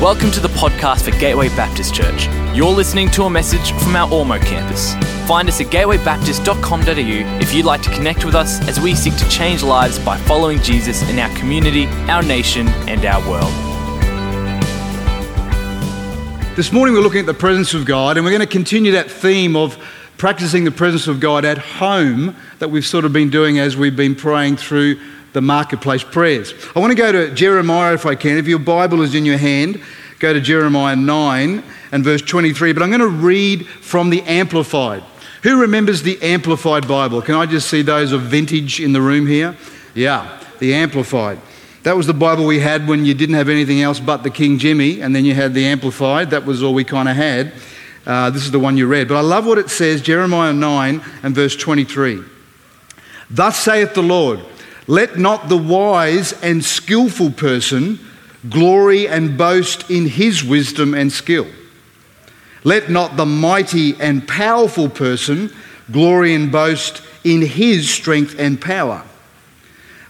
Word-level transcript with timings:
Welcome 0.00 0.30
to 0.30 0.38
the 0.38 0.46
podcast 0.50 1.10
for 1.10 1.18
Gateway 1.18 1.48
Baptist 1.48 1.92
Church. 1.92 2.28
You're 2.54 2.70
listening 2.70 3.10
to 3.10 3.24
a 3.24 3.30
message 3.30 3.72
from 3.72 3.96
our 3.96 4.08
Ormeau 4.08 4.40
campus. 4.40 4.94
Find 5.26 5.48
us 5.48 5.60
at 5.60 5.66
gatewaybaptist.com.au 5.72 7.40
if 7.40 7.52
you'd 7.52 7.66
like 7.66 7.82
to 7.82 7.90
connect 7.90 8.24
with 8.24 8.36
us 8.36 8.60
as 8.68 8.78
we 8.78 8.94
seek 8.94 9.16
to 9.16 9.28
change 9.28 9.64
lives 9.64 9.98
by 9.98 10.16
following 10.16 10.60
Jesus 10.60 11.02
in 11.10 11.18
our 11.18 11.36
community, 11.36 11.86
our 12.08 12.22
nation, 12.22 12.68
and 12.86 13.04
our 13.04 13.20
world. 13.28 13.52
This 16.54 16.70
morning 16.70 16.94
we're 16.94 17.00
looking 17.00 17.18
at 17.18 17.26
the 17.26 17.34
presence 17.34 17.74
of 17.74 17.84
God, 17.84 18.16
and 18.16 18.24
we're 18.24 18.30
going 18.30 18.38
to 18.38 18.46
continue 18.46 18.92
that 18.92 19.10
theme 19.10 19.56
of 19.56 19.76
practicing 20.16 20.62
the 20.62 20.70
presence 20.70 21.08
of 21.08 21.18
God 21.18 21.44
at 21.44 21.58
home 21.58 22.36
that 22.60 22.70
we've 22.70 22.86
sort 22.86 23.04
of 23.04 23.12
been 23.12 23.30
doing 23.30 23.58
as 23.58 23.76
we've 23.76 23.96
been 23.96 24.14
praying 24.14 24.58
through 24.58 25.00
the 25.38 25.42
marketplace 25.42 26.02
prayers. 26.02 26.52
I 26.74 26.80
want 26.80 26.90
to 26.90 26.96
go 26.96 27.12
to 27.12 27.32
Jeremiah 27.32 27.94
if 27.94 28.04
I 28.06 28.16
can. 28.16 28.38
If 28.38 28.48
your 28.48 28.58
Bible 28.58 29.02
is 29.02 29.14
in 29.14 29.24
your 29.24 29.38
hand, 29.38 29.80
go 30.18 30.32
to 30.32 30.40
Jeremiah 30.40 30.96
9 30.96 31.62
and 31.92 32.02
verse 32.02 32.22
23. 32.22 32.72
But 32.72 32.82
I'm 32.82 32.88
going 32.88 33.00
to 33.00 33.06
read 33.06 33.68
from 33.68 34.10
the 34.10 34.20
Amplified. 34.22 35.04
Who 35.44 35.60
remembers 35.60 36.02
the 36.02 36.20
Amplified 36.20 36.88
Bible? 36.88 37.22
Can 37.22 37.36
I 37.36 37.46
just 37.46 37.70
see 37.70 37.82
those 37.82 38.10
of 38.10 38.22
vintage 38.22 38.80
in 38.80 38.92
the 38.92 39.00
room 39.00 39.28
here? 39.28 39.56
Yeah, 39.94 40.42
the 40.58 40.74
Amplified. 40.74 41.38
That 41.84 41.96
was 41.96 42.08
the 42.08 42.14
Bible 42.14 42.44
we 42.44 42.58
had 42.58 42.88
when 42.88 43.04
you 43.04 43.14
didn't 43.14 43.36
have 43.36 43.48
anything 43.48 43.80
else 43.80 44.00
but 44.00 44.24
the 44.24 44.30
King 44.30 44.58
Jimmy, 44.58 45.02
and 45.02 45.14
then 45.14 45.24
you 45.24 45.34
had 45.34 45.54
the 45.54 45.66
Amplified. 45.66 46.30
That 46.30 46.46
was 46.46 46.64
all 46.64 46.74
we 46.74 46.82
kind 46.82 47.08
of 47.08 47.14
had. 47.14 47.52
Uh, 48.04 48.30
this 48.30 48.42
is 48.42 48.50
the 48.50 48.58
one 48.58 48.76
you 48.76 48.88
read. 48.88 49.06
But 49.06 49.18
I 49.18 49.20
love 49.20 49.46
what 49.46 49.58
it 49.58 49.70
says, 49.70 50.02
Jeremiah 50.02 50.52
9 50.52 51.00
and 51.22 51.32
verse 51.32 51.54
23. 51.54 52.24
Thus 53.30 53.56
saith 53.56 53.94
the 53.94 54.02
Lord, 54.02 54.40
let 54.88 55.18
not 55.18 55.48
the 55.48 55.56
wise 55.56 56.32
and 56.42 56.64
skillful 56.64 57.30
person 57.30 58.00
glory 58.48 59.06
and 59.06 59.38
boast 59.38 59.88
in 59.90 60.06
his 60.06 60.42
wisdom 60.42 60.94
and 60.94 61.12
skill. 61.12 61.46
Let 62.64 62.90
not 62.90 63.16
the 63.16 63.26
mighty 63.26 63.94
and 64.00 64.26
powerful 64.26 64.88
person 64.88 65.52
glory 65.92 66.34
and 66.34 66.50
boast 66.50 67.02
in 67.22 67.42
his 67.42 67.88
strength 67.88 68.34
and 68.38 68.60
power. 68.60 69.04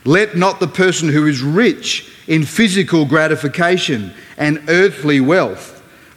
Let 0.04 0.36
not 0.36 0.60
the 0.60 0.68
person 0.68 1.08
who 1.08 1.26
is 1.26 1.42
rich 1.42 2.10
in 2.26 2.44
physical 2.44 3.04
gratification 3.04 4.14
and 4.36 4.62
earthly 4.68 5.20
wealth 5.20 5.74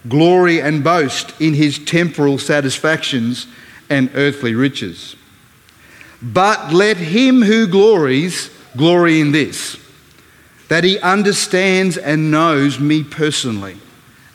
glory 0.08 0.60
and 0.60 0.82
boast 0.82 1.32
in 1.40 1.54
his 1.54 1.78
temporal 1.78 2.38
satisfactions 2.38 3.46
and 3.88 4.10
earthly 4.14 4.54
riches. 4.54 5.16
But 6.22 6.72
let 6.72 6.96
him 6.96 7.42
who 7.42 7.66
glories 7.66 8.50
glory 8.76 9.20
in 9.20 9.32
this 9.32 9.76
that 10.68 10.84
he 10.84 10.98
understands 11.00 11.98
and 11.98 12.30
knows 12.30 12.80
me 12.80 13.04
personally 13.04 13.76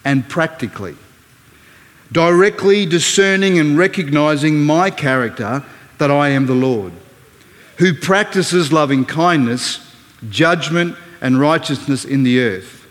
and 0.06 0.30
practically, 0.30 0.96
directly 2.12 2.86
discerning 2.86 3.58
and 3.58 3.76
recognizing 3.76 4.64
my 4.64 4.92
character 4.92 5.64
that 5.98 6.12
I 6.12 6.30
am 6.30 6.46
the 6.46 6.54
Lord, 6.54 6.94
who 7.78 7.92
practices 7.96 8.72
loving 8.72 9.04
kindness, 9.04 9.80
judgment, 10.30 10.96
and 11.22 11.40
righteousness 11.40 12.06
in 12.06 12.22
the 12.22 12.40
earth. 12.40 12.86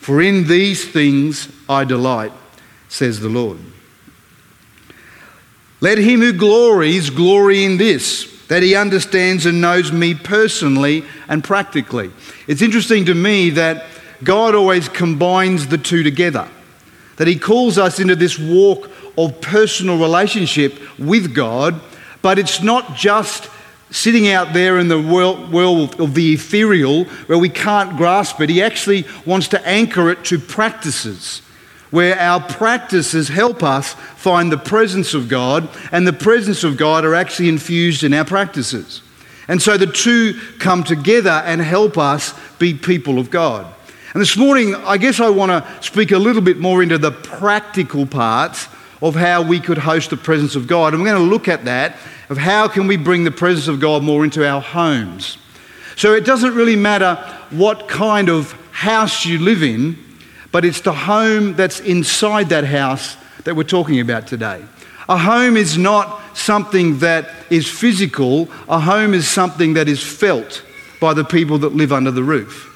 For 0.00 0.22
in 0.22 0.46
these 0.46 0.88
things 0.88 1.52
I 1.68 1.84
delight, 1.84 2.32
says 2.88 3.20
the 3.20 3.28
Lord. 3.28 3.58
Let 5.82 5.98
him 5.98 6.20
who 6.20 6.32
glories 6.32 7.10
glory 7.10 7.62
in 7.62 7.76
this 7.76 8.35
that 8.48 8.62
he 8.62 8.74
understands 8.74 9.46
and 9.46 9.60
knows 9.60 9.92
me 9.92 10.14
personally 10.14 11.04
and 11.28 11.42
practically. 11.42 12.10
It's 12.46 12.62
interesting 12.62 13.04
to 13.06 13.14
me 13.14 13.50
that 13.50 13.86
God 14.22 14.54
always 14.54 14.88
combines 14.88 15.66
the 15.66 15.78
two 15.78 16.02
together, 16.02 16.48
that 17.16 17.26
he 17.26 17.38
calls 17.38 17.78
us 17.78 18.00
into 18.00 18.16
this 18.16 18.38
walk 18.38 18.90
of 19.18 19.40
personal 19.40 19.98
relationship 19.98 20.78
with 20.98 21.34
God, 21.34 21.80
but 22.22 22.38
it's 22.38 22.62
not 22.62 22.94
just 22.94 23.50
sitting 23.90 24.28
out 24.28 24.52
there 24.52 24.78
in 24.78 24.88
the 24.88 25.00
world, 25.00 25.52
world 25.52 26.00
of 26.00 26.14
the 26.14 26.34
ethereal 26.34 27.04
where 27.04 27.38
we 27.38 27.48
can't 27.48 27.96
grasp 27.96 28.40
it. 28.40 28.50
He 28.50 28.62
actually 28.62 29.06
wants 29.24 29.48
to 29.48 29.66
anchor 29.66 30.10
it 30.10 30.24
to 30.26 30.38
practices 30.38 31.40
where 31.90 32.18
our 32.18 32.40
practices 32.40 33.28
help 33.28 33.62
us 33.62 33.94
find 33.94 34.50
the 34.50 34.58
presence 34.58 35.14
of 35.14 35.28
God, 35.28 35.68
and 35.92 36.06
the 36.06 36.12
presence 36.12 36.64
of 36.64 36.76
God 36.76 37.04
are 37.04 37.14
actually 37.14 37.48
infused 37.48 38.02
in 38.02 38.12
our 38.12 38.24
practices. 38.24 39.02
And 39.48 39.62
so 39.62 39.76
the 39.76 39.86
two 39.86 40.38
come 40.58 40.82
together 40.82 41.30
and 41.30 41.60
help 41.60 41.96
us 41.96 42.34
be 42.58 42.74
people 42.74 43.18
of 43.18 43.30
God. 43.30 43.72
And 44.12 44.20
this 44.20 44.36
morning, 44.36 44.74
I 44.74 44.96
guess 44.96 45.20
I 45.20 45.28
want 45.28 45.50
to 45.50 45.82
speak 45.82 46.10
a 46.10 46.18
little 46.18 46.42
bit 46.42 46.58
more 46.58 46.82
into 46.82 46.98
the 46.98 47.12
practical 47.12 48.06
parts 48.06 48.66
of 49.02 49.14
how 49.14 49.42
we 49.42 49.60
could 49.60 49.78
host 49.78 50.10
the 50.10 50.16
presence 50.16 50.56
of 50.56 50.66
God. 50.66 50.94
And 50.94 51.02
we're 51.02 51.10
going 51.10 51.22
to 51.22 51.30
look 51.30 51.48
at 51.48 51.66
that 51.66 51.96
of 52.30 52.38
how 52.38 52.66
can 52.66 52.86
we 52.86 52.96
bring 52.96 53.24
the 53.24 53.30
presence 53.30 53.68
of 53.68 53.78
God 53.78 54.02
more 54.02 54.24
into 54.24 54.48
our 54.48 54.60
homes. 54.60 55.38
So 55.96 56.14
it 56.14 56.24
doesn't 56.24 56.54
really 56.54 56.76
matter 56.76 57.16
what 57.50 57.88
kind 57.88 58.28
of 58.28 58.52
house 58.72 59.26
you 59.26 59.38
live 59.38 59.62
in, 59.62 60.02
but 60.56 60.64
it's 60.64 60.80
the 60.80 60.90
home 60.90 61.52
that's 61.52 61.80
inside 61.80 62.48
that 62.48 62.64
house 62.64 63.18
that 63.44 63.54
we're 63.54 63.62
talking 63.62 64.00
about 64.00 64.26
today. 64.26 64.64
A 65.06 65.18
home 65.18 65.54
is 65.54 65.76
not 65.76 66.18
something 66.34 67.00
that 67.00 67.28
is 67.50 67.68
physical, 67.68 68.48
a 68.66 68.80
home 68.80 69.12
is 69.12 69.28
something 69.28 69.74
that 69.74 69.86
is 69.86 70.02
felt 70.02 70.64
by 70.98 71.12
the 71.12 71.24
people 71.24 71.58
that 71.58 71.74
live 71.74 71.92
under 71.92 72.10
the 72.10 72.22
roof. 72.22 72.72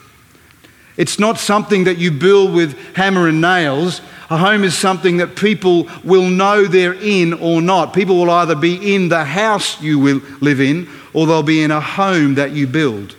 It's 0.99 1.19
not 1.19 1.39
something 1.39 1.85
that 1.85 1.97
you 1.97 2.11
build 2.11 2.53
with 2.53 2.79
hammer 2.97 3.29
and 3.29 3.41
nails. 3.41 4.03
A 4.29 4.37
home 4.37 4.63
is 4.63 4.77
something 4.77 5.17
that 5.17 5.35
people 5.35 5.89
will 6.05 6.29
know 6.29 6.67
they're 6.67 6.93
in 6.93 7.33
or 7.33 7.63
not. 7.63 7.95
People 7.95 8.19
will 8.19 8.31
either 8.31 8.57
be 8.57 8.95
in 8.95 9.09
the 9.09 9.25
house 9.25 9.81
you 9.81 9.99
will 9.99 10.21
live 10.43 10.61
in 10.61 10.87
or 11.15 11.27
they'll 11.27 11.43
be 11.43 11.63
in 11.63 11.71
a 11.71 11.81
home 11.81 12.35
that 12.35 12.51
you 12.51 12.67
build. 12.67 13.17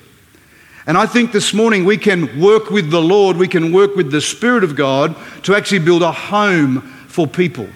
And 0.91 0.97
I 0.97 1.05
think 1.05 1.31
this 1.31 1.53
morning 1.53 1.85
we 1.85 1.95
can 1.95 2.37
work 2.37 2.69
with 2.69 2.91
the 2.91 3.01
Lord, 3.01 3.37
we 3.37 3.47
can 3.47 3.71
work 3.71 3.95
with 3.95 4.11
the 4.11 4.19
Spirit 4.19 4.61
of 4.61 4.75
God 4.75 5.15
to 5.43 5.55
actually 5.55 5.79
build 5.79 6.03
a 6.03 6.11
home 6.11 6.81
for 7.07 7.25
people. 7.25 7.69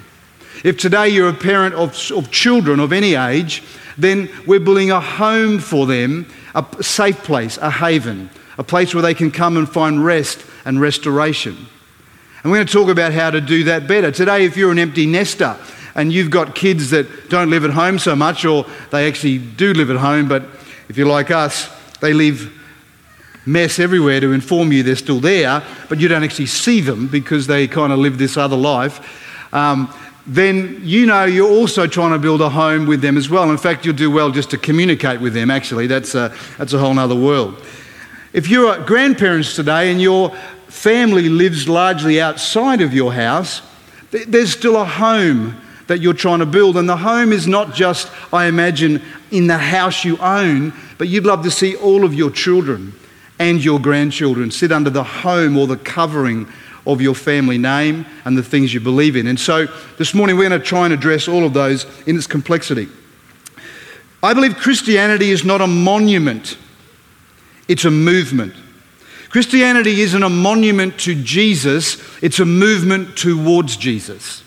If 0.65 0.77
today 0.77 1.07
you're 1.07 1.29
a 1.29 1.33
parent 1.33 1.75
of, 1.75 1.97
of 2.11 2.29
children 2.29 2.81
of 2.81 2.91
any 2.91 3.15
age, 3.15 3.63
then 3.97 4.29
we're 4.45 4.59
building 4.59 4.91
a 4.91 4.99
home 4.99 5.59
for 5.59 5.85
them, 5.85 6.27
a 6.55 6.65
safe 6.83 7.23
place, 7.23 7.57
a 7.59 7.71
haven, 7.71 8.29
a 8.57 8.65
place 8.65 8.93
where 8.93 9.01
they 9.01 9.13
can 9.13 9.31
come 9.31 9.55
and 9.55 9.69
find 9.69 10.03
rest 10.03 10.45
and 10.65 10.81
restoration. 10.81 11.55
And 12.43 12.51
we're 12.51 12.57
going 12.57 12.67
to 12.67 12.73
talk 12.73 12.89
about 12.89 13.13
how 13.13 13.31
to 13.31 13.39
do 13.39 13.63
that 13.63 13.87
better. 13.87 14.11
Today, 14.11 14.43
if 14.43 14.57
you're 14.57 14.73
an 14.73 14.79
empty 14.79 15.05
nester 15.05 15.57
and 15.95 16.11
you've 16.11 16.31
got 16.31 16.53
kids 16.53 16.89
that 16.89 17.29
don't 17.29 17.49
live 17.49 17.63
at 17.63 17.71
home 17.71 17.97
so 17.97 18.13
much, 18.13 18.43
or 18.43 18.65
they 18.91 19.07
actually 19.07 19.37
do 19.37 19.71
live 19.71 19.89
at 19.89 19.95
home, 19.95 20.27
but 20.27 20.43
if 20.89 20.97
you're 20.97 21.07
like 21.07 21.31
us, 21.31 21.69
they 22.01 22.11
live 22.11 22.51
mess 23.45 23.79
everywhere 23.79 24.19
to 24.19 24.33
inform 24.33 24.71
you 24.71 24.83
they're 24.83 24.95
still 24.95 25.19
there, 25.19 25.63
but 25.89 25.99
you 25.99 26.07
don't 26.07 26.23
actually 26.23 26.47
see 26.47 26.81
them 26.81 27.07
because 27.07 27.47
they 27.47 27.67
kind 27.67 27.93
of 27.93 27.99
live 27.99 28.17
this 28.17 28.37
other 28.37 28.55
life, 28.55 29.53
um, 29.53 29.93
then 30.27 30.79
you 30.81 31.05
know 31.05 31.25
you're 31.25 31.49
also 31.49 31.85
trying 31.85 32.11
to 32.11 32.19
build 32.19 32.41
a 32.41 32.49
home 32.49 32.87
with 32.87 33.01
them 33.01 33.15
as 33.15 33.29
well. 33.29 33.51
In 33.51 33.57
fact, 33.57 33.85
you'll 33.85 33.95
do 33.95 34.09
well 34.09 34.31
just 34.31 34.49
to 34.51 34.57
communicate 34.57 35.21
with 35.21 35.33
them, 35.33 35.51
actually. 35.51 35.85
That's 35.85 36.15
a, 36.15 36.33
that's 36.57 36.73
a 36.73 36.79
whole 36.79 36.97
other 36.97 37.15
world. 37.15 37.63
If 38.33 38.49
you're 38.49 38.83
grandparents 38.83 39.55
today 39.55 39.91
and 39.91 40.01
your 40.01 40.31
family 40.67 41.29
lives 41.29 41.69
largely 41.69 42.19
outside 42.19 42.81
of 42.81 42.93
your 42.93 43.13
house, 43.13 43.61
there's 44.11 44.51
still 44.51 44.77
a 44.77 44.85
home 44.85 45.61
that 45.87 45.99
you're 45.99 46.13
trying 46.13 46.39
to 46.39 46.45
build. 46.45 46.75
And 46.75 46.89
the 46.89 46.97
home 46.97 47.31
is 47.31 47.47
not 47.47 47.75
just, 47.75 48.11
I 48.33 48.47
imagine, 48.47 49.01
in 49.29 49.45
the 49.47 49.57
house 49.57 50.03
you 50.03 50.17
own, 50.17 50.73
but 50.97 51.07
you'd 51.07 51.25
love 51.25 51.43
to 51.43 51.51
see 51.51 51.75
all 51.75 52.03
of 52.03 52.13
your 52.13 52.31
children 52.31 52.93
and 53.39 53.63
your 53.63 53.79
grandchildren 53.79 54.51
sit 54.51 54.71
under 54.71 54.89
the 54.89 55.03
home 55.03 55.57
or 55.57 55.67
the 55.67 55.77
covering 55.77 56.47
of 56.87 57.01
your 57.01 57.15
family 57.15 57.57
name 57.57 58.05
and 58.25 58.37
the 58.37 58.43
things 58.43 58.73
you 58.73 58.79
believe 58.79 59.15
in. 59.15 59.27
And 59.27 59.39
so 59.39 59.67
this 59.97 60.13
morning 60.13 60.37
we're 60.37 60.49
going 60.49 60.59
to 60.59 60.65
try 60.65 60.85
and 60.85 60.93
address 60.93 61.27
all 61.27 61.45
of 61.45 61.53
those 61.53 61.85
in 62.07 62.15
its 62.15 62.27
complexity. 62.27 62.87
I 64.21 64.33
believe 64.33 64.57
Christianity 64.57 65.31
is 65.31 65.43
not 65.43 65.61
a 65.61 65.67
monument, 65.67 66.57
it's 67.67 67.85
a 67.85 67.91
movement. 67.91 68.53
Christianity 69.29 70.01
isn't 70.01 70.23
a 70.23 70.29
monument 70.29 70.97
to 71.01 71.21
Jesus, 71.21 72.01
it's 72.23 72.39
a 72.39 72.45
movement 72.45 73.17
towards 73.17 73.75
Jesus. 73.75 74.43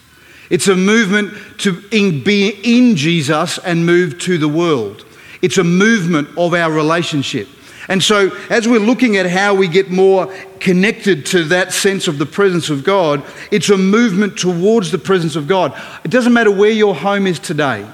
It's 0.51 0.69
a 0.69 0.75
movement 0.75 1.35
to 1.59 1.73
be 1.91 2.59
in 2.65 2.97
Jesus 2.97 3.59
and 3.59 3.85
move 3.85 4.19
to 4.21 4.39
the 4.39 4.49
world. 4.49 5.05
It's 5.43 5.59
a 5.59 5.65
movement 5.65 6.31
of 6.39 6.55
our 6.55 6.73
relationship. 6.73 7.49
And 7.89 8.03
so, 8.03 8.31
as 8.51 8.69
we're 8.69 8.81
looking 8.81 9.17
at 9.17 9.25
how 9.25 9.55
we 9.55 9.67
get 9.67 9.91
more 9.91 10.33
connected 10.61 11.25
to 11.27 11.45
that 11.45 11.73
sense 11.73 12.07
of 12.07 12.19
the 12.19 12.27
presence 12.27 12.69
of 12.69 12.85
God, 12.85 13.25
it's 13.51 13.71
a 13.71 13.79
movement 13.79 14.39
towards 14.39 14.91
the 14.91 14.99
presence 14.99 15.37
of 15.37 15.49
God. 15.49 15.73
It 16.05 16.11
doesn't 16.11 16.35
matter 16.35 16.51
where 16.51 16.71
your 16.71 16.95
home 16.95 17.27
is 17.27 17.39
today, 17.39 17.87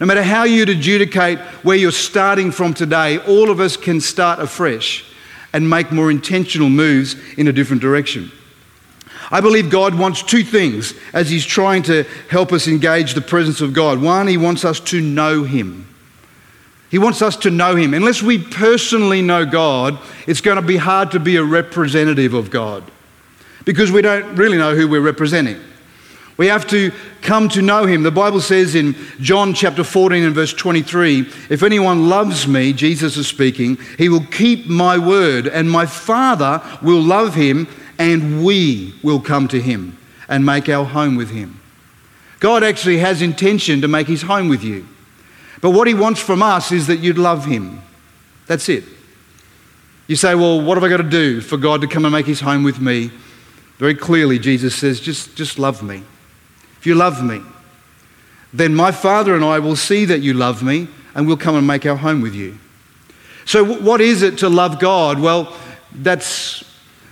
no 0.00 0.06
matter 0.06 0.22
how 0.22 0.44
you'd 0.44 0.70
adjudicate 0.70 1.38
where 1.62 1.76
you're 1.76 1.92
starting 1.92 2.50
from 2.50 2.72
today, 2.72 3.18
all 3.18 3.50
of 3.50 3.60
us 3.60 3.76
can 3.76 4.00
start 4.00 4.40
afresh 4.40 5.04
and 5.52 5.68
make 5.68 5.92
more 5.92 6.10
intentional 6.10 6.70
moves 6.70 7.16
in 7.36 7.48
a 7.48 7.52
different 7.52 7.82
direction. 7.82 8.32
I 9.30 9.40
believe 9.40 9.70
God 9.70 9.94
wants 9.94 10.22
two 10.22 10.44
things 10.44 10.94
as 11.12 11.28
He's 11.28 11.44
trying 11.44 11.82
to 11.84 12.04
help 12.30 12.52
us 12.52 12.68
engage 12.68 13.14
the 13.14 13.20
presence 13.20 13.60
of 13.60 13.72
God. 13.72 14.00
One, 14.00 14.28
He 14.28 14.36
wants 14.36 14.64
us 14.64 14.80
to 14.80 15.00
know 15.00 15.42
Him. 15.42 15.86
He 16.90 16.98
wants 16.98 17.22
us 17.22 17.36
to 17.38 17.50
know 17.50 17.74
Him. 17.74 17.94
Unless 17.94 18.22
we 18.22 18.38
personally 18.38 19.22
know 19.22 19.44
God, 19.44 19.98
it's 20.26 20.40
going 20.40 20.56
to 20.56 20.62
be 20.62 20.76
hard 20.76 21.10
to 21.12 21.20
be 21.20 21.36
a 21.36 21.44
representative 21.44 22.34
of 22.34 22.50
God 22.50 22.84
because 23.64 23.90
we 23.90 24.00
don't 24.00 24.36
really 24.36 24.56
know 24.56 24.74
who 24.74 24.88
we're 24.88 25.00
representing. 25.00 25.60
We 26.36 26.46
have 26.48 26.66
to 26.68 26.92
come 27.22 27.48
to 27.50 27.62
know 27.62 27.86
him. 27.86 28.02
The 28.02 28.10
Bible 28.10 28.40
says 28.40 28.74
in 28.74 28.94
John 29.20 29.54
chapter 29.54 29.82
14 29.82 30.22
and 30.22 30.34
verse 30.34 30.52
23 30.52 31.20
if 31.48 31.62
anyone 31.62 32.08
loves 32.08 32.46
me, 32.46 32.72
Jesus 32.72 33.16
is 33.16 33.26
speaking, 33.26 33.78
he 33.96 34.08
will 34.08 34.24
keep 34.24 34.66
my 34.66 34.98
word, 34.98 35.46
and 35.46 35.70
my 35.70 35.86
Father 35.86 36.62
will 36.82 37.00
love 37.00 37.34
him, 37.34 37.66
and 37.98 38.44
we 38.44 38.94
will 39.02 39.20
come 39.20 39.48
to 39.48 39.60
him 39.60 39.96
and 40.28 40.44
make 40.44 40.68
our 40.68 40.84
home 40.84 41.16
with 41.16 41.30
him. 41.30 41.60
God 42.38 42.62
actually 42.62 42.98
has 42.98 43.22
intention 43.22 43.80
to 43.80 43.88
make 43.88 44.06
his 44.06 44.22
home 44.22 44.48
with 44.48 44.62
you. 44.62 44.86
But 45.60 45.70
what 45.70 45.86
he 45.88 45.94
wants 45.94 46.20
from 46.20 46.42
us 46.42 46.72
is 46.72 46.86
that 46.86 46.98
you'd 46.98 47.18
love 47.18 47.44
him. 47.44 47.82
That's 48.46 48.68
it. 48.68 48.84
You 50.06 50.16
say, 50.16 50.34
well, 50.34 50.60
what 50.60 50.76
have 50.76 50.84
I 50.84 50.88
got 50.88 50.98
to 50.98 51.02
do 51.02 51.40
for 51.40 51.56
God 51.56 51.80
to 51.80 51.88
come 51.88 52.04
and 52.04 52.12
make 52.12 52.26
his 52.26 52.40
home 52.40 52.62
with 52.62 52.80
me? 52.80 53.10
Very 53.78 53.94
clearly, 53.94 54.38
Jesus 54.38 54.74
says, 54.74 55.00
just, 55.00 55.36
just 55.36 55.58
love 55.58 55.82
me. 55.82 56.02
If 56.78 56.86
you 56.86 56.94
love 56.94 57.22
me, 57.24 57.42
then 58.52 58.74
my 58.74 58.92
Father 58.92 59.34
and 59.34 59.44
I 59.44 59.58
will 59.58 59.76
see 59.76 60.04
that 60.04 60.20
you 60.20 60.32
love 60.32 60.62
me 60.62 60.88
and 61.14 61.26
we'll 61.26 61.36
come 61.36 61.56
and 61.56 61.66
make 61.66 61.84
our 61.84 61.96
home 61.96 62.20
with 62.20 62.34
you. 62.34 62.58
So, 63.44 63.64
what 63.64 64.00
is 64.00 64.22
it 64.22 64.38
to 64.38 64.48
love 64.48 64.78
God? 64.78 65.20
Well, 65.20 65.56
that's, 65.92 66.64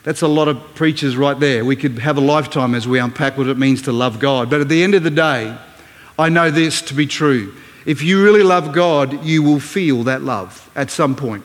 that's 0.03 0.23
a 0.23 0.29
lot 0.29 0.49
of 0.49 0.75
preachers 0.75 1.17
right 1.17 1.39
there. 1.39 1.65
We 1.65 1.77
could 1.77 1.99
have 1.99 2.17
a 2.17 2.21
lifetime 2.21 2.75
as 2.75 2.89
we 2.89 2.99
unpack 2.99 3.37
what 3.39 3.47
it 3.47 3.59
means 3.59 3.83
to 3.83 3.93
love 3.93 4.19
God. 4.21 4.51
But 4.51 4.61
at 4.61 4.69
the 4.69 4.83
end 4.83 4.95
of 4.95 5.03
the 5.03 5.11
day, 5.11 5.57
I 6.19 6.29
know 6.29 6.51
this 6.51 6.83
to 6.83 6.95
be 6.95 7.07
true. 7.07 7.55
If 7.87 8.03
you 8.03 8.23
really 8.25 8.43
love 8.43 8.73
God, 8.73 9.25
you 9.25 9.43
will 9.43 9.61
feel 9.61 10.05
that 10.05 10.23
love 10.23 10.71
at 10.75 10.91
some 10.91 11.15
point. 11.15 11.45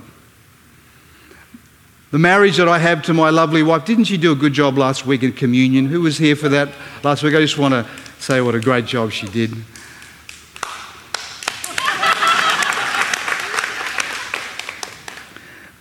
The 2.11 2.19
marriage 2.19 2.57
that 2.57 2.67
I 2.67 2.79
have 2.79 3.03
to 3.03 3.13
my 3.13 3.29
lovely 3.29 3.61
wife, 3.61 3.85
didn't 3.85 4.05
she 4.05 4.17
do 4.17 4.31
a 4.31 4.35
good 4.35 4.53
job 4.53 4.77
last 4.77 5.05
week 5.05 5.21
in 5.21 5.31
communion? 5.33 5.85
Who 5.85 6.01
was 6.01 6.17
here 6.17 6.35
for 6.35 6.49
that 6.49 6.69
last 7.03 7.21
week? 7.21 7.35
I 7.35 7.39
just 7.39 7.57
want 7.57 7.73
to 7.73 7.85
say 8.19 8.41
what 8.41 8.55
a 8.55 8.59
great 8.59 8.85
job 8.85 9.11
she 9.11 9.27
did. 9.27 9.53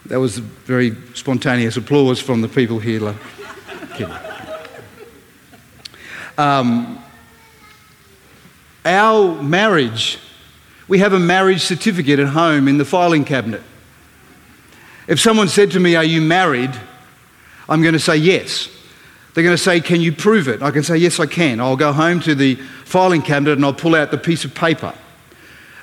That 0.06 0.20
was 0.20 0.38
very 0.38 0.96
spontaneous 1.14 1.76
applause 1.76 2.20
from 2.20 2.40
the 2.40 2.48
people 2.48 2.78
here. 2.78 3.14
Um, 6.36 7.02
our 8.84 9.42
marriage, 9.42 10.18
we 10.88 10.98
have 10.98 11.12
a 11.12 11.18
marriage 11.18 11.62
certificate 11.62 12.18
at 12.18 12.28
home 12.28 12.66
in 12.66 12.78
the 12.78 12.84
filing 12.84 13.24
cabinet. 13.24 13.62
If 15.06 15.20
someone 15.20 15.48
said 15.48 15.70
to 15.72 15.80
me, 15.80 15.94
Are 15.94 16.04
you 16.04 16.20
married? 16.20 16.78
I'm 17.68 17.82
going 17.82 17.94
to 17.94 18.00
say 18.00 18.16
yes. 18.16 18.70
They're 19.34 19.44
going 19.44 19.56
to 19.56 19.62
say, 19.62 19.80
Can 19.80 20.00
you 20.00 20.12
prove 20.12 20.48
it? 20.48 20.62
I 20.62 20.70
can 20.70 20.82
say, 20.82 20.96
Yes, 20.96 21.20
I 21.20 21.26
can. 21.26 21.60
I'll 21.60 21.76
go 21.76 21.92
home 21.92 22.20
to 22.20 22.34
the 22.34 22.54
filing 22.84 23.22
cabinet 23.22 23.52
and 23.52 23.64
I'll 23.64 23.74
pull 23.74 23.94
out 23.94 24.10
the 24.10 24.18
piece 24.18 24.44
of 24.44 24.54
paper. 24.54 24.94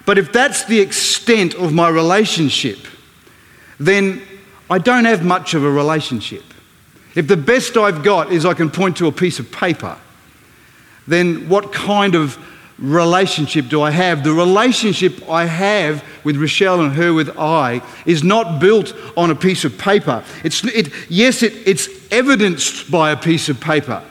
But 0.06 0.18
if 0.18 0.31
that's 0.31 0.66
the 0.66 0.80
extent 0.80 1.56
of 1.56 1.74
my 1.74 1.90
relationship, 1.90 2.80
then 3.80 4.22
I 4.69 4.80
don't 4.80 5.06
have 5.06 5.24
much 5.24 5.54
of 5.54 5.63
a 5.63 5.69
relationship. 5.69 6.44
If 7.16 7.28
the 7.28 7.38
best 7.38 7.78
I've 7.78 8.04
got 8.04 8.31
is 8.31 8.46
I 8.46 8.54
can 8.54 8.69
point 8.69 8.98
to 8.98 9.07
a 9.07 9.12
piece 9.12 9.40
of 9.40 9.52
paper, 9.52 9.98
then 11.07 11.48
what 11.48 11.72
kind 11.72 12.16
of 12.16 12.38
relationship 12.77 13.68
do 13.68 13.81
I 13.81 13.92
have? 13.92 14.24
The 14.24 14.33
relationship 14.33 15.30
I 15.30 15.45
have 15.45 16.04
with 16.24 16.36
Rochelle 16.38 16.81
and 16.81 16.94
her 16.94 17.13
with 17.13 17.38
I 17.38 17.81
is 18.06 18.24
not 18.24 18.60
built 18.60 18.94
on 19.16 19.31
a 19.31 19.36
piece 19.36 19.63
of 19.63 19.77
paper. 19.77 20.24
It's, 20.44 20.63
it, 20.66 20.92
yes, 21.10 21.44
it, 21.44 21.54
it's 21.66 21.88
evidenced 22.12 22.92
by 22.92 23.12
a 23.12 23.18
piece 23.18 23.50
of 23.50 23.60
paper. 23.60 24.04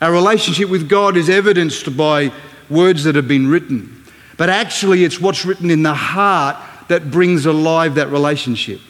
Our 0.00 0.12
relationship 0.12 0.68
with 0.68 0.88
God 0.88 1.16
is 1.16 1.28
evidenced 1.28 1.96
by 1.96 2.32
words 2.68 3.04
that 3.04 3.14
have 3.14 3.28
been 3.28 3.48
written. 3.48 4.04
But 4.36 4.50
actually, 4.50 5.04
it's 5.04 5.20
what's 5.20 5.44
written 5.44 5.70
in 5.70 5.82
the 5.82 5.94
heart 5.94 6.56
that 6.88 7.10
brings 7.10 7.46
alive 7.46 7.94
that 7.94 8.08
relationship. 8.08 8.80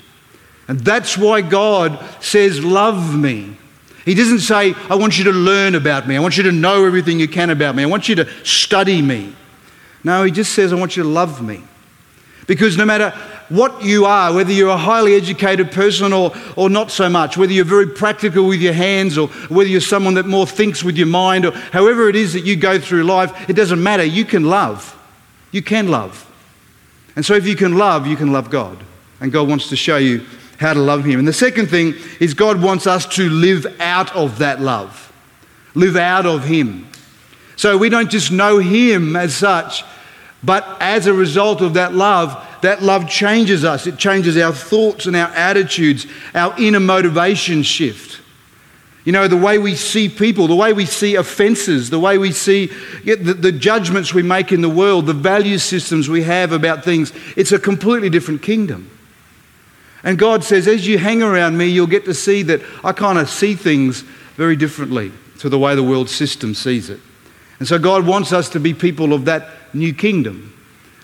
And 0.69 0.81
that's 0.81 1.19
why 1.19 1.43
God 1.43 2.03
says, 2.21 2.65
Love 2.65 3.15
me. 3.15 3.57
He 4.05 4.15
doesn't 4.15 4.41
say, 4.41 4.75
I 4.89 4.97
want 4.97 5.19
you 5.19 5.25
to 5.25 5.33
learn 5.33 5.75
about 5.75 6.09
me. 6.09 6.17
I 6.17 6.21
want 6.21 6.37
you 6.37 6.43
to 6.45 6.53
know 6.53 6.85
everything 6.85 7.21
you 7.21 7.29
can 7.29 7.51
about 7.51 7.77
me. 7.77 7.83
I 7.83 7.87
want 7.87 8.09
you 8.09 8.17
to 8.17 8.29
study 8.45 9.01
me. 9.01 9.35
No, 10.03 10.25
he 10.25 10.33
just 10.33 10.53
says, 10.53 10.73
I 10.73 10.77
want 10.77 10.97
you 10.97 11.05
to 11.05 11.09
love 11.09 11.41
me. 11.43 11.63
Because 12.49 12.77
no 12.77 12.85
matter 12.85 13.11
what 13.49 13.85
you 13.85 14.05
are, 14.05 14.35
whether 14.35 14.53
you're 14.53 14.71
a 14.71 14.77
highly 14.77 15.15
educated 15.15 15.71
person 15.71 16.13
or, 16.13 16.33
or 16.57 16.69
not 16.69 16.91
so 16.91 17.09
much, 17.09 17.37
whether 17.37 17.53
you're 17.53 17.65
very 17.65 17.87
practical 17.87 18.49
with 18.49 18.61
your 18.61 18.73
hands 18.73 19.17
or 19.17 19.29
whether 19.49 19.69
you're 19.69 19.81
someone 19.81 20.15
that 20.15 20.27
more 20.27 20.47
thinks 20.47 20.83
with 20.83 20.97
your 20.97 21.07
mind 21.07 21.45
or 21.45 21.53
however 21.53 22.09
it 22.09 22.17
is 22.17 22.33
that 22.33 22.41
you 22.41 22.57
go 22.57 22.81
through 22.81 23.05
life, 23.05 23.49
it 23.49 23.55
doesn't 23.55 23.83
matter. 23.83 24.03
You 24.03 24.25
can 24.25 24.45
love. 24.45 24.99
You 25.53 25.63
can 25.63 25.89
love. 25.89 26.29
And 27.15 27.25
so 27.25 27.35
if 27.35 27.47
you 27.47 27.55
can 27.55 27.77
love, 27.77 28.07
you 28.07 28.17
can 28.17 28.33
love 28.33 28.51
God. 28.51 28.83
And 29.21 29.31
God 29.31 29.49
wants 29.49 29.69
to 29.69 29.77
show 29.77 29.99
you 29.99 30.27
how 30.63 30.73
to 30.73 30.81
love 30.81 31.05
Him. 31.05 31.19
And 31.19 31.29
the 31.29 31.33
second 31.33 31.69
thing 31.69 31.95
is 32.21 32.33
God 32.33 32.63
wants 32.63 32.87
us 32.87 33.05
to 33.17 33.29
live 33.29 33.67
out 33.81 34.15
of 34.17 34.39
that 34.39 34.61
love, 34.61 35.13
live 35.75 35.97
out 35.97 36.25
of 36.25 36.45
Him. 36.45 36.87
So 37.57 37.77
we 37.77 37.91
don't 37.91 38.11
just 38.11 38.33
know 38.33 38.59
Him 38.59 39.15
as 39.15 39.37
such, 39.37 39.85
but 40.43 40.67
as 40.81 41.07
a 41.07 41.13
result 41.13 41.61
of 41.61 41.75
that 41.75 41.95
love, 41.95 42.43
that 42.63 42.83
love 42.83 43.09
changes 43.09 43.65
us. 43.65 43.87
It 43.87 43.99
changes 43.99 44.37
our 44.39 44.53
thoughts 44.53 45.07
and 45.07 45.17
our 45.17 45.29
attitudes, 45.29 46.07
our 46.35 46.59
inner 46.59 46.81
motivation 46.81 47.63
shift. 47.63 48.21
You 49.05 49.11
know, 49.11 49.27
the 49.27 49.37
way 49.37 49.59
we 49.59 49.75
see 49.75 50.09
people, 50.09 50.47
the 50.47 50.55
way 50.55 50.73
we 50.73 50.87
see 50.87 51.17
offences, 51.17 51.91
the 51.91 51.99
way 51.99 52.19
we 52.19 52.31
see 52.31 52.67
the, 53.05 53.17
the, 53.17 53.51
judgments 53.51 54.15
we 54.15 54.23
make 54.23 54.53
in 54.53 54.61
the 54.61 54.69
world, 54.69 55.07
the 55.07 55.13
value 55.13 55.59
systems 55.59 56.09
we 56.09 56.23
have 56.23 56.53
about 56.53 56.85
things, 56.85 57.13
it's 57.37 57.51
a 57.51 57.59
completely 57.59 58.11
different 58.11 58.43
kingdom. 58.43 58.89
And 60.05 60.19
God 60.19 60.43
says, 60.43 60.67
as 60.67 60.87
you 60.87 60.99
hang 60.99 61.23
around 61.23 61.57
me, 61.57 61.67
you'll 61.67 61.87
get 61.87 62.05
to 62.07 62.15
see 62.15 62.43
that 62.43 62.61
I 62.83 62.93
kind 62.93 63.19
of 63.19 63.29
see 63.29 63.55
things 63.55 64.01
very 64.37 64.57
differently 64.57 65.13
to 65.39 65.49
the 65.49 65.59
way 65.59 65.75
the 65.75 65.83
world 65.83 66.09
system 66.09 66.55
sees 66.55 66.91
it. 66.91 67.01
And 67.59 67.69
so 67.69 67.79
God 67.79 68.07
wants 68.07 68.33
us 68.33 68.49
to 68.51 68.61
be 68.61 68.75
people 68.75 69.13
of 69.13 69.27
that 69.27 69.49
new 69.73 69.95
kingdom. 69.95 70.53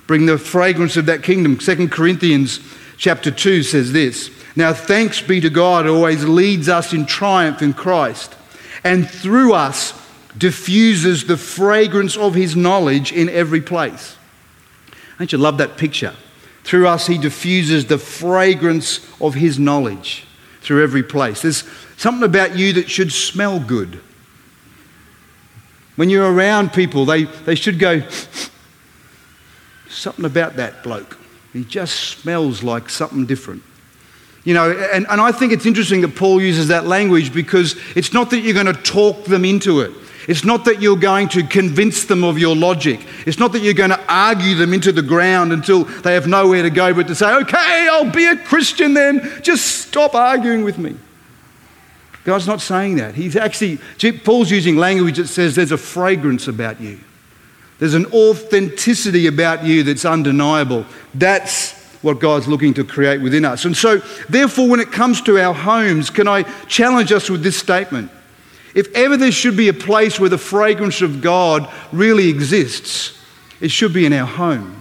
Bring 0.09 0.27
the 0.27 0.39
fragrance 0.39 0.97
of 0.97 1.07
that 1.07 1.23
kingdom. 1.23 1.57
2 1.59 1.89
Corinthians 1.89 2.61
chapter 2.97 3.31
2 3.31 3.63
says 3.63 3.93
this 3.93 4.31
Now 4.57 4.73
thanks 4.73 5.21
be 5.21 5.41
to 5.41 5.51
God 5.51 5.85
who 5.85 5.95
always 5.95 6.25
leads 6.25 6.69
us 6.69 6.93
in 6.93 7.07
triumph 7.07 7.63
in 7.63 7.75
Christ, 7.75 8.35
and 8.83 9.09
through 9.09 9.53
us 9.53 9.93
diffuses 10.37 11.25
the 11.25 11.37
fragrance 11.37 12.17
of 12.17 12.35
his 12.35 12.57
knowledge 12.57 13.13
in 13.13 13.29
every 13.29 13.61
place. 13.61 14.17
Don't 15.19 15.31
you 15.33 15.39
love 15.39 15.59
that 15.59 15.77
picture? 15.77 16.15
Through 16.69 16.87
us, 16.87 17.07
He 17.07 17.17
diffuses 17.17 17.87
the 17.87 17.97
fragrance 17.97 19.01
of 19.23 19.33
His 19.33 19.59
knowledge 19.59 20.27
through 20.61 20.83
every 20.83 21.03
place. 21.03 21.41
There's 21.41 21.65
something 21.97 22.25
about 22.25 22.59
you 22.59 22.75
that 22.75 22.91
should 22.91 23.11
smell 23.11 23.59
good. 23.59 24.03
When 25.97 26.11
you're 26.11 26.31
around 26.31 26.75
people, 26.75 27.07
they, 27.07 27.25
they 27.25 27.55
should 27.55 27.79
go, 27.79 28.03
something 29.89 30.27
about 30.27 30.57
that 30.57 30.83
bloke. 30.83 31.19
He 31.55 31.65
just 31.65 31.95
smells 32.01 32.63
like 32.63 32.91
something 32.91 33.25
different. 33.25 33.63
You 34.45 34.53
know, 34.53 34.71
and, 34.71 35.07
and 35.09 35.23
I 35.23 35.33
think 35.33 35.55
it's 35.55 35.65
interesting 35.65 36.03
that 36.03 36.17
Paul 36.17 36.39
uses 36.39 36.69
that 36.69 36.85
language 36.85 37.33
because 37.33 37.77
it's 37.97 38.13
not 38.13 38.29
that 38.29 38.41
you're 38.41 38.53
going 38.53 38.67
to 38.67 38.83
talk 38.83 39.25
them 39.25 39.47
into 39.47 39.81
it. 39.81 39.93
It's 40.29 40.45
not 40.45 40.67
that 40.67 40.83
you're 40.83 40.95
going 40.95 41.31
to 41.31 41.43
convince 41.43 42.05
them 42.05 42.23
of 42.23 42.39
your 42.39 42.55
logic. 42.55 43.01
It's 43.27 43.39
not 43.39 43.53
that 43.53 43.61
you're 43.61 43.73
going 43.73 43.91
to 43.91 44.05
argue 44.13 44.55
them 44.55 44.75
into 44.75 44.93
the 44.93 45.01
ground 45.01 45.55
until 45.55 45.85
they 45.85 46.13
have 46.13 46.27
nowhere 46.27 46.63
to 46.63 46.71
go 46.71 46.93
but 46.93 47.07
to 47.07 47.15
say, 47.15 47.35
okay, 47.35 47.89
I'll 47.91 48.11
be 48.11 48.27
a 48.27 48.37
Christian 48.37 48.93
then. 48.93 49.41
Just 49.43 49.87
stop 49.89 50.15
arguing 50.15 50.65
with 50.65 50.77
me. 50.77 50.97
God's 52.25 52.47
not 52.47 52.61
saying 52.61 52.97
that. 52.97 53.15
He's 53.15 53.37
actually, 53.37 53.79
Paul's 54.19 54.51
using 54.51 54.77
language 54.77 55.17
that 55.17 55.29
says 55.29 55.55
there's 55.55 55.73
a 55.73 55.79
fragrance 55.79 56.47
about 56.47 56.79
you. 56.79 57.01
There's 57.79 57.95
an 57.95 58.05
authenticity 58.13 59.29
about 59.29 59.65
you 59.65 59.83
that's 59.83 60.05
undeniable. 60.05 60.85
That's 61.15 61.73
what 62.03 62.21
God's 62.21 62.47
looking 62.47 62.75
to 62.75 62.85
create 62.85 63.23
within 63.23 63.47
us. 63.47 63.65
And 63.65 63.75
so, 63.75 64.03
therefore, 64.29 64.69
when 64.69 64.81
it 64.81 64.93
comes 64.93 65.23
to 65.23 65.39
our 65.39 65.55
homes, 65.55 66.11
can 66.11 66.29
I 66.29 66.43
challenge 66.67 67.13
us 67.13 67.31
with 67.31 67.43
this 67.43 67.57
statement? 67.57 68.11
If 68.75 68.95
ever 68.95 69.17
there 69.17 69.33
should 69.33 69.57
be 69.57 69.69
a 69.69 69.75
place 69.75 70.21
where 70.21 70.29
the 70.29 70.39
fragrance 70.39 71.01
of 71.01 71.21
God 71.21 71.71
really 71.93 72.29
exists, 72.29 73.19
it 73.61 73.71
should 73.71 73.93
be 73.93 74.07
in 74.07 74.13
our 74.13 74.27
home. 74.27 74.75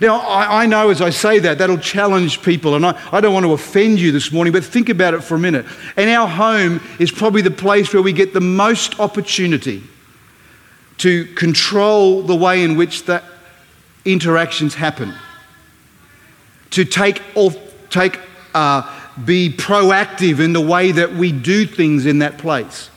Now, 0.00 0.18
I, 0.18 0.64
I, 0.64 0.66
know 0.66 0.90
as 0.90 1.00
I 1.00 1.10
say 1.10 1.38
that, 1.38 1.58
that'll 1.58 1.78
challenge 1.78 2.42
people, 2.42 2.74
and 2.74 2.84
I, 2.84 3.00
I 3.12 3.20
don't 3.20 3.32
want 3.32 3.46
to 3.46 3.52
offend 3.52 3.98
you 3.98 4.12
this 4.12 4.30
morning, 4.30 4.52
but 4.52 4.62
think 4.62 4.90
about 4.90 5.14
it 5.14 5.24
for 5.24 5.36
a 5.36 5.38
minute. 5.38 5.64
And 5.96 6.10
our 6.10 6.28
home 6.28 6.80
is 6.98 7.10
probably 7.10 7.40
the 7.40 7.50
place 7.50 7.94
where 7.94 8.02
we 8.02 8.12
get 8.12 8.34
the 8.34 8.40
most 8.40 9.00
opportunity 9.00 9.82
to 10.98 11.24
control 11.34 12.22
the 12.22 12.34
way 12.34 12.62
in 12.62 12.76
which 12.76 13.04
the 13.04 13.22
interactions 14.04 14.74
happen, 14.74 15.14
to 16.70 16.84
take, 16.84 17.22
take 17.90 18.20
uh, 18.54 19.05
be 19.24 19.50
proactive 19.50 20.40
in 20.40 20.52
the 20.52 20.60
way 20.60 20.92
that 20.92 21.14
we 21.14 21.32
do 21.32 21.66
things 21.66 22.06
in 22.06 22.18
that 22.20 22.38
place, 22.38 22.90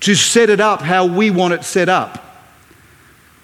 to 0.00 0.14
set 0.14 0.50
it 0.50 0.60
up 0.60 0.82
how 0.82 1.06
we 1.06 1.30
want 1.30 1.54
it 1.54 1.64
set 1.64 1.88
up 1.88 2.24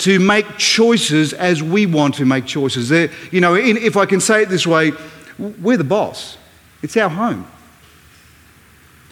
to 0.01 0.19
make 0.19 0.57
choices 0.57 1.35
as 1.35 1.63
we 1.63 1.85
want 1.85 2.15
to 2.15 2.25
make 2.25 2.47
choices. 2.47 2.89
There, 2.89 3.11
you 3.31 3.43
know, 3.43 3.55
in, 3.55 3.77
if 3.77 3.99
I 3.99 4.07
can 4.07 4.19
say 4.19 4.43
it 4.43 4.49
this 4.49 4.67
way, 4.67 4.93
we're 5.39 5.77
the 5.77 5.85
boss. 5.85 6.39
It's 6.83 6.97
our 6.97 7.11
home. 7.11 7.47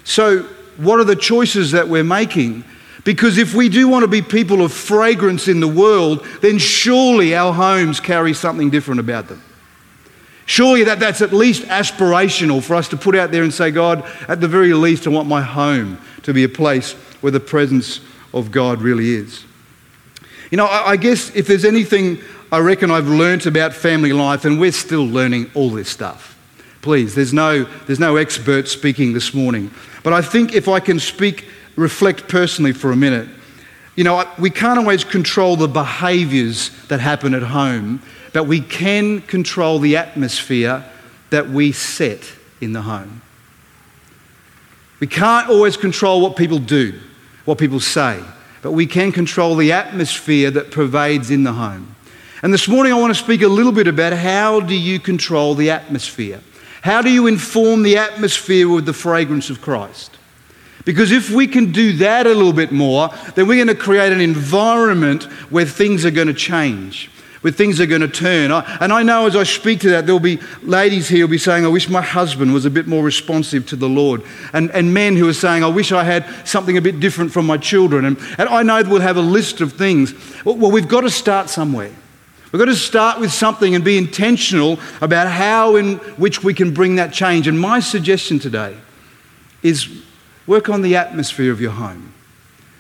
So, 0.04 0.44
what 0.78 0.98
are 0.98 1.04
the 1.04 1.16
choices 1.16 1.72
that 1.72 1.88
we're 1.88 2.04
making? 2.04 2.64
Because 3.04 3.37
if 3.37 3.54
we 3.54 3.68
do 3.68 3.87
want 3.88 4.04
to 4.04 4.08
be 4.08 4.22
people 4.22 4.62
of 4.62 4.72
fragrance 4.72 5.46
in 5.46 5.60
the 5.60 5.68
world, 5.68 6.25
then 6.40 6.56
surely 6.56 7.34
our 7.34 7.52
homes 7.52 8.00
carry 8.00 8.32
something 8.32 8.70
different 8.70 9.00
about 9.00 9.28
them. 9.28 9.42
Surely 10.48 10.82
that, 10.84 10.98
that's 10.98 11.20
at 11.20 11.30
least 11.30 11.64
aspirational 11.64 12.62
for 12.62 12.74
us 12.74 12.88
to 12.88 12.96
put 12.96 13.14
out 13.14 13.30
there 13.30 13.42
and 13.42 13.52
say, 13.52 13.70
God, 13.70 14.02
at 14.28 14.40
the 14.40 14.48
very 14.48 14.72
least, 14.72 15.06
I 15.06 15.10
want 15.10 15.28
my 15.28 15.42
home 15.42 15.98
to 16.22 16.32
be 16.32 16.42
a 16.42 16.48
place 16.48 16.94
where 17.20 17.30
the 17.30 17.38
presence 17.38 18.00
of 18.32 18.50
God 18.50 18.80
really 18.80 19.10
is. 19.10 19.44
You 20.50 20.56
know, 20.56 20.64
I, 20.64 20.92
I 20.92 20.96
guess 20.96 21.36
if 21.36 21.46
there's 21.46 21.66
anything 21.66 22.18
I 22.50 22.60
reckon 22.60 22.90
I've 22.90 23.08
learnt 23.08 23.44
about 23.44 23.74
family 23.74 24.14
life, 24.14 24.46
and 24.46 24.58
we're 24.58 24.72
still 24.72 25.04
learning 25.04 25.50
all 25.52 25.68
this 25.68 25.90
stuff. 25.90 26.34
Please, 26.80 27.14
there's 27.14 27.34
no, 27.34 27.64
there's 27.86 28.00
no 28.00 28.16
expert 28.16 28.68
speaking 28.68 29.12
this 29.12 29.34
morning. 29.34 29.70
But 30.02 30.14
I 30.14 30.22
think 30.22 30.54
if 30.54 30.66
I 30.66 30.80
can 30.80 30.98
speak, 30.98 31.46
reflect 31.76 32.26
personally 32.26 32.72
for 32.72 32.90
a 32.90 32.96
minute, 32.96 33.28
you 33.98 34.04
know, 34.04 34.24
we 34.38 34.48
can't 34.48 34.78
always 34.78 35.02
control 35.02 35.56
the 35.56 35.66
behaviours 35.66 36.70
that 36.86 37.00
happen 37.00 37.34
at 37.34 37.42
home, 37.42 38.00
but 38.32 38.44
we 38.44 38.60
can 38.60 39.20
control 39.22 39.80
the 39.80 39.96
atmosphere 39.96 40.84
that 41.30 41.48
we 41.48 41.72
set 41.72 42.20
in 42.60 42.74
the 42.74 42.82
home. 42.82 43.22
We 45.00 45.08
can't 45.08 45.50
always 45.50 45.76
control 45.76 46.20
what 46.20 46.36
people 46.36 46.60
do, 46.60 46.96
what 47.44 47.58
people 47.58 47.80
say, 47.80 48.22
but 48.62 48.70
we 48.70 48.86
can 48.86 49.10
control 49.10 49.56
the 49.56 49.72
atmosphere 49.72 50.52
that 50.52 50.70
pervades 50.70 51.32
in 51.32 51.42
the 51.42 51.54
home. 51.54 51.96
And 52.44 52.54
this 52.54 52.68
morning 52.68 52.92
I 52.92 53.00
want 53.00 53.16
to 53.16 53.20
speak 53.20 53.42
a 53.42 53.48
little 53.48 53.72
bit 53.72 53.88
about 53.88 54.12
how 54.12 54.60
do 54.60 54.76
you 54.76 55.00
control 55.00 55.56
the 55.56 55.70
atmosphere? 55.70 56.40
How 56.82 57.02
do 57.02 57.10
you 57.10 57.26
inform 57.26 57.82
the 57.82 57.96
atmosphere 57.96 58.68
with 58.68 58.86
the 58.86 58.92
fragrance 58.92 59.50
of 59.50 59.60
Christ? 59.60 60.17
Because 60.88 61.12
if 61.12 61.28
we 61.28 61.47
can 61.47 61.71
do 61.71 61.92
that 61.99 62.26
a 62.26 62.30
little 62.30 62.54
bit 62.54 62.73
more, 62.73 63.11
then 63.35 63.47
we're 63.47 63.62
going 63.62 63.68
to 63.68 63.75
create 63.75 64.11
an 64.11 64.23
environment 64.23 65.25
where 65.50 65.66
things 65.66 66.07
are 66.07 66.11
going 66.11 66.28
to 66.28 66.33
change 66.33 67.11
where 67.42 67.52
things 67.52 67.78
are 67.80 67.87
going 67.87 68.00
to 68.00 68.09
turn. 68.09 68.50
and 68.50 68.92
I 68.92 69.04
know 69.04 69.26
as 69.26 69.37
I 69.37 69.45
speak 69.45 69.78
to 69.80 69.90
that, 69.90 70.07
there'll 70.07 70.18
be 70.18 70.40
ladies 70.61 71.07
here 71.07 71.21
who'll 71.21 71.28
be 71.28 71.38
saying, 71.38 71.64
I 71.64 71.68
wish 71.68 71.88
my 71.88 72.02
husband 72.02 72.52
was 72.52 72.64
a 72.64 72.71
bit 72.71 72.88
more 72.88 73.04
responsive 73.04 73.64
to 73.66 73.76
the 73.76 73.88
Lord. 73.88 74.25
And, 74.52 74.73
and 74.73 74.92
men 74.92 75.14
who 75.14 75.28
are 75.28 75.33
saying, 75.33 75.62
I 75.62 75.68
wish 75.68 75.92
I 75.92 76.02
had 76.02 76.26
something 76.45 76.76
a 76.76 76.80
bit 76.80 76.99
different 76.99 77.30
from 77.30 77.47
my 77.47 77.57
children. 77.57 78.07
And, 78.07 78.18
and 78.38 78.49
I 78.49 78.64
know 78.64 78.83
we'll 78.83 79.02
have 79.02 79.18
a 79.18 79.23
list 79.23 79.61
of 79.61 79.75
things. 79.75 80.14
Well, 80.45 80.57
well, 80.57 80.73
we've 80.73 80.88
got 80.88 81.02
to 81.02 81.11
start 81.11 81.49
somewhere. 81.49 81.92
We've 82.50 82.59
got 82.59 82.64
to 82.64 82.75
start 82.75 83.21
with 83.21 83.30
something 83.30 83.76
and 83.76 83.85
be 83.85 83.99
intentional 83.99 84.80
about 85.00 85.28
how 85.28 85.76
in 85.76 85.99
which 86.16 86.42
we 86.42 86.54
can 86.54 86.75
bring 86.75 86.97
that 86.97 87.12
change. 87.12 87.47
And 87.47 87.61
my 87.61 87.78
suggestion 87.78 88.40
today 88.40 88.76
is 89.62 90.02
work 90.48 90.68
on 90.68 90.82
the 90.82 90.96
atmosphere 90.96 91.52
of 91.52 91.60
your 91.60 91.70
home. 91.70 92.12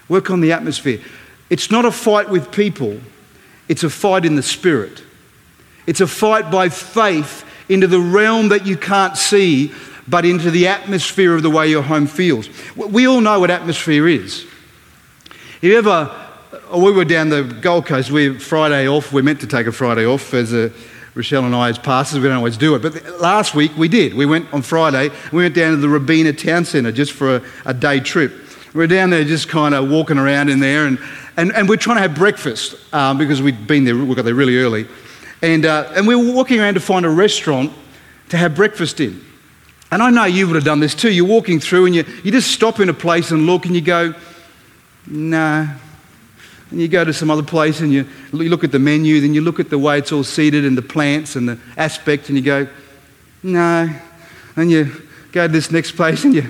Work 0.08 0.28
on 0.30 0.40
the 0.40 0.50
atmosphere. 0.50 1.00
It's 1.48 1.70
not 1.70 1.84
a 1.84 1.92
fight 1.92 2.28
with 2.28 2.50
people 2.50 2.98
it's 3.68 3.84
a 3.84 3.90
fight 3.90 4.24
in 4.24 4.34
the 4.34 4.42
spirit. 4.42 5.02
It's 5.86 6.00
a 6.00 6.06
fight 6.06 6.50
by 6.50 6.70
faith 6.70 7.44
into 7.68 7.86
the 7.86 8.00
realm 8.00 8.48
that 8.48 8.66
you 8.66 8.76
can't 8.76 9.16
see, 9.16 9.72
but 10.06 10.24
into 10.24 10.50
the 10.50 10.68
atmosphere 10.68 11.34
of 11.34 11.42
the 11.42 11.50
way 11.50 11.68
your 11.68 11.82
home 11.82 12.06
feels. 12.06 12.48
We 12.76 13.06
all 13.06 13.20
know 13.20 13.40
what 13.40 13.50
atmosphere 13.50 14.08
is. 14.08 14.46
If 15.26 15.64
you 15.64 15.76
ever, 15.76 16.10
uh, 16.72 16.78
we 16.78 16.92
were 16.92 17.04
down 17.04 17.28
the 17.28 17.42
Gold 17.42 17.86
Coast, 17.86 18.10
we 18.10 18.38
Friday 18.38 18.88
off, 18.88 19.12
we're 19.12 19.22
meant 19.22 19.40
to 19.40 19.46
take 19.46 19.66
a 19.66 19.72
Friday 19.72 20.06
off 20.06 20.32
as 20.32 20.54
a, 20.54 20.72
Rochelle 21.18 21.44
and 21.44 21.54
I 21.54 21.68
as 21.68 21.78
pastors, 21.78 22.20
we 22.20 22.28
don't 22.28 22.38
always 22.38 22.56
do 22.56 22.74
it. 22.74 22.80
But 22.80 23.20
last 23.20 23.54
week 23.54 23.76
we 23.76 23.88
did. 23.88 24.14
We 24.14 24.24
went 24.24 24.52
on 24.54 24.62
Friday, 24.62 25.10
we 25.32 25.42
went 25.42 25.54
down 25.54 25.72
to 25.72 25.76
the 25.76 25.88
Robina 25.88 26.32
Town 26.32 26.64
Centre 26.64 26.92
just 26.92 27.12
for 27.12 27.36
a, 27.36 27.42
a 27.66 27.74
day 27.74 28.00
trip. 28.00 28.32
We 28.72 28.78
were 28.78 28.86
down 28.86 29.10
there 29.10 29.24
just 29.24 29.48
kind 29.48 29.74
of 29.74 29.90
walking 29.90 30.16
around 30.16 30.48
in 30.48 30.60
there 30.60 30.86
and 30.86 30.98
and, 31.38 31.54
and 31.54 31.68
we're 31.68 31.76
trying 31.76 31.98
to 31.98 32.02
have 32.02 32.16
breakfast 32.16 32.74
um, 32.92 33.16
because 33.16 33.40
we'd 33.40 33.68
been 33.68 33.84
there, 33.84 33.96
we 33.96 34.12
got 34.16 34.24
there 34.24 34.34
really 34.34 34.58
early. 34.58 34.88
And, 35.40 35.64
uh, 35.64 35.88
and 35.94 36.04
we 36.04 36.16
were 36.16 36.34
walking 36.34 36.58
around 36.58 36.74
to 36.74 36.80
find 36.80 37.06
a 37.06 37.08
restaurant 37.08 37.72
to 38.30 38.36
have 38.36 38.56
breakfast 38.56 38.98
in. 38.98 39.24
And 39.92 40.02
I 40.02 40.10
know 40.10 40.24
you 40.24 40.48
would 40.48 40.56
have 40.56 40.64
done 40.64 40.80
this 40.80 40.96
too. 40.96 41.12
You're 41.12 41.28
walking 41.28 41.60
through 41.60 41.86
and 41.86 41.94
you, 41.94 42.04
you 42.24 42.32
just 42.32 42.50
stop 42.50 42.80
in 42.80 42.88
a 42.88 42.94
place 42.94 43.30
and 43.30 43.46
look 43.46 43.66
and 43.66 43.74
you 43.76 43.80
go, 43.80 44.14
nah. 45.06 45.68
And 46.70 46.80
you 46.80 46.88
go 46.88 47.04
to 47.04 47.12
some 47.12 47.30
other 47.30 47.42
place 47.42 47.80
and 47.80 47.92
you, 47.92 48.06
you 48.32 48.48
look 48.50 48.64
at 48.64 48.72
the 48.72 48.78
menu, 48.78 49.20
then 49.20 49.34
you 49.34 49.40
look 49.40 49.58
at 49.58 49.70
the 49.70 49.78
way 49.78 49.98
it's 49.98 50.12
all 50.12 50.24
seated 50.24 50.64
and 50.64 50.76
the 50.76 50.82
plants 50.82 51.34
and 51.34 51.48
the 51.48 51.58
aspect 51.76 52.28
and 52.28 52.36
you 52.36 52.44
go, 52.44 52.68
no. 53.42 53.88
And 54.56 54.70
you 54.70 54.92
go 55.32 55.46
to 55.46 55.52
this 55.52 55.70
next 55.70 55.92
place 55.92 56.24
and 56.24 56.34
you, 56.34 56.42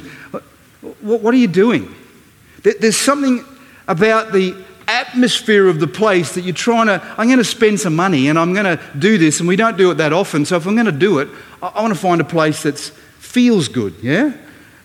what, 1.00 1.22
what 1.22 1.34
are 1.34 1.38
you 1.38 1.48
doing? 1.48 1.94
There's 2.62 2.96
something 2.96 3.44
about 3.86 4.32
the 4.32 4.56
atmosphere 4.88 5.68
of 5.68 5.80
the 5.80 5.86
place 5.86 6.34
that 6.34 6.40
you're 6.40 6.54
trying 6.54 6.86
to, 6.86 7.00
I'm 7.16 7.26
going 7.26 7.38
to 7.38 7.44
spend 7.44 7.78
some 7.78 7.94
money 7.94 8.28
and 8.28 8.38
I'm 8.38 8.54
going 8.54 8.64
to 8.64 8.82
do 8.98 9.18
this, 9.18 9.38
and 9.38 9.48
we 9.48 9.54
don't 9.54 9.76
do 9.76 9.90
it 9.90 9.96
that 9.96 10.12
often. 10.12 10.44
So 10.46 10.56
if 10.56 10.66
I'm 10.66 10.74
going 10.74 10.86
to 10.86 10.92
do 10.92 11.18
it, 11.18 11.28
I, 11.62 11.68
I 11.68 11.82
want 11.82 11.94
to 11.94 12.00
find 12.00 12.20
a 12.20 12.24
place 12.24 12.62
that 12.62 12.78
feels 12.78 13.68
good, 13.68 13.94
yeah? 14.02 14.32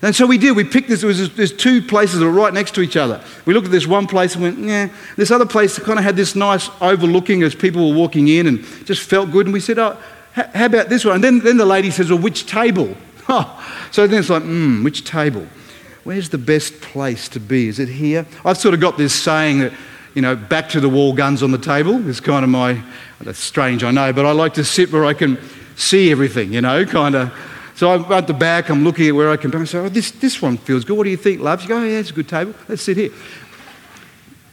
And 0.03 0.13
so 0.13 0.27
we 0.27 0.37
did. 0.37 0.55
We 0.55 0.65
picked 0.65 0.89
this. 0.89 1.01
Was, 1.01 1.33
there's 1.33 1.53
two 1.53 1.81
places 1.81 2.19
that 2.19 2.25
were 2.25 2.31
right 2.31 2.53
next 2.53 2.75
to 2.75 2.81
each 2.81 2.97
other. 2.97 3.23
We 3.45 3.53
looked 3.53 3.65
at 3.65 3.71
this 3.71 3.87
one 3.87 4.05
place 4.05 4.35
and 4.35 4.43
went, 4.43 4.59
yeah. 4.59 4.89
This 5.15 5.31
other 5.31 5.45
place 5.45 5.79
kind 5.79 5.97
of 5.97 6.03
had 6.03 6.17
this 6.17 6.35
nice 6.35 6.69
overlooking 6.81 7.41
as 7.41 7.55
people 7.55 7.89
were 7.89 7.95
walking 7.95 8.27
in 8.27 8.47
and 8.47 8.63
just 8.85 9.01
felt 9.01 9.31
good. 9.31 9.45
And 9.45 9.53
we 9.53 9.61
said, 9.61 9.79
oh, 9.79 9.97
how 10.33 10.65
about 10.65 10.89
this 10.89 11.05
one? 11.05 11.15
And 11.15 11.23
then, 11.23 11.39
then 11.39 11.55
the 11.55 11.65
lady 11.65 11.89
says, 11.89 12.09
well, 12.11 12.19
which 12.19 12.45
table? 12.45 12.95
So 13.91 14.07
then 14.07 14.19
it's 14.19 14.29
like, 14.29 14.41
hmm, 14.41 14.83
which 14.83 15.05
table? 15.05 15.47
Where's 16.03 16.29
the 16.29 16.39
best 16.39 16.81
place 16.81 17.29
to 17.29 17.39
be? 17.39 17.67
Is 17.67 17.77
it 17.77 17.87
here? 17.87 18.25
I've 18.43 18.57
sort 18.57 18.73
of 18.73 18.79
got 18.79 18.97
this 18.97 19.13
saying 19.13 19.59
that 19.59 19.71
you 20.15 20.21
know, 20.21 20.35
back 20.35 20.69
to 20.69 20.79
the 20.79 20.89
wall, 20.89 21.13
guns 21.13 21.41
on 21.41 21.51
the 21.51 21.57
table 21.57 22.07
is 22.07 22.19
kind 22.19 22.43
of 22.43 22.49
my, 22.49 22.81
that's 23.21 23.39
strange, 23.39 23.83
I 23.83 23.91
know, 23.91 24.13
but 24.13 24.25
I 24.25 24.31
like 24.31 24.55
to 24.55 24.63
sit 24.63 24.91
where 24.91 25.05
I 25.05 25.13
can 25.13 25.39
see 25.75 26.11
everything, 26.11 26.53
you 26.53 26.61
know, 26.61 26.85
kind 26.85 27.15
of. 27.15 27.33
So 27.75 27.91
I'm 27.91 28.11
at 28.11 28.27
the 28.27 28.33
back, 28.33 28.69
I'm 28.69 28.83
looking 28.83 29.07
at 29.07 29.15
where 29.15 29.31
I 29.31 29.37
can 29.37 29.53
I 29.55 29.63
say, 29.65 29.79
oh, 29.79 29.89
this, 29.89 30.11
this 30.11 30.41
one 30.41 30.57
feels 30.57 30.85
good. 30.85 30.95
What 30.95 31.05
do 31.05 31.09
you 31.09 31.17
think, 31.17 31.41
love? 31.41 31.61
You 31.63 31.67
go, 31.69 31.77
oh, 31.77 31.83
yeah, 31.83 31.99
it's 31.99 32.11
a 32.11 32.13
good 32.13 32.29
table. 32.29 32.53
Let's 32.67 32.83
sit 32.83 32.97
here. 32.97 33.09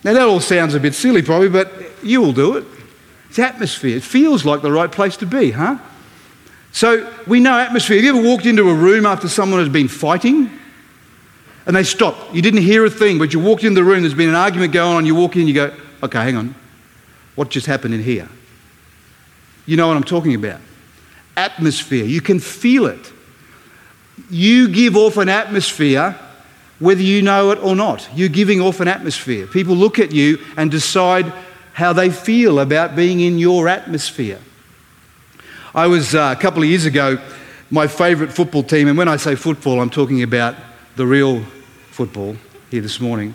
Now, 0.02 0.14
that 0.14 0.22
all 0.22 0.40
sounds 0.40 0.74
a 0.74 0.80
bit 0.80 0.94
silly, 0.94 1.20
probably, 1.20 1.50
but 1.50 1.70
you 2.02 2.22
will 2.22 2.32
do 2.32 2.56
it. 2.56 2.64
It's 3.28 3.38
atmosphere. 3.38 3.96
It 3.96 4.02
feels 4.02 4.44
like 4.44 4.62
the 4.62 4.72
right 4.72 4.90
place 4.90 5.16
to 5.18 5.26
be, 5.26 5.50
huh? 5.50 5.78
So 6.72 7.12
we 7.26 7.40
know 7.40 7.58
atmosphere. 7.58 7.96
Have 7.96 8.04
you 8.04 8.18
ever 8.18 8.26
walked 8.26 8.46
into 8.46 8.68
a 8.70 8.74
room 8.74 9.04
after 9.04 9.28
someone 9.28 9.60
has 9.60 9.68
been 9.68 9.88
fighting? 9.88 10.50
And 11.66 11.76
they 11.76 11.84
stopped. 11.84 12.34
You 12.34 12.40
didn't 12.40 12.62
hear 12.62 12.84
a 12.86 12.90
thing, 12.90 13.18
but 13.18 13.34
you 13.34 13.40
walked 13.40 13.64
in 13.64 13.74
the 13.74 13.84
room, 13.84 14.00
there's 14.00 14.14
been 14.14 14.30
an 14.30 14.34
argument 14.34 14.72
going 14.72 14.96
on, 14.96 15.06
you 15.06 15.14
walk 15.14 15.36
in, 15.36 15.46
you 15.46 15.54
go, 15.54 15.74
okay, 16.02 16.18
hang 16.18 16.36
on. 16.36 16.54
What 17.34 17.50
just 17.50 17.66
happened 17.66 17.94
in 17.94 18.02
here? 18.02 18.28
You 19.66 19.76
know 19.76 19.86
what 19.86 19.96
I'm 19.96 20.04
talking 20.04 20.34
about. 20.34 20.60
Atmosphere. 21.40 22.04
You 22.04 22.20
can 22.20 22.38
feel 22.38 22.84
it. 22.84 23.12
You 24.28 24.68
give 24.68 24.94
off 24.94 25.16
an 25.16 25.30
atmosphere 25.30 26.14
whether 26.80 27.02
you 27.02 27.22
know 27.22 27.50
it 27.50 27.58
or 27.62 27.76
not. 27.76 28.08
You're 28.14 28.28
giving 28.28 28.60
off 28.60 28.80
an 28.80 28.88
atmosphere. 28.88 29.46
People 29.46 29.76
look 29.76 29.98
at 29.98 30.12
you 30.12 30.38
and 30.56 30.70
decide 30.70 31.32
how 31.72 31.92
they 31.92 32.10
feel 32.10 32.58
about 32.58 32.96
being 32.96 33.20
in 33.20 33.38
your 33.38 33.68
atmosphere. 33.68 34.38
I 35.74 35.86
was 35.86 36.14
uh, 36.14 36.34
a 36.36 36.40
couple 36.40 36.62
of 36.62 36.68
years 36.68 36.86
ago, 36.86 37.18
my 37.70 37.86
favourite 37.86 38.32
football 38.32 38.62
team, 38.62 38.88
and 38.88 38.98
when 38.98 39.08
I 39.08 39.16
say 39.16 39.34
football, 39.34 39.80
I'm 39.80 39.90
talking 39.90 40.22
about 40.22 40.56
the 40.96 41.06
real 41.06 41.42
football 41.90 42.36
here 42.70 42.80
this 42.82 43.00
morning. 43.00 43.34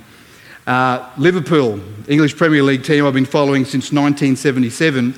Uh, 0.68 1.08
Liverpool, 1.18 1.80
English 2.08 2.36
Premier 2.36 2.64
League 2.64 2.84
team 2.84 3.06
I've 3.06 3.14
been 3.14 3.26
following 3.26 3.64
since 3.64 3.92
1977, 3.92 5.14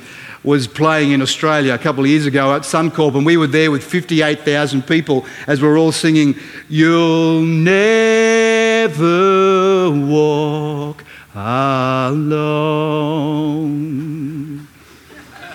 was 0.48 0.66
playing 0.66 1.12
in 1.12 1.20
Australia 1.20 1.74
a 1.74 1.78
couple 1.78 2.02
of 2.02 2.08
years 2.08 2.24
ago 2.24 2.54
at 2.54 2.62
Suncorp, 2.62 3.14
and 3.14 3.26
we 3.26 3.36
were 3.36 3.46
there 3.46 3.70
with 3.70 3.84
58,000 3.84 4.86
people 4.86 5.26
as 5.46 5.60
we 5.60 5.68
we're 5.68 5.78
all 5.78 5.92
singing, 5.92 6.34
You'll 6.70 7.42
never 7.42 8.96
walk 9.90 11.04
alone. 11.34 12.26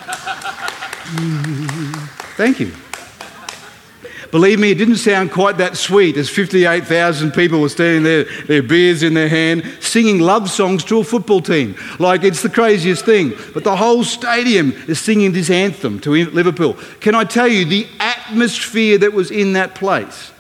Thank 2.38 2.59
you. 2.59 2.71
Believe 4.33 4.57
me, 4.57 4.71
it 4.71 4.79
didn't 4.79 4.95
sound 4.95 5.31
quite 5.31 5.57
that 5.57 5.77
sweet 5.77 6.17
as 6.17 6.27
58,000 6.27 7.33
people 7.33 7.61
were 7.61 7.69
standing 7.69 8.01
there, 8.01 8.23
their 8.45 8.63
beers 8.63 9.03
in 9.03 9.13
their 9.13 9.29
hand, 9.29 9.63
singing 9.79 10.17
love 10.17 10.49
songs 10.49 10.83
to 10.85 10.97
a 10.97 11.03
football 11.03 11.39
team. 11.39 11.75
Like 11.99 12.23
it's 12.23 12.41
the 12.41 12.49
craziest 12.49 13.05
thing. 13.05 13.33
But 13.53 13.63
the 13.63 13.75
whole 13.75 14.03
stadium 14.03 14.71
is 14.87 14.99
singing 14.99 15.33
this 15.33 15.51
anthem 15.51 15.99
to 15.99 16.09
Liverpool. 16.31 16.73
Can 16.99 17.13
I 17.13 17.25
tell 17.25 17.47
you, 17.47 17.63
the 17.63 17.87
atmosphere 17.99 18.97
that 18.97 19.13
was 19.13 19.29
in 19.29 19.53
that 19.53 19.75
place 19.75 20.31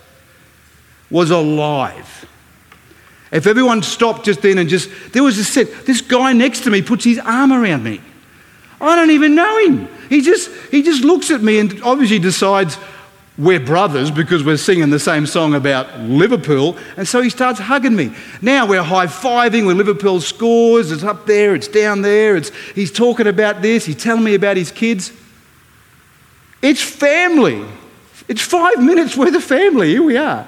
was 1.11 1.29
alive. 1.29 2.27
If 3.31 3.45
everyone 3.45 3.83
stopped 3.83 4.25
just 4.25 4.41
then 4.41 4.57
and 4.57 4.67
just, 4.67 4.89
there 5.11 5.21
was 5.21 5.37
a 5.37 5.43
set, 5.43 5.85
this 5.85 6.01
guy 6.01 6.33
next 6.33 6.61
to 6.61 6.71
me 6.71 6.81
puts 6.81 7.03
his 7.03 7.19
arm 7.19 7.53
around 7.53 7.83
me. 7.83 8.01
I 8.81 8.95
don't 8.95 9.11
even 9.11 9.35
know 9.35 9.57
him. 9.67 9.87
He 10.09 10.21
just, 10.21 10.49
he 10.71 10.81
just 10.81 11.03
looks 11.03 11.29
at 11.29 11.43
me 11.43 11.59
and 11.59 11.79
obviously 11.83 12.17
decides, 12.17 12.79
we're 13.37 13.59
brothers 13.59 14.11
because 14.11 14.43
we're 14.43 14.57
singing 14.57 14.91
the 14.91 14.99
same 14.99 15.25
song 15.25 15.55
about 15.55 15.99
Liverpool. 16.01 16.77
And 16.97 17.07
so 17.07 17.21
he 17.21 17.29
starts 17.31 17.59
hugging 17.59 17.95
me. 17.95 18.15
Now 18.41 18.67
we're 18.67 18.83
high 18.83 19.07
fiving 19.07 19.65
when 19.65 19.77
Liverpool 19.77 20.21
scores. 20.21 20.91
It's 20.91 21.03
up 21.03 21.25
there, 21.25 21.55
it's 21.55 21.67
down 21.67 22.03
there. 22.03 22.35
It's, 22.35 22.51
he's 22.75 22.91
talking 22.91 23.25
about 23.25 23.61
this, 23.61 23.85
he's 23.85 24.01
telling 24.01 24.23
me 24.23 24.35
about 24.35 24.57
his 24.57 24.71
kids. 24.71 25.11
It's 26.61 26.81
family. 26.81 27.65
It's 28.27 28.41
five 28.41 28.81
minutes 28.81 29.17
worth 29.17 29.35
of 29.35 29.43
family. 29.43 29.89
Here 29.89 30.03
we 30.03 30.15
are. 30.15 30.47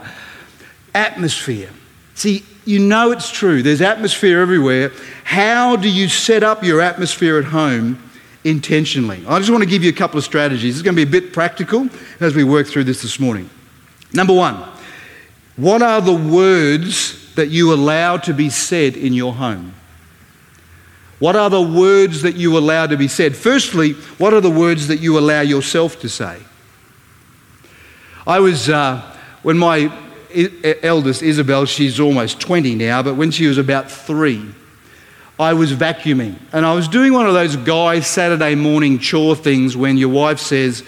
Atmosphere. 0.93 1.69
See, 2.13 2.45
you 2.63 2.79
know 2.79 3.11
it's 3.11 3.29
true. 3.29 3.61
There's 3.61 3.81
atmosphere 3.81 4.39
everywhere. 4.39 4.91
How 5.23 5.75
do 5.75 5.89
you 5.89 6.07
set 6.07 6.43
up 6.43 6.63
your 6.63 6.81
atmosphere 6.81 7.37
at 7.37 7.45
home 7.45 8.01
intentionally. 8.45 9.23
I 9.27 9.39
just 9.39 9.49
want 9.49 9.63
to 9.63 9.69
give 9.69 9.83
you 9.83 9.89
a 9.89 9.93
couple 9.93 10.17
of 10.17 10.23
strategies. 10.23 10.75
It's 10.75 10.83
going 10.83 10.95
to 10.95 11.05
be 11.05 11.09
a 11.09 11.21
bit 11.21 11.33
practical 11.33 11.89
as 12.19 12.35
we 12.35 12.45
work 12.45 12.67
through 12.67 12.85
this 12.85 13.01
this 13.01 13.19
morning. 13.19 13.49
Number 14.13 14.33
one, 14.33 14.55
what 15.57 15.81
are 15.81 15.99
the 15.99 16.15
words 16.15 17.33
that 17.33 17.49
you 17.49 17.73
allow 17.73 18.17
to 18.17 18.33
be 18.33 18.49
said 18.49 18.95
in 18.95 19.13
your 19.13 19.33
home? 19.33 19.73
What 21.19 21.35
are 21.35 21.49
the 21.49 21.61
words 21.61 22.21
that 22.21 22.35
you 22.35 22.57
allow 22.57 22.85
to 22.85 22.95
be 22.95 23.07
said? 23.07 23.35
Firstly, 23.35 23.93
what 24.19 24.33
are 24.33 24.41
the 24.41 24.51
words 24.51 24.87
that 24.87 24.99
you 24.99 25.17
allow 25.17 25.41
yourself 25.41 25.99
to 26.01 26.09
say? 26.09 26.39
I 28.27 28.39
was, 28.39 28.69
uh, 28.69 29.01
when 29.41 29.57
my 29.57 29.91
eldest 30.83 31.23
Isabel, 31.23 31.65
she's 31.65 31.99
almost 31.99 32.39
20 32.39 32.75
now, 32.75 33.01
but 33.01 33.15
when 33.15 33.31
she 33.31 33.47
was 33.47 33.57
about 33.57 33.89
three, 33.89 34.53
I 35.39 35.53
was 35.53 35.73
vacuuming. 35.73 36.35
And 36.53 36.65
I 36.65 36.73
was 36.73 36.87
doing 36.87 37.11
one 37.13 37.25
of 37.27 37.33
those 37.33 37.57
guy 37.57 37.99
Saturday 37.99 38.55
morning 38.55 38.99
chore 38.99 39.35
things 39.35 39.75
when 39.75 39.97
your 39.97 40.09
wife 40.09 40.39
says, 40.39 40.83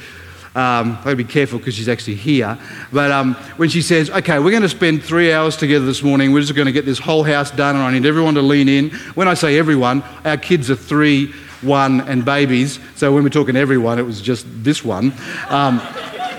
um, 0.56 0.98
I've 1.06 1.18
be 1.18 1.24
careful 1.24 1.60
because 1.60 1.76
she's 1.76 1.90
actually 1.90 2.16
here. 2.16 2.58
But 2.92 3.12
um, 3.12 3.36
when 3.58 3.70
she 3.70 3.82
says, 3.82 4.10
okay, 4.10 4.40
we're 4.40 4.52
going 4.52 4.64
to 4.64 4.70
spend 4.70 5.04
three 5.04 5.32
hours 5.34 5.58
together 5.58 5.86
this 5.86 6.02
morning, 6.02 6.32
we're 6.32 6.42
just 6.42 6.56
going 6.56 6.66
to 6.66 6.72
get 6.72 6.86
this 6.86 6.98
whole 6.98 7.24
house 7.24 7.52
done, 7.52 7.76
and 7.76 7.84
I 7.84 7.92
need 7.92 8.06
everyone 8.06 8.34
to 8.36 8.42
lean 8.42 8.70
in. 8.70 8.90
When 9.16 9.28
I 9.28 9.34
say 9.34 9.60
everyone, 9.60 10.02
our 10.26 10.38
kids 10.38 10.72
are 10.72 10.76
three, 10.76 11.34
one, 11.62 12.02
and 12.02 12.24
babies. 12.24 12.80
So 12.96 13.14
when 13.14 13.24
we're 13.24 13.30
talking 13.30 13.56
everyone, 13.56 14.00
it 14.00 14.04
was 14.04 14.22
just 14.22 14.46
this 14.64 14.84
one. 14.84 15.14
Um, 15.50 15.80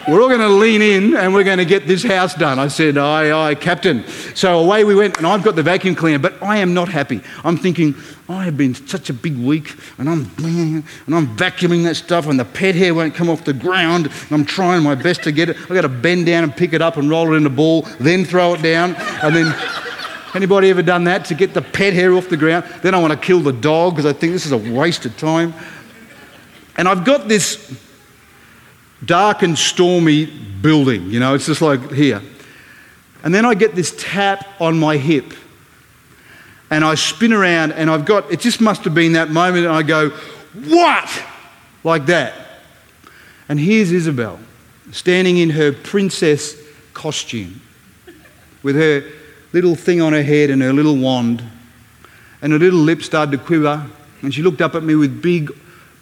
we're 0.08 0.22
all 0.22 0.28
going 0.28 0.40
to 0.40 0.48
lean 0.48 0.80
in 0.80 1.14
and 1.14 1.34
we're 1.34 1.44
going 1.44 1.58
to 1.58 1.66
get 1.66 1.86
this 1.86 2.02
house 2.02 2.34
done. 2.34 2.58
I 2.58 2.68
said, 2.68 2.96
Aye, 2.96 3.30
aye, 3.30 3.54
Captain. 3.54 4.06
So 4.34 4.60
away 4.60 4.84
we 4.84 4.94
went, 4.94 5.18
and 5.18 5.26
I've 5.26 5.42
got 5.42 5.54
the 5.54 5.62
vacuum 5.62 5.94
cleaner, 5.94 6.18
but 6.18 6.42
I 6.42 6.58
am 6.58 6.72
not 6.72 6.88
happy. 6.88 7.20
I'm 7.44 7.58
thinking, 7.58 7.94
I 8.28 8.44
have 8.44 8.56
been 8.56 8.74
such 8.74 9.10
a 9.10 9.12
big 9.12 9.36
week, 9.36 9.74
and 9.98 10.08
I'm 10.08 10.30
and 10.38 11.14
I'm 11.14 11.36
vacuuming 11.36 11.84
that 11.84 11.96
stuff, 11.96 12.26
and 12.26 12.40
the 12.40 12.44
pet 12.44 12.74
hair 12.74 12.94
won't 12.94 13.14
come 13.14 13.28
off 13.28 13.44
the 13.44 13.52
ground, 13.52 14.06
and 14.06 14.32
I'm 14.32 14.44
trying 14.44 14.82
my 14.82 14.94
best 14.94 15.22
to 15.24 15.32
get 15.32 15.50
it. 15.50 15.56
I've 15.56 15.68
got 15.68 15.82
to 15.82 15.88
bend 15.88 16.26
down 16.26 16.44
and 16.44 16.56
pick 16.56 16.72
it 16.72 16.80
up 16.80 16.96
and 16.96 17.10
roll 17.10 17.32
it 17.32 17.36
in 17.36 17.46
a 17.46 17.50
ball, 17.50 17.82
then 18.00 18.24
throw 18.24 18.54
it 18.54 18.62
down, 18.62 18.94
and 19.22 19.34
then. 19.34 19.54
Anybody 20.34 20.68
ever 20.68 20.82
done 20.82 21.04
that 21.04 21.24
to 21.26 21.34
get 21.34 21.54
the 21.54 21.62
pet 21.62 21.94
hair 21.94 22.12
off 22.12 22.28
the 22.28 22.36
ground? 22.36 22.66
Then 22.82 22.94
I 22.94 23.00
want 23.00 23.14
to 23.14 23.18
kill 23.18 23.40
the 23.40 23.52
dog 23.52 23.96
because 23.96 24.04
I 24.04 24.12
think 24.12 24.34
this 24.34 24.44
is 24.44 24.52
a 24.52 24.58
waste 24.58 25.06
of 25.06 25.16
time. 25.16 25.54
And 26.76 26.86
I've 26.86 27.02
got 27.02 27.28
this 27.28 27.87
dark 29.04 29.42
and 29.42 29.58
stormy 29.58 30.26
building. 30.26 31.10
You 31.10 31.20
know, 31.20 31.34
it's 31.34 31.46
just 31.46 31.62
like 31.62 31.92
here. 31.92 32.22
And 33.22 33.34
then 33.34 33.44
I 33.44 33.54
get 33.54 33.74
this 33.74 33.94
tap 33.98 34.46
on 34.60 34.78
my 34.78 34.96
hip. 34.96 35.32
And 36.70 36.84
I 36.84 36.96
spin 36.96 37.32
around 37.32 37.72
and 37.72 37.90
I've 37.90 38.04
got, 38.04 38.30
it 38.30 38.40
just 38.40 38.60
must 38.60 38.84
have 38.84 38.94
been 38.94 39.12
that 39.12 39.30
moment. 39.30 39.66
And 39.66 39.74
I 39.74 39.82
go, 39.82 40.10
What? 40.66 41.24
Like 41.82 42.06
that. 42.06 42.34
And 43.48 43.58
here's 43.58 43.90
Isabel 43.92 44.38
standing 44.90 45.38
in 45.38 45.50
her 45.50 45.72
princess 45.72 46.56
costume 46.94 47.60
with 48.62 48.74
her 48.76 49.04
little 49.52 49.74
thing 49.74 50.00
on 50.00 50.12
her 50.12 50.22
head 50.22 50.50
and 50.50 50.60
her 50.62 50.72
little 50.72 50.96
wand. 50.96 51.42
And 52.42 52.52
her 52.52 52.58
little 52.58 52.80
lips 52.80 53.06
started 53.06 53.32
to 53.32 53.38
quiver. 53.38 53.86
And 54.22 54.34
she 54.34 54.42
looked 54.42 54.60
up 54.60 54.74
at 54.74 54.82
me 54.82 54.94
with 54.94 55.22
big, 55.22 55.50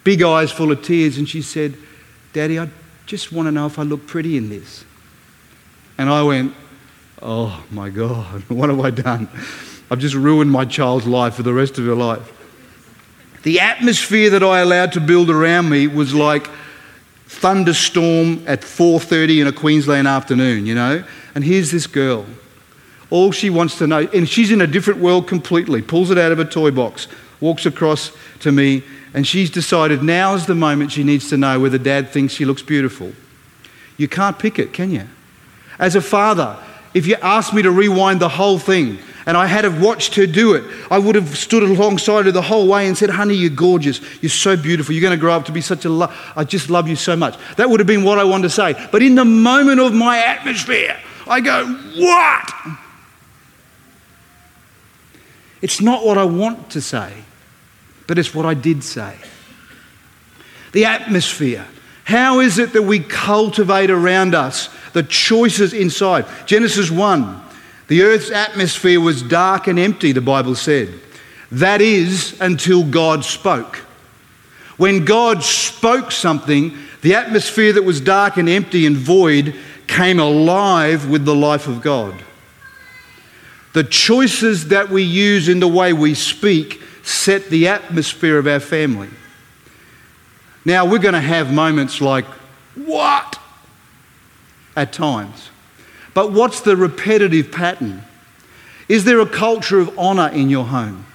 big 0.03 0.21
eyes 0.21 0.51
full 0.51 0.71
of 0.71 0.83
tears 0.83 1.17
and 1.17 1.27
she 1.27 1.41
said, 1.41 1.75
Daddy, 2.33 2.59
I 2.59 2.69
just 3.07 3.31
want 3.31 3.47
to 3.47 3.51
know 3.51 3.65
if 3.65 3.79
I 3.79 3.83
look 3.83 4.05
pretty 4.05 4.37
in 4.37 4.49
this. 4.49 4.83
And 5.97 6.09
I 6.09 6.21
went, 6.21 6.53
Oh 7.21 7.63
my 7.71 7.89
God, 7.89 8.43
what 8.49 8.69
have 8.69 8.79
I 8.79 8.91
done? 8.91 9.29
I've 9.89 9.99
just 9.99 10.13
ruined 10.13 10.51
my 10.51 10.65
child's 10.65 11.07
life 11.07 11.35
for 11.35 11.43
the 11.43 11.53
rest 11.53 11.79
of 11.79 11.85
her 11.85 11.95
life. 11.95 12.33
The 13.43 13.61
atmosphere 13.61 14.29
that 14.31 14.43
I 14.43 14.59
allowed 14.59 14.91
to 14.93 14.99
build 14.99 15.29
around 15.29 15.69
me 15.69 15.87
was 15.87 16.13
like 16.13 16.49
thunderstorm 17.27 18.43
at 18.45 18.61
4:30 18.61 19.41
in 19.41 19.47
a 19.47 19.53
Queensland 19.53 20.07
afternoon, 20.07 20.65
you 20.65 20.75
know? 20.75 21.03
And 21.33 21.43
here's 21.43 21.71
this 21.71 21.87
girl. 21.87 22.25
All 23.09 23.31
she 23.31 23.49
wants 23.49 23.77
to 23.77 23.87
know, 23.87 24.09
and 24.13 24.27
she's 24.27 24.51
in 24.51 24.59
a 24.59 24.67
different 24.67 24.99
world 24.99 25.27
completely, 25.27 25.81
pulls 25.81 26.11
it 26.11 26.17
out 26.17 26.33
of 26.33 26.39
a 26.39 26.45
toy 26.45 26.71
box, 26.71 27.07
walks 27.39 27.65
across 27.65 28.11
to 28.41 28.51
me 28.51 28.83
and 29.17 29.25
she's 29.25 29.49
decided 29.49 30.03
now 30.03 30.35
is 30.35 30.45
the 30.45 30.53
moment 30.53 30.91
she 30.91 31.03
needs 31.03 31.27
to 31.29 31.37
know 31.37 31.59
whether 31.59 31.79
dad 31.79 32.09
thinks 32.09 32.35
she 32.35 32.45
looks 32.45 32.61
beautiful. 32.61 33.13
You 33.97 34.07
can't 34.07 34.37
pick 34.37 34.59
it, 34.59 34.73
can 34.73 34.91
you? 34.91 35.07
As 35.79 35.95
a 35.95 36.01
father, 36.01 36.55
if 36.93 37.07
you 37.07 37.15
asked 37.15 37.51
me 37.51 37.63
to 37.63 37.71
rewind 37.71 38.19
the 38.19 38.29
whole 38.29 38.59
thing 38.59 38.99
and 39.25 39.35
I 39.35 39.47
had 39.47 39.63
have 39.63 39.81
watched 39.81 40.13
her 40.17 40.27
do 40.27 40.53
it, 40.53 40.63
I 40.91 40.99
would 40.99 41.15
have 41.15 41.35
stood 41.35 41.63
alongside 41.63 42.25
her 42.25 42.31
the 42.31 42.43
whole 42.43 42.67
way 42.67 42.85
and 42.85 42.95
said, 42.95 43.09
Honey, 43.09 43.33
you're 43.33 43.49
gorgeous. 43.49 44.01
You're 44.21 44.29
so 44.29 44.55
beautiful. 44.55 44.93
You're 44.93 45.01
going 45.01 45.17
to 45.17 45.19
grow 45.19 45.33
up 45.33 45.45
to 45.45 45.51
be 45.51 45.61
such 45.61 45.83
a 45.85 45.89
love. 45.89 46.15
I 46.35 46.43
just 46.43 46.69
love 46.69 46.87
you 46.87 46.95
so 46.95 47.15
much. 47.15 47.39
That 47.55 47.71
would 47.71 47.79
have 47.79 47.87
been 47.87 48.03
what 48.03 48.19
I 48.19 48.23
wanted 48.23 48.43
to 48.43 48.49
say. 48.51 48.87
But 48.91 49.01
in 49.01 49.15
the 49.15 49.25
moment 49.25 49.79
of 49.79 49.95
my 49.95 50.19
atmosphere, 50.19 50.95
I 51.25 51.41
go, 51.41 51.65
What? 51.65 52.53
It's 55.63 55.81
not 55.81 56.05
what 56.05 56.19
I 56.19 56.25
want 56.25 56.69
to 56.69 56.81
say 56.81 57.13
but 58.07 58.17
it's 58.17 58.33
what 58.33 58.45
I 58.45 58.53
did 58.53 58.83
say. 58.83 59.17
The 60.71 60.85
atmosphere. 60.85 61.67
How 62.05 62.39
is 62.39 62.57
it 62.57 62.73
that 62.73 62.83
we 62.83 62.99
cultivate 62.99 63.89
around 63.89 64.33
us 64.33 64.69
the 64.93 65.03
choices 65.03 65.73
inside? 65.73 66.25
Genesis 66.45 66.89
1 66.89 67.43
the 67.87 68.01
earth's 68.03 68.31
atmosphere 68.31 68.99
was 68.99 69.21
dark 69.21 69.67
and 69.67 69.79
empty, 69.79 70.11
the 70.11 70.21
Bible 70.21 70.55
said. 70.55 70.93
That 71.51 71.81
is 71.81 72.37
until 72.41 72.83
God 72.83 73.23
spoke. 73.23 73.77
When 74.75 75.05
God 75.05 75.43
spoke 75.43 76.11
something, 76.11 76.77
the 77.01 77.15
atmosphere 77.15 77.73
that 77.73 77.83
was 77.83 78.01
dark 78.01 78.37
and 78.37 78.49
empty 78.49 78.85
and 78.85 78.97
void 78.97 79.55
came 79.87 80.19
alive 80.19 81.09
with 81.09 81.23
the 81.23 81.33
life 81.33 81.67
of 81.67 81.81
God. 81.81 82.21
The 83.71 83.85
choices 83.85 84.67
that 84.67 84.89
we 84.89 85.03
use 85.03 85.47
in 85.47 85.61
the 85.61 85.67
way 85.67 85.93
we 85.93 86.13
speak 86.13 86.81
set 87.07 87.49
the 87.49 87.67
atmosphere 87.67 88.37
of 88.37 88.47
our 88.47 88.59
family. 88.59 89.09
Now, 90.65 90.85
we're 90.85 90.99
going 90.99 91.13
to 91.13 91.21
have 91.21 91.53
moments 91.53 92.01
like, 92.01 92.25
what? 92.75 93.39
At 94.75 94.91
times. 94.91 95.49
But 96.13 96.33
what's 96.33 96.61
the 96.61 96.75
repetitive 96.75 97.51
pattern? 97.51 98.03
Is 98.89 99.05
there 99.05 99.19
a 99.19 99.25
culture 99.25 99.79
of 99.79 99.97
honour 99.97 100.29
in 100.29 100.49
your 100.49 100.65
home? 100.65 101.05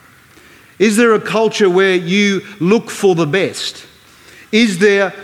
Is 0.78 0.96
there 0.96 1.12
a 1.12 1.20
culture 1.20 1.68
where 1.68 1.94
you 1.94 2.40
look 2.60 2.90
for 2.90 3.14
the 3.14 3.26
best? 3.26 3.86
Is 4.50 4.78
there 4.78 5.14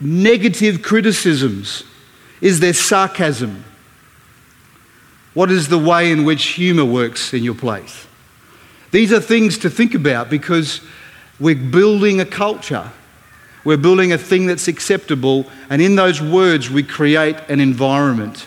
negative 0.00 0.82
criticisms? 0.82 1.84
Is 2.40 2.60
there 2.60 2.74
sarcasm? 2.74 3.64
What 5.32 5.50
is 5.50 5.68
the 5.68 5.78
way 5.78 6.12
in 6.12 6.24
which 6.24 6.44
humour 6.48 6.84
works 6.84 7.32
in 7.32 7.42
your 7.42 7.54
place? 7.54 8.06
These 8.94 9.12
are 9.12 9.18
things 9.18 9.58
to 9.58 9.70
think 9.70 9.96
about 9.96 10.30
because 10.30 10.80
we're 11.40 11.56
building 11.56 12.20
a 12.20 12.24
culture. 12.24 12.92
We're 13.64 13.76
building 13.76 14.12
a 14.12 14.18
thing 14.18 14.46
that's 14.46 14.68
acceptable, 14.68 15.46
and 15.68 15.82
in 15.82 15.96
those 15.96 16.22
words, 16.22 16.70
we 16.70 16.84
create 16.84 17.34
an 17.48 17.58
environment. 17.58 18.46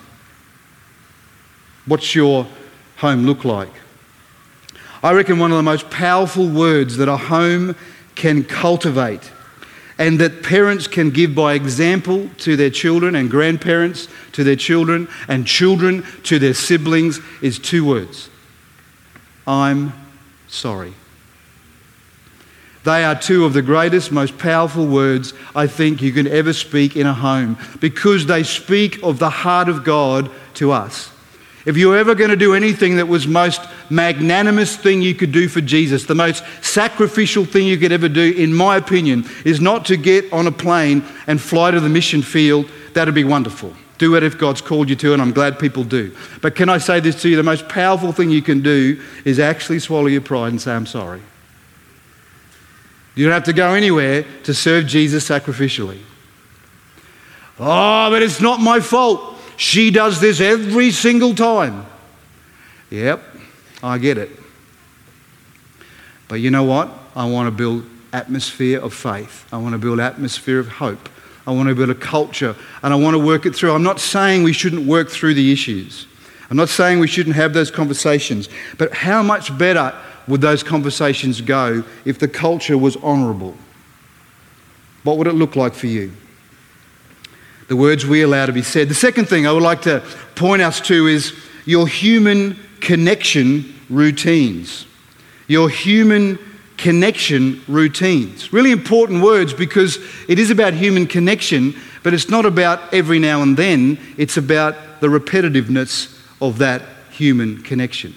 What's 1.86 2.16
your 2.16 2.48
home 2.96 3.26
look 3.26 3.44
like? 3.44 3.74
I 5.04 5.12
reckon 5.12 5.38
one 5.38 5.52
of 5.52 5.58
the 5.58 5.64
most 5.64 5.90
powerful 5.90 6.48
words 6.48 6.96
that 6.96 7.10
a 7.10 7.18
home 7.18 7.76
can 8.16 8.46
cultivate 8.46 9.30
and 9.98 10.18
that 10.20 10.44
parents 10.44 10.88
can 10.88 11.10
give 11.10 11.36
by 11.36 11.56
example 11.56 12.30
to 12.38 12.56
their 12.56 12.70
children 12.70 13.16
and 13.16 13.30
grandparents 13.30 14.08
to 14.32 14.46
their 14.46 14.56
children 14.56 15.10
and 15.28 15.46
children 15.46 16.06
to 16.24 16.40
their 16.40 16.54
siblings 16.54 17.20
is 17.42 17.60
two 17.60 17.84
words 17.84 18.30
I'm 19.46 20.07
sorry. 20.48 20.94
They 22.84 23.04
are 23.04 23.20
two 23.20 23.44
of 23.44 23.52
the 23.52 23.62
greatest, 23.62 24.14
most 24.14 24.38
powerful 24.38 24.88
words 24.88 25.34
I 25.54 25.68
think 25.68 26.02
you 26.02 26.14
can 26.14 26.26
ever 26.26 26.54
speak 26.54 26.96
in 26.96 27.06
a 27.06 27.14
home 27.14 27.58
because 27.82 28.26
they 28.26 28.44
speak 28.44 29.04
of 29.04 29.20
the 29.20 29.30
heart 29.30 29.68
of 29.68 29.84
God 29.84 30.32
to 30.54 30.72
us. 30.72 31.12
If 31.66 31.76
you're 31.76 31.98
ever 31.98 32.16
going 32.16 32.30
to 32.30 32.38
do 32.38 32.56
anything 32.56 32.96
that 32.96 33.10
was 33.10 33.28
most 33.28 33.60
magnanimous 33.90 34.78
thing 34.78 35.02
you 35.02 35.14
could 35.14 35.34
do 35.34 35.50
for 35.50 35.60
Jesus, 35.60 36.06
the 36.06 36.16
most 36.16 36.42
sacrificial 36.62 37.44
thing 37.44 37.68
you 37.68 37.78
could 37.78 37.92
ever 37.92 38.08
do, 38.08 38.34
in 38.38 38.54
my 38.54 38.78
opinion, 38.78 39.26
is 39.44 39.60
not 39.60 39.84
to 39.88 39.98
get 39.98 40.32
on 40.32 40.48
a 40.48 40.52
plane 40.54 41.04
and 41.28 41.42
fly 41.42 41.72
to 41.72 41.82
the 41.82 41.90
mission 41.90 42.22
field. 42.22 42.72
That'd 42.94 43.14
be 43.14 43.26
wonderful. 43.26 43.74
Do 43.98 44.16
it 44.16 44.24
if 44.24 44.38
God's 44.38 44.62
called 44.62 44.90
you 44.90 44.96
to, 44.98 45.14
and 45.14 45.22
I'm 45.22 45.32
glad 45.32 45.58
people 45.58 45.84
do. 45.84 46.16
But 46.42 46.56
can 46.56 46.70
I 46.70 46.78
say 46.78 47.00
this 47.00 47.22
to 47.24 47.30
you? 47.30 47.36
The 47.36 47.44
most 47.44 47.68
powerful 47.68 48.12
thing 48.12 48.30
you 48.30 48.42
can 48.42 48.62
do 48.62 49.02
is 49.26 49.40
actually 49.40 49.80
swallow 49.80 50.08
your 50.08 50.22
pride 50.22 50.50
and 50.50 50.62
say, 50.62 50.74
I'm 50.74 50.86
sorry. 50.86 51.22
You 53.16 53.26
don't 53.26 53.34
have 53.34 53.46
to 53.46 53.54
go 53.54 53.74
anywhere 53.74 54.26
to 54.44 54.54
serve 54.54 54.86
Jesus 54.86 55.28
sacrificially. 55.28 56.00
Oh, 57.60 58.10
but 58.12 58.22
it's 58.22 58.40
not 58.40 58.60
my 58.60 58.80
fault. 58.80 59.36
She 59.58 59.90
does 59.90 60.22
this 60.22 60.40
every 60.40 60.92
single 60.92 61.34
time. 61.34 61.88
Yep, 62.92 63.24
I 63.82 63.98
get 63.98 64.20
it. 64.20 64.30
But 66.28 66.36
you 66.36 66.52
know 66.52 66.64
what? 66.64 66.92
I 67.16 67.26
want 67.26 67.48
to 67.48 67.52
build 67.52 67.84
atmosphere 68.14 68.80
of 68.80 68.94
faith. 68.94 69.48
I 69.52 69.58
want 69.58 69.74
to 69.74 69.80
build 69.80 70.00
atmosphere 70.00 70.60
of 70.60 70.68
hope. 70.68 71.10
I 71.48 71.52
want 71.52 71.70
to 71.70 71.76
build 71.76 71.90
a 71.90 71.96
culture 71.96 72.56
and 72.84 72.94
I 72.94 72.98
want 72.98 73.16
to 73.16 73.20
work 73.20 73.46
it 73.48 73.56
through. 73.56 73.72
I'm 73.72 73.84
not 73.84 74.00
saying 74.00 74.44
we 74.44 74.54
shouldn't 74.54 74.86
work 74.86 75.10
through 75.10 75.34
the 75.34 75.52
issues. 75.52 76.06
I'm 76.50 76.58
not 76.58 76.70
saying 76.70 77.00
we 77.00 77.08
shouldn't 77.08 77.36
have 77.36 77.54
those 77.54 77.72
conversations. 77.72 78.50
But 78.78 78.94
how 78.94 79.24
much 79.24 79.58
better 79.58 79.96
would 80.28 80.42
those 80.42 80.62
conversations 80.62 81.42
go 81.42 81.84
if 82.06 82.20
the 82.20 82.28
culture 82.28 82.78
was 82.78 82.96
honourable? 82.98 83.56
What 85.04 85.18
would 85.18 85.28
it 85.28 85.34
look 85.34 85.56
like 85.56 85.74
for 85.74 85.88
you? 85.88 86.12
the 87.68 87.76
words 87.76 88.06
we 88.06 88.22
allow 88.22 88.46
to 88.46 88.54
be 88.54 88.62
said. 88.62 88.90
The 88.90 88.96
second 88.96 89.26
thing 89.26 89.46
I 89.46 89.52
would 89.52 89.64
like 89.64 89.82
to 89.84 90.02
point 90.36 90.62
us 90.62 90.80
to 90.82 91.08
is 91.08 91.34
your 91.66 91.88
human 91.88 92.58
connection 92.80 93.76
routines. 93.90 94.86
Your 95.48 95.70
human 95.70 96.40
connection 96.78 97.62
routines. 97.68 98.54
Really 98.54 98.72
important 98.72 99.24
words 99.24 99.54
because 99.54 99.98
it 100.28 100.40
is 100.40 100.52
about 100.52 100.74
human 100.74 101.08
connection, 101.08 101.76
but 102.04 102.14
it's 102.14 102.30
not 102.30 102.46
about 102.46 102.94
every 102.94 103.20
now 103.20 103.42
and 103.42 103.58
then, 103.58 104.00
it's 104.18 104.38
about 104.38 105.02
the 105.02 105.08
repetitiveness 105.08 106.20
of 106.42 106.60
that 106.60 106.84
human 107.12 107.62
connection. 107.64 108.14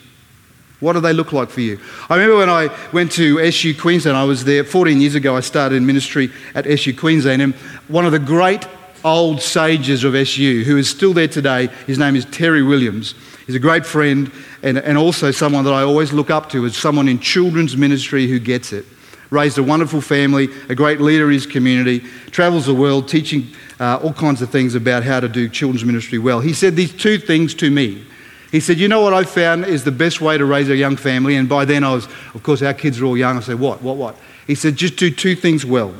What 0.80 0.94
do 0.94 1.00
they 1.00 1.12
look 1.12 1.32
like 1.32 1.50
for 1.50 1.60
you? 1.60 1.78
I 2.08 2.14
remember 2.14 2.38
when 2.38 2.48
I 2.48 2.74
went 2.92 3.12
to 3.12 3.38
SU 3.40 3.74
Queensland, 3.74 4.16
I 4.16 4.24
was 4.24 4.44
there 4.44 4.64
14 4.64 5.00
years 5.00 5.14
ago, 5.14 5.36
I 5.36 5.40
started 5.40 5.76
in 5.76 5.84
ministry 5.84 6.30
at 6.54 6.66
SU 6.66 6.94
Queensland, 6.94 7.42
and 7.42 7.54
one 7.88 8.06
of 8.06 8.12
the 8.12 8.18
great 8.18 8.66
old 9.04 9.40
sages 9.40 10.04
of 10.04 10.14
SU 10.14 10.64
who 10.64 10.76
is 10.76 10.88
still 10.88 11.12
there 11.12 11.28
today. 11.28 11.68
His 11.86 11.98
name 11.98 12.16
is 12.16 12.24
Terry 12.26 12.62
Williams. 12.62 13.14
He's 13.46 13.56
a 13.56 13.60
great 13.60 13.84
friend 13.84 14.30
and, 14.62 14.78
and 14.78 14.96
also 14.96 15.30
someone 15.30 15.64
that 15.64 15.72
I 15.72 15.82
always 15.82 16.12
look 16.12 16.30
up 16.30 16.50
to 16.50 16.64
as 16.66 16.76
someone 16.76 17.08
in 17.08 17.18
children's 17.18 17.76
ministry 17.76 18.26
who 18.26 18.38
gets 18.38 18.72
it. 18.72 18.84
Raised 19.30 19.58
a 19.58 19.62
wonderful 19.62 20.00
family, 20.00 20.48
a 20.68 20.74
great 20.74 21.00
leader 21.00 21.26
in 21.26 21.32
his 21.32 21.46
community, 21.46 22.00
travels 22.30 22.66
the 22.66 22.74
world 22.74 23.08
teaching 23.08 23.46
uh, 23.78 24.00
all 24.02 24.12
kinds 24.12 24.42
of 24.42 24.50
things 24.50 24.74
about 24.74 25.04
how 25.04 25.20
to 25.20 25.28
do 25.28 25.48
children's 25.48 25.84
ministry 25.84 26.18
well. 26.18 26.40
He 26.40 26.52
said 26.52 26.76
these 26.76 26.92
two 26.92 27.18
things 27.18 27.54
to 27.54 27.70
me. 27.70 28.04
He 28.50 28.60
said, 28.60 28.78
You 28.78 28.88
know 28.88 29.00
what 29.00 29.14
I 29.14 29.24
found 29.24 29.64
is 29.64 29.84
the 29.84 29.92
best 29.92 30.20
way 30.20 30.36
to 30.36 30.44
raise 30.44 30.68
a 30.68 30.76
young 30.76 30.96
family? 30.96 31.36
And 31.36 31.48
by 31.48 31.64
then 31.64 31.84
I 31.84 31.94
was, 31.94 32.06
of 32.34 32.42
course, 32.42 32.62
our 32.62 32.74
kids 32.74 33.00
are 33.00 33.04
all 33.04 33.16
young. 33.16 33.36
I 33.36 33.40
said, 33.40 33.60
What, 33.60 33.82
what, 33.82 33.96
what? 33.96 34.16
He 34.46 34.54
said, 34.54 34.76
Just 34.76 34.96
do 34.96 35.10
two 35.10 35.36
things 35.36 35.64
well. 35.64 35.94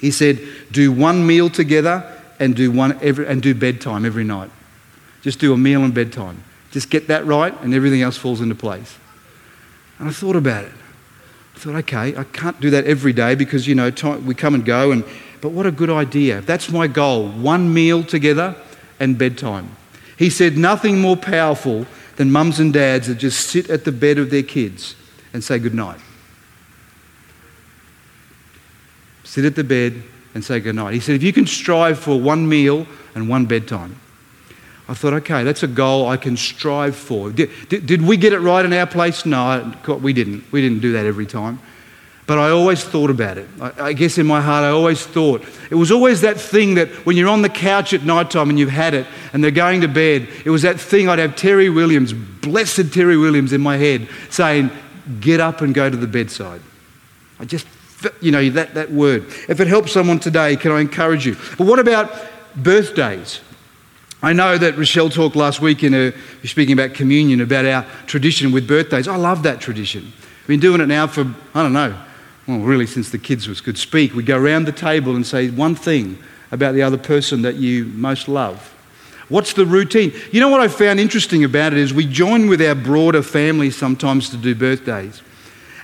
He 0.00 0.10
said, 0.10 0.40
do 0.70 0.92
one 0.92 1.26
meal 1.26 1.50
together 1.50 2.04
and 2.38 2.54
do, 2.54 2.70
one 2.70 2.98
every, 3.02 3.26
and 3.26 3.42
do 3.42 3.54
bedtime 3.54 4.04
every 4.04 4.24
night. 4.24 4.50
Just 5.22 5.40
do 5.40 5.52
a 5.52 5.58
meal 5.58 5.82
and 5.82 5.92
bedtime. 5.92 6.44
Just 6.70 6.90
get 6.90 7.08
that 7.08 7.26
right, 7.26 7.54
and 7.62 7.74
everything 7.74 8.02
else 8.02 8.16
falls 8.16 8.40
into 8.40 8.54
place. 8.54 8.96
And 9.98 10.08
I 10.08 10.12
thought 10.12 10.36
about 10.36 10.64
it. 10.64 10.72
I 11.56 11.58
thought, 11.58 11.74
okay, 11.76 12.16
I 12.16 12.24
can't 12.24 12.60
do 12.60 12.70
that 12.70 12.84
every 12.84 13.12
day 13.12 13.34
because, 13.34 13.66
you 13.66 13.74
know, 13.74 13.90
time, 13.90 14.24
we 14.24 14.34
come 14.34 14.54
and 14.54 14.64
go, 14.64 14.92
and, 14.92 15.04
but 15.40 15.50
what 15.50 15.66
a 15.66 15.72
good 15.72 15.90
idea. 15.90 16.40
That's 16.42 16.70
my 16.70 16.86
goal 16.86 17.28
one 17.28 17.74
meal 17.74 18.04
together 18.04 18.54
and 19.00 19.18
bedtime. 19.18 19.76
He 20.16 20.30
said, 20.30 20.56
nothing 20.56 21.00
more 21.00 21.16
powerful 21.16 21.86
than 22.16 22.30
mums 22.30 22.60
and 22.60 22.72
dads 22.72 23.08
that 23.08 23.16
just 23.16 23.48
sit 23.48 23.70
at 23.70 23.84
the 23.84 23.92
bed 23.92 24.18
of 24.18 24.30
their 24.30 24.42
kids 24.42 24.94
and 25.32 25.42
say 25.42 25.58
goodnight. 25.58 26.00
Sit 29.28 29.44
at 29.44 29.54
the 29.54 29.62
bed 29.62 30.02
and 30.34 30.42
say 30.42 30.58
goodnight. 30.58 30.94
He 30.94 31.00
said, 31.00 31.14
if 31.14 31.22
you 31.22 31.34
can 31.34 31.46
strive 31.46 31.98
for 31.98 32.18
one 32.18 32.48
meal 32.48 32.86
and 33.14 33.28
one 33.28 33.44
bedtime. 33.44 34.00
I 34.88 34.94
thought, 34.94 35.12
okay, 35.12 35.44
that's 35.44 35.62
a 35.62 35.68
goal 35.68 36.08
I 36.08 36.16
can 36.16 36.34
strive 36.34 36.96
for. 36.96 37.30
Did, 37.30 37.50
did, 37.68 37.86
did 37.86 38.00
we 38.00 38.16
get 38.16 38.32
it 38.32 38.38
right 38.38 38.64
in 38.64 38.72
our 38.72 38.86
place? 38.86 39.26
No, 39.26 39.70
we 40.00 40.14
didn't. 40.14 40.50
We 40.50 40.62
didn't 40.62 40.80
do 40.80 40.92
that 40.92 41.04
every 41.04 41.26
time. 41.26 41.60
But 42.26 42.38
I 42.38 42.48
always 42.50 42.82
thought 42.82 43.10
about 43.10 43.36
it. 43.36 43.48
I, 43.60 43.72
I, 43.78 43.92
guess 43.92 44.16
in 44.16 44.26
my 44.26 44.40
heart, 44.40 44.64
I 44.64 44.70
always 44.70 45.04
thought. 45.04 45.44
It 45.68 45.74
was 45.74 45.92
always 45.92 46.22
that 46.22 46.40
thing 46.40 46.76
that 46.76 46.88
when 47.04 47.18
you're 47.18 47.28
on 47.28 47.42
the 47.42 47.50
couch 47.50 47.92
at 47.92 48.02
night 48.02 48.30
time 48.30 48.48
and 48.48 48.58
you've 48.58 48.70
had 48.70 48.94
it 48.94 49.06
and 49.34 49.44
they're 49.44 49.50
going 49.50 49.82
to 49.82 49.88
bed, 49.88 50.26
it 50.46 50.50
was 50.50 50.62
that 50.62 50.80
thing 50.80 51.06
I'd 51.10 51.18
have 51.18 51.36
Terry 51.36 51.68
Williams, 51.68 52.14
blessed 52.14 52.94
Terry 52.94 53.18
Williams, 53.18 53.52
in 53.52 53.60
my 53.60 53.76
head 53.76 54.08
saying, 54.30 54.70
Get 55.20 55.40
up 55.40 55.60
and 55.60 55.74
go 55.74 55.90
to 55.90 55.96
the 55.96 56.06
bedside. 56.06 56.62
I 57.38 57.44
just 57.44 57.66
you 58.20 58.30
know, 58.30 58.48
that, 58.50 58.74
that 58.74 58.90
word. 58.90 59.26
If 59.48 59.60
it 59.60 59.66
helps 59.66 59.92
someone 59.92 60.18
today, 60.18 60.56
can 60.56 60.72
I 60.72 60.80
encourage 60.80 61.26
you? 61.26 61.36
But 61.56 61.66
what 61.66 61.78
about 61.78 62.12
birthdays? 62.56 63.40
I 64.22 64.32
know 64.32 64.58
that 64.58 64.76
Rochelle 64.76 65.10
talked 65.10 65.36
last 65.36 65.60
week 65.60 65.84
in 65.84 65.92
her 65.92 66.12
speaking 66.44 66.72
about 66.72 66.94
communion, 66.94 67.40
about 67.40 67.64
our 67.64 67.86
tradition 68.06 68.50
with 68.50 68.66
birthdays. 68.66 69.06
I 69.06 69.16
love 69.16 69.44
that 69.44 69.60
tradition. 69.60 70.12
We've 70.42 70.48
been 70.48 70.60
doing 70.60 70.80
it 70.80 70.86
now 70.86 71.06
for, 71.06 71.22
I 71.54 71.62
don't 71.62 71.72
know, 71.72 71.96
well, 72.46 72.58
really 72.58 72.86
since 72.86 73.10
the 73.10 73.18
kids 73.18 73.46
was, 73.46 73.60
could 73.60 73.78
speak. 73.78 74.14
We 74.14 74.22
go 74.22 74.38
around 74.38 74.64
the 74.64 74.72
table 74.72 75.14
and 75.14 75.26
say 75.26 75.50
one 75.50 75.74
thing 75.74 76.18
about 76.50 76.74
the 76.74 76.82
other 76.82 76.98
person 76.98 77.42
that 77.42 77.56
you 77.56 77.84
most 77.84 78.26
love. 78.26 78.74
What's 79.28 79.52
the 79.52 79.66
routine? 79.66 80.12
You 80.32 80.40
know 80.40 80.48
what 80.48 80.60
I 80.60 80.68
found 80.68 80.98
interesting 80.98 81.44
about 81.44 81.74
it 81.74 81.78
is 81.78 81.92
we 81.92 82.06
join 82.06 82.48
with 82.48 82.62
our 82.62 82.74
broader 82.74 83.22
family 83.22 83.70
sometimes 83.70 84.30
to 84.30 84.36
do 84.38 84.54
birthdays. 84.54 85.22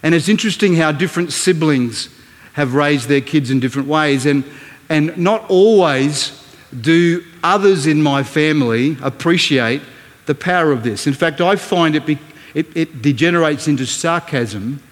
And 0.05 0.15
it's 0.15 0.29
interesting 0.29 0.77
how 0.77 0.93
different 0.93 1.33
siblings 1.33 2.11
have 2.53 2.75
raised 2.75 3.09
their 3.09 3.23
kids 3.23 3.51
in 3.51 3.59
different 3.59 3.89
ways. 3.89 4.27
And, 4.27 4.45
and 4.91 5.17
not 5.17 5.49
always 5.49 6.41
do 6.79 7.25
others 7.43 7.87
in 7.87 8.03
my 8.03 8.23
family 8.23 8.99
appreciate 9.03 9.81
the 10.27 10.35
power 10.35 10.73
of 10.73 10.85
this. 10.85 11.07
In 11.07 11.15
fact, 11.15 11.41
I 11.41 11.57
find 11.57 11.97
it, 11.97 12.05
be, 12.05 12.19
it, 12.53 12.77
it 12.77 13.01
degenerates 13.01 13.67
into 13.67 13.87
sarcasm 13.87 14.83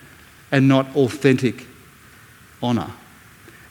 and 0.50 0.66
not 0.66 0.86
authentic 0.96 1.66
honour. 2.62 2.90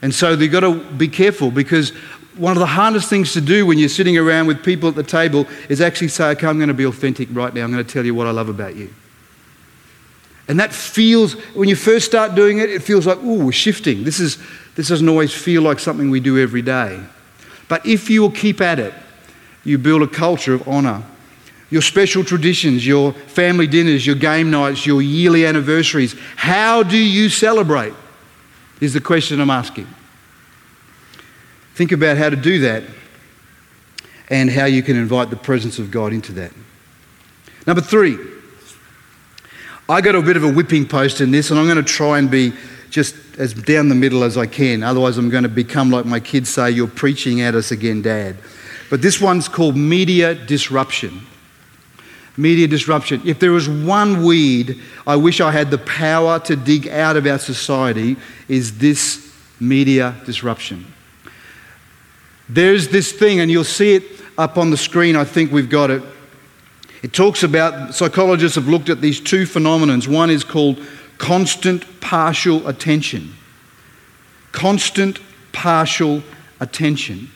And 0.04 0.13
so 0.13 0.34
you've 0.34 0.51
got 0.51 0.60
to 0.60 0.80
be 0.93 1.08
careful 1.08 1.49
because 1.49 1.89
one 2.36 2.54
of 2.54 2.60
the 2.60 2.67
hardest 2.67 3.10
things 3.10 3.34
to 3.34 3.41
do 3.41 3.65
when 3.65 3.80
you're 3.80 3.89
sitting 3.89 4.15
around 4.15 4.45
with 4.45 4.63
people 4.63 4.89
at 4.89 4.95
the 4.95 5.04
table 5.04 5.47
is 5.69 5.82
actually 5.82 6.10
say, 6.10 6.25
okay, 6.32 6.45
I'm 6.45 6.58
going 6.58 6.67
to 6.67 6.73
be 6.75 6.86
authentic 6.86 7.30
right 7.32 7.51
now. 7.51 7.63
I'm 7.63 7.71
going 7.71 7.84
to 7.84 7.91
tell 7.91 8.06
you 8.06 8.13
what 8.13 8.27
I 8.27 8.32
love 8.32 8.47
about 8.47 8.75
you. 8.75 8.93
And 10.52 10.60
that 10.60 10.74
feels, 10.74 11.36
when 11.56 11.70
you 11.70 11.78
first 11.78 12.06
start 12.06 12.36
doing 12.36 12.58
it, 12.58 12.70
it 12.70 12.84
feels 12.84 13.08
like, 13.08 13.18
ooh, 13.20 13.46
we're 13.46 13.54
shifting. 13.54 14.04
This, 14.04 14.20
is, 14.20 14.38
this 14.76 14.90
doesn't 14.90 15.08
always 15.08 15.34
feel 15.34 15.62
like 15.62 15.80
something 15.80 16.10
we 16.10 16.20
do 16.20 16.38
every 16.38 16.62
day. 16.62 17.02
But 17.70 17.86
if 17.86 18.10
you 18.10 18.22
will 18.22 18.32
keep 18.32 18.60
at 18.60 18.78
it, 18.78 18.94
you 19.64 19.78
build 19.78 20.02
a 20.02 20.08
culture 20.08 20.54
of 20.54 20.68
honour. 20.68 21.04
Your 21.70 21.82
special 21.82 22.26
traditions, 22.26 22.86
your 22.86 23.14
family 23.14 23.66
dinners, 23.66 24.06
your 24.06 24.18
game 24.18 24.52
nights, 24.52 24.86
your 24.86 25.02
yearly 25.02 25.46
anniversaries, 25.46 26.18
how 26.36 26.84
do 26.84 26.98
you 26.98 27.30
celebrate? 27.30 27.94
Is 28.82 28.92
the 28.94 29.00
question 29.00 29.40
I'm 29.40 29.50
asking. 29.50 29.88
Think 31.76 31.94
about 31.94 32.18
how 32.18 32.30
to 32.30 32.36
do 32.36 32.60
that 32.60 32.84
and 34.30 34.50
how 34.50 34.66
you 34.66 34.84
can 34.84 34.98
invite 34.98 35.30
the 35.30 35.38
presence 35.38 35.80
of 35.80 35.92
God 35.92 36.12
into 36.12 36.34
that. 36.34 36.52
Number 37.66 37.82
three, 37.82 38.18
I 39.91 39.99
got 39.99 40.15
a 40.15 40.21
bit 40.21 40.38
of 40.38 40.45
a 40.45 40.49
whipping 40.49 40.88
post 40.88 41.19
in 41.19 41.32
this, 41.32 41.51
and 41.51 41.60
I'm 41.60 41.65
going 41.65 41.75
to 41.75 41.84
try 41.84 42.17
and 42.17 42.32
be 42.32 42.54
just 42.89 43.13
as 43.38 43.54
down 43.54 43.89
the 43.89 43.95
middle 43.95 44.23
as 44.23 44.38
I 44.38 44.45
can. 44.45 44.84
Otherwise, 44.84 45.17
I'm 45.17 45.30
going 45.30 45.43
to 45.43 45.49
become 45.49 45.91
like 45.91 46.06
my 46.06 46.21
kids 46.21 46.49
say, 46.49 46.71
You're 46.71 46.88
preaching 46.88 47.41
at 47.41 47.56
us 47.56 47.71
again, 47.71 48.01
Dad. 48.01 48.38
But 48.89 49.01
this 49.01 49.19
one's 49.19 49.49
called 49.49 49.75
media 49.75 50.34
disruption. 50.34 51.27
Media 52.38 52.69
disruption. 52.69 53.21
If 53.25 53.39
there 53.39 53.51
was 53.51 53.67
one 53.67 54.23
weed 54.23 54.80
I 55.06 55.17
wish 55.17 55.41
I 55.41 55.51
had 55.51 55.69
the 55.69 55.77
power 55.80 56.39
to 56.39 56.56
dig 56.56 56.88
out 56.88 57.17
of 57.17 57.27
our 57.27 57.39
society, 57.39 58.15
is 58.47 58.77
this 58.77 59.36
media 59.60 60.15
disruption. 60.25 60.86
There's 62.47 62.88
this 62.88 63.12
thing, 63.12 63.41
and 63.41 63.51
you'll 63.51 63.65
see 63.65 63.95
it 63.95 64.06
up 64.38 64.58
on 64.58 64.69
the 64.69 64.77
screen. 64.77 65.17
I 65.17 65.25
think 65.25 65.51
we've 65.51 65.69
got 65.69 65.91
it. 65.91 66.01
It 67.02 67.14
talks 67.14 67.44
about, 67.44 67.96
psychologists 67.96 68.56
have 68.56 68.68
looked 68.68 68.90
at 68.90 69.02
these 69.02 69.20
two 69.20 69.46
phenomena. 69.46 70.00
One 70.08 70.30
is 70.30 70.44
called 70.44 70.80
constant 71.18 72.02
partial 72.02 72.68
attention. 72.68 73.34
Constant 74.52 75.20
partial 75.52 76.24
attention. 76.60 77.30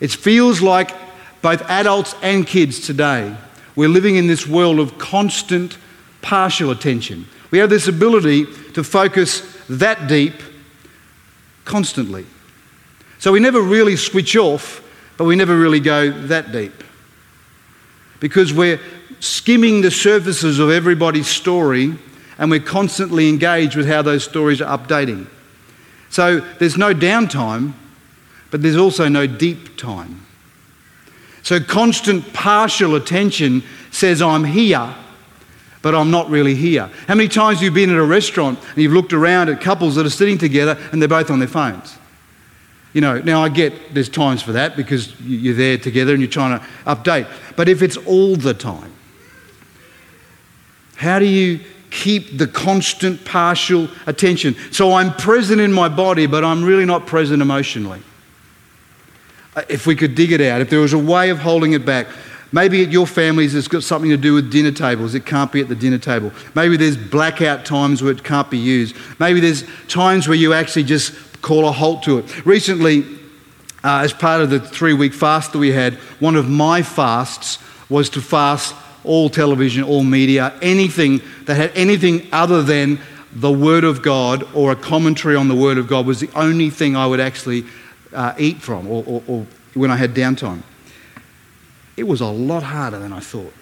It 0.00 0.10
feels 0.10 0.60
like 0.60 0.90
both 1.40 1.62
adults 1.62 2.14
and 2.22 2.46
kids 2.46 2.80
today, 2.80 3.36
we're 3.76 3.88
living 3.88 4.16
in 4.16 4.26
this 4.26 4.46
world 4.46 4.78
of 4.78 4.98
constant 4.98 5.76
partial 6.22 6.70
attention. 6.70 7.26
We 7.50 7.58
have 7.58 7.70
this 7.70 7.86
ability 7.86 8.46
to 8.72 8.82
focus 8.82 9.42
that 9.68 10.08
deep 10.08 10.34
constantly. 11.64 12.24
So 13.18 13.32
we 13.32 13.40
never 13.40 13.60
really 13.60 13.96
switch 13.96 14.36
off, 14.36 14.82
but 15.16 15.24
we 15.24 15.36
never 15.36 15.58
really 15.58 15.80
go 15.80 16.10
that 16.10 16.52
deep. 16.52 16.72
Because 18.24 18.54
we're 18.54 18.80
skimming 19.20 19.82
the 19.82 19.90
surfaces 19.90 20.58
of 20.58 20.70
everybody's 20.70 21.28
story 21.28 21.94
and 22.38 22.50
we're 22.50 22.58
constantly 22.58 23.28
engaged 23.28 23.76
with 23.76 23.86
how 23.86 24.00
those 24.00 24.24
stories 24.24 24.62
are 24.62 24.78
updating. 24.78 25.26
So 26.08 26.40
there's 26.58 26.78
no 26.78 26.94
downtime, 26.94 27.74
but 28.50 28.62
there's 28.62 28.78
also 28.78 29.08
no 29.08 29.26
deep 29.26 29.76
time. 29.76 30.24
So 31.42 31.60
constant 31.60 32.32
partial 32.32 32.94
attention 32.94 33.62
says, 33.90 34.22
I'm 34.22 34.44
here, 34.44 34.94
but 35.82 35.94
I'm 35.94 36.10
not 36.10 36.30
really 36.30 36.54
here. 36.54 36.90
How 37.06 37.16
many 37.16 37.28
times 37.28 37.58
have 37.58 37.64
you 37.64 37.72
been 37.72 37.90
at 37.90 37.98
a 37.98 38.02
restaurant 38.02 38.58
and 38.70 38.78
you've 38.78 38.94
looked 38.94 39.12
around 39.12 39.50
at 39.50 39.60
couples 39.60 39.96
that 39.96 40.06
are 40.06 40.10
sitting 40.10 40.38
together 40.38 40.78
and 40.92 41.02
they're 41.02 41.10
both 41.10 41.30
on 41.30 41.40
their 41.40 41.48
phones? 41.48 41.98
You 42.94 43.00
know, 43.00 43.18
now 43.18 43.42
I 43.42 43.48
get 43.48 43.92
there's 43.92 44.08
times 44.08 44.40
for 44.40 44.52
that 44.52 44.76
because 44.76 45.20
you're 45.20 45.52
there 45.52 45.76
together 45.76 46.12
and 46.12 46.22
you're 46.22 46.30
trying 46.30 46.60
to 46.60 46.64
update. 46.86 47.28
But 47.56 47.68
if 47.68 47.82
it's 47.82 47.96
all 47.96 48.36
the 48.36 48.54
time, 48.54 48.92
how 50.96 51.18
do 51.18 51.26
you 51.26 51.60
keep 51.90 52.38
the 52.38 52.46
constant 52.46 53.24
partial 53.24 53.88
attention? 54.06 54.56
So 54.70 54.94
I'm 54.94 55.12
present 55.14 55.60
in 55.60 55.72
my 55.72 55.88
body, 55.88 56.26
but 56.26 56.44
I'm 56.44 56.64
really 56.64 56.84
not 56.84 57.06
present 57.06 57.42
emotionally. 57.42 58.02
Uh, 59.56 59.62
if 59.68 59.86
we 59.86 59.94
could 59.94 60.14
dig 60.14 60.32
it 60.32 60.40
out, 60.40 60.60
if 60.60 60.70
there 60.70 60.80
was 60.80 60.92
a 60.92 60.98
way 60.98 61.30
of 61.30 61.38
holding 61.38 61.72
it 61.72 61.84
back, 61.84 62.08
Maybe 62.54 62.84
at 62.84 62.92
your 62.92 63.04
families 63.04 63.52
it's 63.56 63.66
got 63.66 63.82
something 63.82 64.10
to 64.10 64.16
do 64.16 64.32
with 64.32 64.48
dinner 64.48 64.70
tables. 64.70 65.16
It 65.16 65.26
can't 65.26 65.50
be 65.50 65.60
at 65.60 65.68
the 65.68 65.74
dinner 65.74 65.98
table. 65.98 66.30
Maybe 66.54 66.76
there's 66.76 66.96
blackout 66.96 67.64
times 67.64 68.00
where 68.00 68.12
it 68.12 68.22
can't 68.22 68.48
be 68.48 68.58
used. 68.58 68.94
Maybe 69.18 69.40
there's 69.40 69.64
times 69.88 70.28
where 70.28 70.36
you 70.36 70.52
actually 70.52 70.84
just 70.84 71.42
call 71.42 71.66
a 71.66 71.72
halt 71.72 72.04
to 72.04 72.18
it. 72.18 72.46
Recently, 72.46 73.04
uh, 73.84 74.00
as 74.02 74.12
part 74.12 74.40
of 74.40 74.50
the 74.50 74.58
three 74.58 74.94
week 74.94 75.12
fast 75.12 75.52
that 75.52 75.58
we 75.58 75.70
had, 75.70 75.94
one 76.18 76.36
of 76.36 76.48
my 76.48 76.82
fasts 76.82 77.58
was 77.90 78.08
to 78.10 78.22
fast 78.22 78.74
all 79.04 79.28
television, 79.28 79.84
all 79.84 80.02
media, 80.02 80.54
anything 80.62 81.20
that 81.44 81.56
had 81.56 81.70
anything 81.76 82.26
other 82.32 82.62
than 82.62 82.98
the 83.34 83.52
Word 83.52 83.84
of 83.84 84.00
God 84.00 84.44
or 84.54 84.72
a 84.72 84.76
commentary 84.76 85.36
on 85.36 85.48
the 85.48 85.54
Word 85.54 85.76
of 85.76 85.86
God 85.86 86.06
was 86.06 86.20
the 86.20 86.30
only 86.34 86.70
thing 86.70 86.96
I 86.96 87.06
would 87.06 87.20
actually 87.20 87.64
uh, 88.14 88.32
eat 88.38 88.62
from 88.62 88.86
or, 88.88 89.04
or, 89.06 89.22
or 89.26 89.46
when 89.74 89.90
I 89.90 89.96
had 89.96 90.14
downtime. 90.14 90.62
It 91.96 92.04
was 92.04 92.20
a 92.20 92.26
lot 92.26 92.62
harder 92.62 92.98
than 92.98 93.12
I 93.12 93.20
thought. 93.20 93.52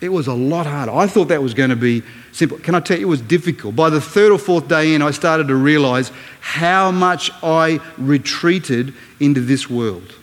It 0.00 0.08
was 0.08 0.26
a 0.26 0.34
lot 0.34 0.66
harder. 0.66 0.92
I 0.92 1.06
thought 1.06 1.28
that 1.28 1.42
was 1.42 1.54
going 1.54 1.70
to 1.70 1.76
be 1.76 2.02
simple. 2.32 2.58
Can 2.58 2.74
I 2.74 2.80
tell 2.80 2.98
you, 2.98 3.06
it 3.06 3.10
was 3.10 3.20
difficult. 3.20 3.76
By 3.76 3.90
the 3.90 4.00
third 4.00 4.32
or 4.32 4.38
fourth 4.38 4.68
day 4.68 4.94
in, 4.94 5.02
I 5.02 5.10
started 5.10 5.48
to 5.48 5.54
realize 5.54 6.10
how 6.40 6.90
much 6.90 7.30
I 7.42 7.80
retreated 7.98 8.94
into 9.20 9.40
this 9.40 9.70
world. 9.70 10.14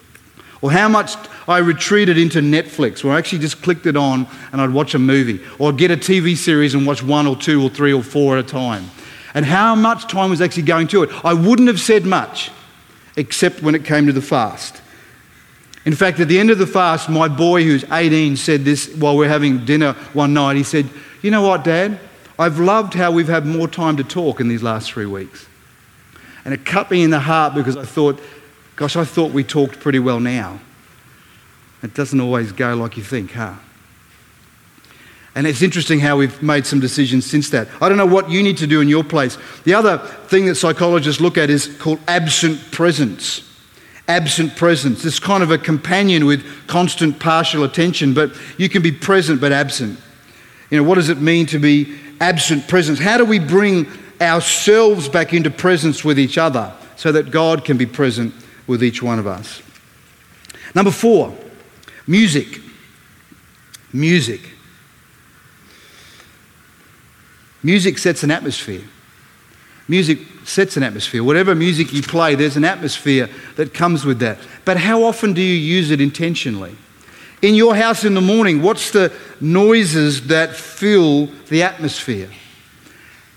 Or 0.61 0.71
how 0.71 0.89
much 0.89 1.15
I 1.47 1.59
retreated 1.59 2.17
into 2.17 2.41
Netflix, 2.41 3.03
where 3.03 3.13
I 3.13 3.17
actually 3.17 3.39
just 3.39 3.61
clicked 3.61 3.85
it 3.85 3.95
on 3.95 4.27
and 4.51 4.59
I'd 4.59 4.71
watch 4.71 4.93
a 4.93 4.99
movie. 4.99 5.39
Or 5.57 5.71
get 5.71 5.89
a 5.89 5.95
TV 5.95 6.35
series 6.35 6.75
and 6.75 6.85
watch 6.85 7.01
one 7.01 7.27
or 7.27 7.35
two 7.35 7.63
or 7.63 7.69
three 7.69 7.93
or 7.93 8.03
four 8.03 8.37
at 8.37 8.43
a 8.43 8.47
time. 8.47 8.89
And 9.33 9.45
how 9.45 9.75
much 9.75 10.07
time 10.11 10.31
was 10.31 10.41
actually 10.41 10.63
going 10.63 10.87
to 10.89 11.03
it. 11.03 11.09
I 11.23 11.33
wouldn't 11.33 11.67
have 11.67 11.79
said 11.79 12.05
much, 12.05 12.51
except 13.15 13.61
when 13.61 13.75
it 13.75 13.85
came 13.85 14.07
to 14.07 14.13
the 14.13 14.21
fast. 14.21 14.81
In 15.85 15.95
fact, 15.95 16.19
at 16.19 16.27
the 16.27 16.39
end 16.39 16.51
of 16.51 16.57
the 16.57 16.67
fast, 16.67 17.09
my 17.09 17.27
boy, 17.27 17.63
who's 17.63 17.85
18, 17.89 18.35
said 18.35 18.65
this 18.65 18.93
while 18.95 19.15
we 19.15 19.25
are 19.25 19.29
having 19.29 19.65
dinner 19.65 19.93
one 20.13 20.33
night. 20.33 20.57
He 20.57 20.63
said, 20.63 20.89
You 21.21 21.31
know 21.31 21.41
what, 21.41 21.63
Dad? 21.63 21.99
I've 22.37 22.59
loved 22.59 22.93
how 22.93 23.11
we've 23.11 23.27
had 23.27 23.45
more 23.45 23.67
time 23.67 23.97
to 23.97 24.03
talk 24.03 24.39
in 24.39 24.47
these 24.47 24.63
last 24.63 24.91
three 24.91 25.05
weeks. 25.05 25.47
And 26.45 26.53
it 26.53 26.65
cut 26.65 26.89
me 26.89 27.03
in 27.03 27.09
the 27.09 27.19
heart 27.19 27.53
because 27.53 27.75
I 27.75 27.83
thought, 27.83 28.19
Gosh, 28.75 28.95
I 28.95 29.03
thought 29.03 29.33
we 29.33 29.43
talked 29.43 29.81
pretty 29.81 29.99
well 29.99 30.21
now. 30.21 30.57
It 31.83 31.93
doesn't 31.93 32.21
always 32.21 32.53
go 32.53 32.75
like 32.75 32.95
you 32.95 33.03
think, 33.03 33.33
huh? 33.33 33.55
And 35.35 35.45
it's 35.45 35.61
interesting 35.61 35.99
how 35.99 36.15
we've 36.15 36.41
made 36.41 36.65
some 36.65 36.79
decisions 36.79 37.25
since 37.25 37.49
that. 37.49 37.67
I 37.81 37.89
don't 37.89 37.97
know 37.97 38.05
what 38.05 38.29
you 38.29 38.41
need 38.41 38.55
to 38.59 38.67
do 38.67 38.79
in 38.79 38.87
your 38.87 39.03
place. 39.03 39.37
The 39.65 39.73
other 39.73 39.97
thing 39.97 40.45
that 40.45 40.55
psychologists 40.55 41.21
look 41.21 41.37
at 41.37 41.49
is 41.49 41.75
called 41.77 41.99
absent 42.07 42.71
presence 42.71 43.45
absent 44.09 44.55
presence. 44.55 45.05
It's 45.05 45.19
kind 45.19 45.43
of 45.43 45.51
a 45.51 45.57
companion 45.57 46.25
with 46.25 46.43
constant 46.65 47.19
partial 47.19 47.63
attention, 47.63 48.15
but 48.15 48.31
you 48.57 48.67
can 48.67 48.81
be 48.81 48.91
present 48.91 49.39
but 49.39 49.51
absent. 49.51 49.99
You 50.69 50.77
know, 50.77 50.83
what 50.83 50.95
does 50.95 51.09
it 51.09 51.19
mean 51.19 51.45
to 51.47 51.59
be 51.59 51.97
absent 52.19 52.67
presence? 52.67 52.99
How 52.99 53.17
do 53.17 53.25
we 53.25 53.39
bring 53.39 53.87
ourselves 54.21 55.09
back 55.09 55.33
into 55.33 55.49
presence 55.49 56.03
with 56.03 56.19
each 56.19 56.37
other 56.37 56.73
so 56.95 57.11
that 57.11 57.31
God 57.31 57.65
can 57.65 57.77
be 57.77 57.85
present 57.85 58.33
with 58.67 58.83
each 58.83 59.01
one 59.01 59.19
of 59.19 59.27
us? 59.27 59.61
Number 60.75 60.91
four, 60.91 61.35
music. 62.05 62.61
Music. 63.91 64.41
Music 67.63 67.97
sets 67.97 68.23
an 68.23 68.31
atmosphere. 68.31 68.83
Music 69.87 70.19
sets 70.45 70.77
an 70.77 70.83
atmosphere. 70.83 71.23
Whatever 71.23 71.55
music 71.55 71.91
you 71.91 72.03
play, 72.03 72.35
there's 72.35 72.57
an 72.57 72.63
atmosphere 72.63 73.27
that 73.55 73.73
comes 73.73 74.05
with 74.05 74.19
that. 74.19 74.37
But 74.65 74.77
how 74.77 75.03
often 75.03 75.33
do 75.33 75.41
you 75.41 75.55
use 75.55 75.89
it 75.89 75.99
intentionally? 75.99 76.75
In 77.41 77.55
your 77.55 77.75
house 77.75 78.03
in 78.03 78.13
the 78.15 78.21
morning, 78.21 78.61
what's 78.61 78.91
the 78.91 79.13
noises 79.39 80.27
that 80.27 80.55
fill 80.55 81.27
the 81.47 81.63
atmosphere? 81.63 82.29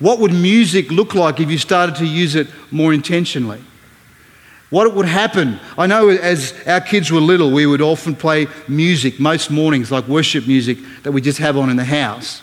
What 0.01 0.19
would 0.19 0.33
music 0.33 0.91
look 0.91 1.15
like 1.15 1.39
if 1.39 1.51
you 1.51 1.59
started 1.59 1.97
to 1.97 2.07
use 2.07 2.35
it 2.35 2.49
more 2.73 2.93
intentionally? 2.93 3.63
What 4.71 4.93
would 4.95 5.07
happen? 5.07 5.61
I 5.79 5.87
know 5.87 6.09
as 6.09 6.55
our 6.67 6.81
kids 6.81 7.13
were 7.13 7.21
little, 7.21 7.53
we 7.53 7.67
would 7.67 7.83
often 7.83 8.17
play 8.17 8.49
music 8.67 9.21
most 9.21 9.51
mornings, 9.51 9.93
like 9.93 10.09
worship 10.09 10.49
music 10.49 10.79
that 11.05 11.13
we 11.13 11.21
just 11.21 11.39
have 11.39 11.57
on 11.57 11.71
in 11.71 11.77
the 11.77 11.85
house. 11.85 12.43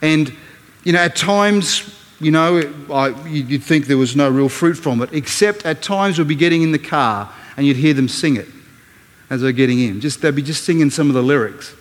And, 0.00 0.32
you 0.84 0.92
know, 0.92 1.00
at 1.00 1.16
times 1.16 1.90
you 2.20 2.30
know, 2.30 2.72
I, 2.90 3.08
you'd 3.26 3.64
think 3.64 3.86
there 3.86 3.98
was 3.98 4.14
no 4.14 4.30
real 4.30 4.48
fruit 4.48 4.74
from 4.74 5.02
it, 5.02 5.12
except 5.12 5.66
at 5.66 5.82
times 5.82 6.18
we'd 6.18 6.28
be 6.28 6.34
getting 6.34 6.62
in 6.62 6.72
the 6.72 6.78
car 6.78 7.30
and 7.56 7.66
you'd 7.66 7.76
hear 7.76 7.92
them 7.92 8.08
sing 8.08 8.36
it 8.36 8.48
as 9.30 9.40
they're 9.40 9.52
getting 9.52 9.80
in. 9.80 10.00
Just, 10.00 10.20
they'd 10.22 10.34
be 10.34 10.42
just 10.42 10.64
singing 10.64 10.90
some 10.90 11.08
of 11.08 11.14
the 11.14 11.22
lyrics. 11.22 11.74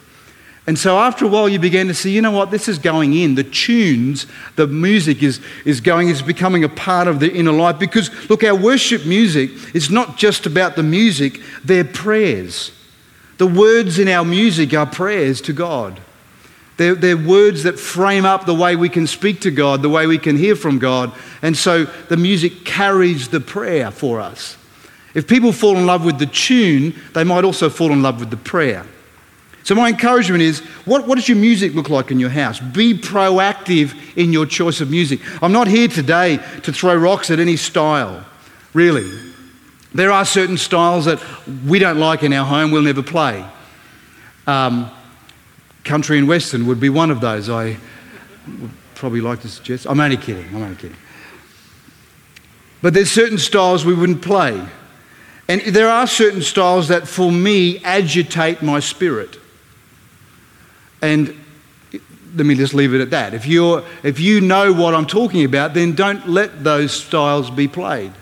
And 0.65 0.79
so 0.79 0.97
after 0.97 1.25
a 1.25 1.27
while, 1.27 1.49
you 1.49 1.59
began 1.59 1.87
to 1.87 1.93
see, 1.93 2.11
you 2.11 2.21
know 2.21 2.31
what, 2.31 2.49
this 2.49 2.69
is 2.69 2.77
going 2.77 3.13
in. 3.13 3.35
The 3.35 3.43
tunes, 3.43 4.27
the 4.55 4.65
music 4.65 5.21
is, 5.21 5.41
is 5.65 5.81
going, 5.81 6.07
is 6.07 6.21
becoming 6.21 6.63
a 6.63 6.69
part 6.69 7.09
of 7.09 7.19
the 7.19 7.31
inner 7.33 7.51
life. 7.51 7.79
Because, 7.79 8.09
look, 8.29 8.45
our 8.45 8.55
worship 8.55 9.05
music 9.05 9.51
is 9.75 9.89
not 9.89 10.17
just 10.17 10.45
about 10.45 10.77
the 10.77 10.83
music, 10.83 11.41
they're 11.65 11.83
prayers. 11.83 12.71
The 13.39 13.47
words 13.47 13.99
in 13.99 14.07
our 14.07 14.23
music 14.23 14.73
are 14.73 14.85
prayers 14.85 15.41
to 15.41 15.53
God. 15.53 15.99
They're, 16.77 16.95
they're, 16.95 17.17
words 17.17 17.63
that 17.63 17.77
frame 17.77 18.25
up 18.25 18.45
the 18.45 18.55
way 18.55 18.75
we 18.75 18.89
can 18.89 19.05
speak 19.05 19.41
to 19.41 19.51
God, 19.51 19.81
the 19.81 19.89
way 19.89 20.07
we 20.07 20.17
can 20.17 20.37
hear 20.37 20.55
from 20.55 20.79
God. 20.79 21.11
And 21.41 21.57
so 21.57 21.83
the 21.83 22.17
music 22.17 22.63
carries 22.63 23.27
the 23.27 23.41
prayer 23.41 23.91
for 23.91 24.21
us. 24.21 24.57
If 25.13 25.27
people 25.27 25.51
fall 25.51 25.77
in 25.77 25.85
love 25.85 26.05
with 26.05 26.17
the 26.17 26.25
tune, 26.25 26.95
they 27.13 27.23
might 27.23 27.43
also 27.43 27.69
fall 27.69 27.91
in 27.91 28.01
love 28.01 28.19
with 28.19 28.29
the 28.29 28.37
prayer. 28.37 28.85
So, 29.63 29.75
my 29.75 29.87
encouragement 29.87 30.41
is 30.41 30.59
what, 30.85 31.07
what 31.07 31.15
does 31.15 31.29
your 31.29 31.37
music 31.37 31.73
look 31.73 31.89
like 31.89 32.11
in 32.11 32.19
your 32.19 32.29
house? 32.29 32.59
Be 32.59 32.97
proactive 32.97 33.95
in 34.17 34.33
your 34.33 34.45
choice 34.45 34.81
of 34.81 34.89
music. 34.89 35.21
I'm 35.41 35.53
not 35.53 35.67
here 35.67 35.87
today 35.87 36.37
to 36.63 36.73
throw 36.73 36.95
rocks 36.95 37.31
at 37.31 37.39
any 37.39 37.55
style, 37.55 38.25
really. 38.73 39.09
There 39.93 40.11
are 40.11 40.25
certain 40.25 40.57
styles 40.57 41.05
that 41.05 41.21
we 41.65 41.79
don't 41.79 41.99
like 41.99 42.23
in 42.23 42.33
our 42.33 42.45
home, 42.45 42.71
we'll 42.71 42.81
never 42.81 43.03
play. 43.03 43.45
Um, 44.47 44.91
country 45.85 46.17
and 46.17 46.27
western 46.27 46.65
would 46.67 46.79
be 46.79 46.89
one 46.89 47.11
of 47.11 47.21
those. 47.21 47.49
I 47.49 47.77
would 48.47 48.71
probably 48.95 49.21
like 49.21 49.41
to 49.41 49.47
suggest. 49.47 49.85
I'm 49.87 49.99
only 49.99 50.17
kidding. 50.17 50.47
I'm 50.47 50.63
only 50.63 50.75
kidding. 50.75 50.97
But 52.81 52.93
there's 52.93 53.11
certain 53.11 53.37
styles 53.37 53.85
we 53.85 53.93
wouldn't 53.93 54.21
play. 54.21 54.61
And 55.47 55.61
there 55.61 55.89
are 55.89 56.07
certain 56.07 56.41
styles 56.41 56.87
that 56.87 57.07
for 57.07 57.31
me 57.31 57.83
agitate 57.83 58.61
my 58.61 58.79
spirit. 58.79 59.37
And 61.01 61.35
let 62.35 62.45
me 62.45 62.55
just 62.55 62.73
leave 62.73 62.93
it 62.93 63.01
at 63.01 63.09
that. 63.11 63.33
If, 63.33 63.45
you're, 63.45 63.83
if 64.03 64.19
you 64.19 64.41
know 64.41 64.73
what 64.73 64.95
I'm 64.95 65.05
talking 65.05 65.43
about, 65.45 65.73
then 65.73 65.93
don't 65.95 66.27
let 66.27 66.63
those 66.63 66.91
styles 66.91 67.49
be 67.51 67.67
played. 67.67 68.13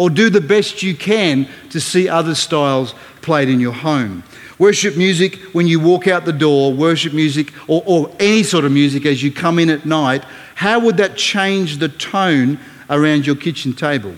or 0.00 0.08
do 0.08 0.30
the 0.30 0.40
best 0.40 0.82
you 0.82 0.94
can 0.94 1.46
to 1.68 1.78
see 1.78 2.08
other 2.08 2.34
styles 2.34 2.94
played 3.20 3.50
in 3.50 3.60
your 3.60 3.74
home. 3.74 4.22
Worship 4.58 4.96
music 4.96 5.36
when 5.52 5.66
you 5.66 5.78
walk 5.78 6.08
out 6.08 6.24
the 6.24 6.32
door, 6.32 6.72
worship 6.72 7.12
music, 7.12 7.52
or, 7.68 7.82
or 7.84 8.10
any 8.18 8.42
sort 8.42 8.64
of 8.64 8.72
music 8.72 9.04
as 9.04 9.22
you 9.22 9.30
come 9.30 9.58
in 9.58 9.68
at 9.68 9.84
night, 9.84 10.24
how 10.54 10.80
would 10.80 10.96
that 10.96 11.18
change 11.18 11.76
the 11.76 11.88
tone 11.90 12.58
around 12.88 13.26
your 13.26 13.36
kitchen 13.36 13.74
table, 13.74 14.14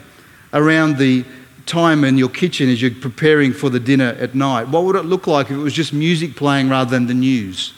around 0.52 0.98
the 0.98 1.24
time 1.66 2.04
in 2.04 2.18
your 2.18 2.28
kitchen 2.28 2.68
as 2.68 2.80
you're 2.80 2.90
preparing 2.90 3.52
for 3.52 3.70
the 3.70 3.80
dinner 3.80 4.16
at 4.18 4.34
night? 4.34 4.68
What 4.68 4.84
would 4.84 4.96
it 4.96 5.04
look 5.04 5.26
like 5.26 5.46
if 5.46 5.52
it 5.52 5.56
was 5.56 5.72
just 5.72 5.92
music 5.92 6.36
playing 6.36 6.68
rather 6.68 6.90
than 6.90 7.06
the 7.06 7.14
news? 7.14 7.74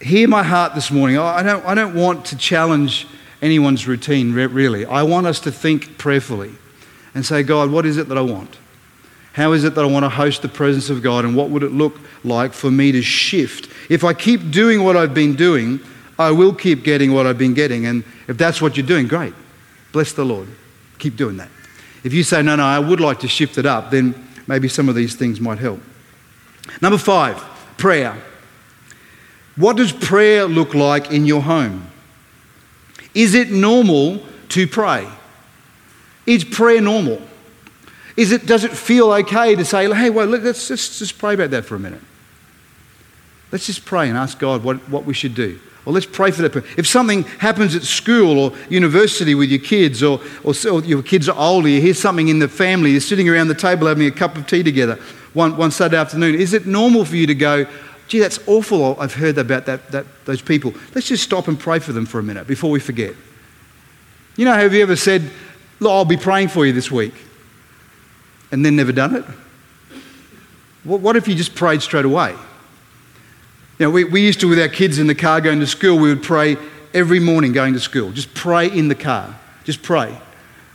Hear 0.00 0.28
my 0.28 0.42
heart 0.42 0.74
this 0.74 0.90
morning. 0.90 1.18
I 1.18 1.42
don't, 1.42 1.64
I 1.66 1.74
don't 1.74 1.94
want 1.94 2.24
to 2.26 2.36
challenge 2.36 3.06
anyone's 3.42 3.86
routine, 3.86 4.32
really. 4.32 4.86
I 4.86 5.02
want 5.02 5.26
us 5.26 5.40
to 5.40 5.52
think 5.52 5.98
prayerfully 5.98 6.52
and 7.14 7.24
say, 7.24 7.42
God, 7.42 7.70
what 7.70 7.84
is 7.84 7.96
it 7.96 8.08
that 8.08 8.16
I 8.16 8.22
want? 8.22 8.56
How 9.32 9.52
is 9.52 9.64
it 9.64 9.74
that 9.74 9.82
I 9.82 9.86
want 9.86 10.04
to 10.04 10.08
host 10.08 10.42
the 10.42 10.48
presence 10.48 10.90
of 10.90 11.02
God? 11.02 11.24
And 11.24 11.36
what 11.36 11.50
would 11.50 11.62
it 11.62 11.72
look 11.72 11.98
like 12.24 12.52
for 12.52 12.70
me 12.70 12.92
to 12.92 13.02
shift? 13.02 13.70
If 13.88 14.04
I 14.04 14.12
keep 14.12 14.50
doing 14.50 14.82
what 14.82 14.96
I've 14.96 15.14
been 15.14 15.36
doing, 15.36 15.80
I 16.18 16.30
will 16.32 16.54
keep 16.54 16.82
getting 16.82 17.12
what 17.12 17.26
I've 17.26 17.38
been 17.38 17.54
getting. 17.54 17.86
And 17.86 18.04
if 18.26 18.36
that's 18.36 18.60
what 18.60 18.76
you're 18.76 18.86
doing, 18.86 19.06
great. 19.06 19.34
Bless 19.92 20.12
the 20.12 20.24
Lord. 20.24 20.48
Keep 20.98 21.16
doing 21.16 21.36
that. 21.38 21.48
If 22.04 22.12
you 22.12 22.22
say, 22.22 22.42
no, 22.42 22.56
no, 22.56 22.64
I 22.64 22.78
would 22.78 23.00
like 23.00 23.20
to 23.20 23.28
shift 23.28 23.58
it 23.58 23.66
up, 23.66 23.90
then 23.90 24.14
maybe 24.46 24.68
some 24.68 24.88
of 24.88 24.94
these 24.94 25.14
things 25.14 25.40
might 25.40 25.58
help. 25.58 25.80
Number 26.80 26.98
five, 26.98 27.36
prayer. 27.76 28.16
What 29.56 29.76
does 29.76 29.92
prayer 29.92 30.46
look 30.46 30.74
like 30.74 31.10
in 31.10 31.26
your 31.26 31.42
home? 31.42 31.90
Is 33.14 33.34
it 33.34 33.50
normal 33.50 34.22
to 34.50 34.66
pray? 34.66 35.08
Is 36.26 36.44
prayer 36.44 36.80
normal? 36.80 37.20
Is 38.16 38.32
it, 38.32 38.46
does 38.46 38.64
it 38.64 38.72
feel 38.72 39.12
okay 39.12 39.54
to 39.54 39.64
say, 39.64 39.92
hey, 39.92 40.10
well, 40.10 40.26
let's 40.26 40.68
just, 40.68 40.98
just 40.98 41.18
pray 41.18 41.34
about 41.34 41.50
that 41.50 41.64
for 41.64 41.74
a 41.74 41.78
minute? 41.78 42.02
Let's 43.50 43.66
just 43.66 43.84
pray 43.84 44.08
and 44.08 44.16
ask 44.16 44.38
God 44.38 44.62
what, 44.62 44.76
what 44.88 45.04
we 45.04 45.14
should 45.14 45.34
do. 45.34 45.58
Or 45.86 45.92
let's 45.92 46.06
pray 46.06 46.30
for 46.30 46.42
that. 46.42 46.56
If 46.76 46.86
something 46.86 47.22
happens 47.22 47.74
at 47.74 47.82
school 47.82 48.38
or 48.38 48.52
university 48.68 49.34
with 49.34 49.50
your 49.50 49.60
kids, 49.60 50.02
or, 50.02 50.20
or, 50.44 50.52
or, 50.70 50.84
your 50.84 51.02
kids 51.02 51.28
are 51.28 51.38
older, 51.38 51.68
you 51.68 51.80
hear 51.80 51.94
something 51.94 52.28
in 52.28 52.38
the 52.38 52.48
family, 52.48 52.90
you're 52.90 53.00
sitting 53.00 53.28
around 53.28 53.48
the 53.48 53.54
table 53.54 53.86
having 53.86 54.06
a 54.06 54.10
cup 54.10 54.36
of 54.36 54.46
tea 54.46 54.62
together 54.62 54.98
one, 55.32 55.56
one 55.56 55.70
Saturday 55.70 55.96
afternoon, 55.96 56.34
is 56.34 56.52
it 56.52 56.66
normal 56.66 57.04
for 57.04 57.16
you 57.16 57.26
to 57.26 57.34
go, 57.34 57.66
gee, 58.08 58.18
that's 58.18 58.40
awful, 58.46 58.98
I've 59.00 59.14
heard 59.14 59.38
about 59.38 59.66
that, 59.66 59.90
that, 59.92 60.06
those 60.24 60.42
people. 60.42 60.74
Let's 60.94 61.08
just 61.08 61.22
stop 61.22 61.48
and 61.48 61.58
pray 61.58 61.78
for 61.78 61.92
them 61.92 62.06
for 62.06 62.18
a 62.18 62.22
minute 62.22 62.46
before 62.46 62.70
we 62.70 62.80
forget. 62.80 63.14
You 64.36 64.44
know, 64.44 64.54
have 64.54 64.74
you 64.74 64.82
ever 64.82 64.96
said, 64.96 65.30
Look, 65.78 65.90
I'll 65.90 66.04
be 66.04 66.18
praying 66.18 66.48
for 66.48 66.66
you 66.66 66.74
this 66.74 66.90
week, 66.90 67.14
and 68.52 68.64
then 68.64 68.76
never 68.76 68.92
done 68.92 69.16
it? 69.16 69.24
What 70.84 71.16
if 71.16 71.26
you 71.26 71.34
just 71.34 71.54
prayed 71.54 71.80
straight 71.80 72.04
away? 72.04 72.34
You 73.80 73.86
know, 73.86 73.92
we, 73.92 74.04
we 74.04 74.20
used 74.20 74.40
to, 74.40 74.48
with 74.48 74.60
our 74.60 74.68
kids 74.68 74.98
in 74.98 75.06
the 75.06 75.14
car 75.14 75.40
going 75.40 75.58
to 75.60 75.66
school, 75.66 75.98
we 75.98 76.10
would 76.10 76.22
pray 76.22 76.58
every 76.92 77.18
morning 77.18 77.52
going 77.52 77.72
to 77.72 77.80
school. 77.80 78.12
Just 78.12 78.34
pray 78.34 78.70
in 78.70 78.88
the 78.88 78.94
car. 78.94 79.34
Just 79.64 79.82
pray. 79.82 80.14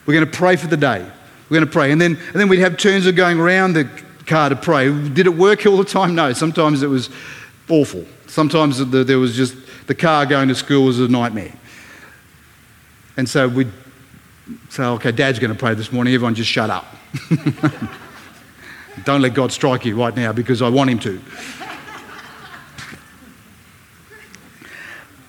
We're 0.07 0.15
going 0.15 0.25
to 0.25 0.31
pray 0.35 0.55
for 0.55 0.65
the 0.65 0.75
day. 0.75 1.07
We're 1.47 1.55
going 1.55 1.67
to 1.67 1.71
pray. 1.71 1.91
And 1.91 2.01
then, 2.01 2.15
and 2.15 2.33
then 2.33 2.49
we'd 2.49 2.61
have 2.61 2.77
turns 2.77 3.05
of 3.05 3.15
going 3.15 3.39
around 3.39 3.73
the 3.73 3.87
car 4.25 4.49
to 4.49 4.55
pray. 4.55 4.91
Did 5.09 5.27
it 5.27 5.35
work 5.35 5.67
all 5.67 5.77
the 5.77 5.85
time? 5.85 6.15
No. 6.15 6.33
Sometimes 6.33 6.81
it 6.81 6.87
was 6.87 7.11
awful. 7.69 8.05
Sometimes 8.25 8.79
the, 8.79 9.03
there 9.03 9.19
was 9.19 9.35
just 9.35 9.55
the 9.85 9.93
car 9.93 10.25
going 10.25 10.47
to 10.47 10.55
school 10.55 10.85
was 10.85 10.99
a 10.99 11.07
nightmare. 11.07 11.53
And 13.17 13.29
so 13.29 13.47
we'd 13.47 13.71
say, 14.69 14.83
okay, 14.83 15.11
Dad's 15.11 15.37
going 15.37 15.53
to 15.53 15.59
pray 15.59 15.75
this 15.75 15.91
morning. 15.91 16.11
Everyone 16.15 16.33
just 16.33 16.49
shut 16.49 16.71
up. 16.71 16.87
Don't 19.03 19.21
let 19.21 19.35
God 19.35 19.51
strike 19.51 19.85
you 19.85 19.95
right 19.95 20.15
now 20.15 20.33
because 20.33 20.63
I 20.63 20.69
want 20.69 20.89
him 20.89 20.97
to. 20.99 21.21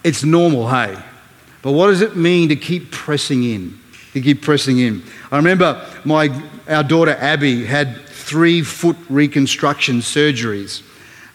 It's 0.07 0.23
normal, 0.23 0.69
hey? 0.69 0.97
But 1.63 1.73
what 1.73 1.89
does 1.89 2.01
it 2.01 2.15
mean 2.15 2.49
to 2.51 2.55
keep 2.55 2.93
pressing 2.93 3.43
in? 3.43 3.77
To 4.13 4.21
keep 4.21 4.41
pressing 4.41 4.79
in. 4.79 5.03
I 5.33 5.37
remember 5.37 5.85
my, 6.05 6.29
our 6.69 6.85
daughter 6.85 7.17
Abby 7.19 7.67
had 7.67 8.07
three 8.07 8.63
foot 8.63 8.97
reconstruction 9.09 9.97
surgeries, 9.97 10.85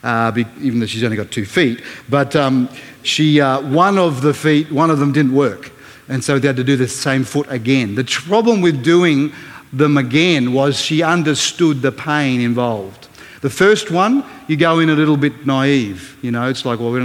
uh, 0.02 0.32
even 0.58 0.80
though 0.80 0.86
she's 0.86 1.04
only 1.04 1.18
got 1.18 1.30
two 1.30 1.44
feet. 1.44 1.82
But 2.08 2.34
um, 2.34 2.70
she, 3.02 3.42
uh, 3.42 3.60
one 3.60 3.98
of 3.98 4.22
the 4.22 4.32
feet, 4.32 4.72
one 4.72 4.90
of 4.90 4.98
them 4.98 5.12
didn't 5.12 5.34
work. 5.34 5.70
And 6.08 6.24
so 6.24 6.38
they 6.38 6.46
had 6.46 6.56
to 6.56 6.64
do 6.64 6.78
the 6.78 6.88
same 6.88 7.24
foot 7.24 7.48
again. 7.50 7.94
The 7.94 8.04
problem 8.04 8.62
with 8.62 8.82
doing 8.82 9.34
them 9.70 9.98
again 9.98 10.54
was 10.54 10.80
she 10.80 11.02
understood 11.02 11.82
the 11.82 11.92
pain 11.92 12.40
involved. 12.40 13.08
The 13.42 13.50
first 13.50 13.90
one, 13.90 14.24
you 14.48 14.56
go 14.56 14.78
in 14.78 14.88
a 14.88 14.94
little 14.94 15.18
bit 15.18 15.44
naive. 15.44 16.16
You 16.22 16.30
know, 16.30 16.48
it's 16.48 16.64
like, 16.64 16.80
well, 16.80 16.90
we're 16.90 17.00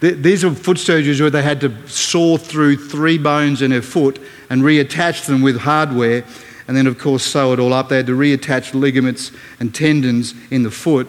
These 0.00 0.44
were 0.44 0.52
foot 0.52 0.76
surgeries 0.76 1.20
where 1.20 1.30
they 1.30 1.42
had 1.42 1.60
to 1.62 1.88
saw 1.88 2.36
through 2.36 2.76
three 2.76 3.18
bones 3.18 3.62
in 3.62 3.72
her 3.72 3.82
foot 3.82 4.20
and 4.48 4.62
reattach 4.62 5.26
them 5.26 5.42
with 5.42 5.58
hardware, 5.58 6.24
and 6.68 6.76
then, 6.76 6.86
of 6.86 6.98
course, 6.98 7.24
sew 7.24 7.52
it 7.52 7.58
all 7.58 7.72
up. 7.72 7.88
They 7.88 7.96
had 7.96 8.06
to 8.06 8.16
reattach 8.16 8.74
ligaments 8.74 9.32
and 9.58 9.74
tendons 9.74 10.34
in 10.50 10.62
the 10.62 10.70
foot, 10.70 11.08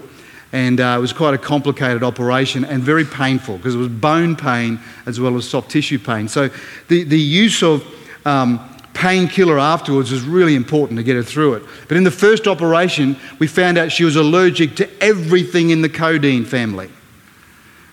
and 0.52 0.82
uh, 0.82 0.96
it 0.98 1.02
was 1.02 1.14
quite 1.14 1.36
a 1.36 1.38
complicated 1.38 2.02
operation 2.02 2.66
and 2.66 2.82
very 2.82 3.06
painful 3.06 3.58
because 3.58 3.76
it 3.76 3.78
was 3.78 3.90
bone 3.90 4.36
pain 4.36 4.80
as 5.06 5.20
well 5.20 5.38
as 5.38 5.48
soft 5.48 5.70
tissue 5.70 6.00
pain. 6.00 6.28
So, 6.28 6.50
the, 6.88 7.04
the 7.04 7.20
use 7.20 7.62
of 7.62 7.86
um, 8.26 8.60
painkiller 8.96 9.60
afterwards 9.60 10.12
was 10.12 10.24
really 10.24 10.56
important 10.56 10.98
to 10.98 11.04
get 11.04 11.16
her 11.16 11.22
through 11.22 11.54
it. 11.54 11.64
But 11.88 11.98
in 11.98 12.04
the 12.04 12.12
first 12.12 12.48
operation, 12.48 13.18
we 13.38 13.46
found 13.46 13.78
out 13.78 13.92
she 13.92 14.04
was 14.04 14.16
allergic 14.16 14.76
to 14.78 14.90
everything 15.04 15.70
in 15.70 15.84
the 15.84 15.90
codeine 15.90 16.44
family. 16.44 16.90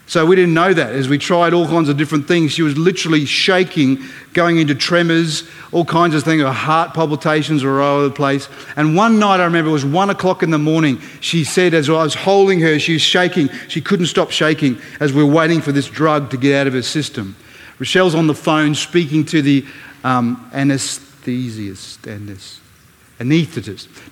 So 0.09 0.25
we 0.25 0.37
didn't 0.37 0.55
know 0.55 0.73
that. 0.73 0.93
As 0.93 1.09
we 1.09 1.19
tried 1.19 1.53
all 1.53 1.67
kinds 1.67 1.89
of 1.89 1.97
different 1.97 2.29
things, 2.29 2.53
she 2.53 2.63
was 2.63 2.79
literally 2.79 3.25
shaking, 3.25 4.05
going 4.35 4.59
into 4.59 4.73
tremors, 4.73 5.49
all 5.73 5.85
kinds 5.85 6.15
of 6.15 6.23
things. 6.23 6.43
Her 6.43 6.53
heart 6.53 6.95
palpitations 6.95 7.65
were 7.65 7.83
all 7.83 7.97
over 7.97 8.09
the 8.09 8.15
place. 8.15 8.49
And 8.77 8.95
one 8.95 9.19
night, 9.19 9.41
I 9.41 9.45
remember 9.45 9.71
it 9.71 9.73
was 9.73 9.85
one 9.85 10.09
o'clock 10.11 10.45
in 10.45 10.51
the 10.51 10.59
morning. 10.59 11.01
She 11.21 11.43
said, 11.43 11.75
as 11.75 11.91
I 11.91 12.05
was 12.05 12.15
holding 12.15 12.61
her, 12.61 12.79
she 12.79 12.93
was 12.93 13.03
shaking. 13.03 13.49
She 13.67 13.81
couldn't 13.81 14.07
stop 14.07 14.31
shaking 14.31 14.79
as 15.01 15.13
we 15.13 15.25
were 15.25 15.33
waiting 15.33 15.61
for 15.61 15.73
this 15.73 15.89
drug 15.89 16.31
to 16.31 16.37
get 16.37 16.55
out 16.55 16.69
of 16.69 16.75
her 16.75 16.83
system. 16.83 17.35
Rochelle's 17.81 18.15
on 18.15 18.29
the 18.29 18.35
phone 18.35 18.77
speaking 18.77 19.25
to 19.27 19.43
the 19.43 19.67
um, 20.05 20.49
anaesthetist, 20.53 21.99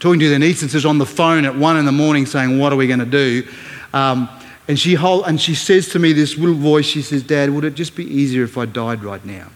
talking 0.01 0.19
to 0.19 0.29
the 0.29 0.35
anaesthetist 0.35 0.89
on 0.89 0.99
the 0.99 1.07
phone 1.07 1.45
at 1.45 1.55
one 1.55 1.77
in 1.77 1.85
the 1.85 1.93
morning, 1.93 2.27
saying, 2.27 2.59
"What 2.59 2.73
are 2.73 2.77
we 2.77 2.87
going 2.87 2.99
to 2.99 3.07
do?" 3.07 3.47
Um, 3.93 4.29
and 4.67 4.79
she, 4.79 4.95
hold, 4.95 5.25
and 5.27 5.41
she 5.41 5.55
says 5.55 5.89
to 5.91 5.99
me, 5.99 6.13
this 6.13 6.37
little 6.39 6.55
voice, 6.55 6.87
she 6.87 7.03
says, 7.03 7.23
Dad, 7.23 7.51
would 7.51 7.65
it 7.65 7.75
just 7.75 7.95
be 7.95 8.05
easier 8.05 8.45
if 8.45 8.57
I 8.57 8.65
died 8.65 9.05
right 9.05 9.25
now? 9.25 9.49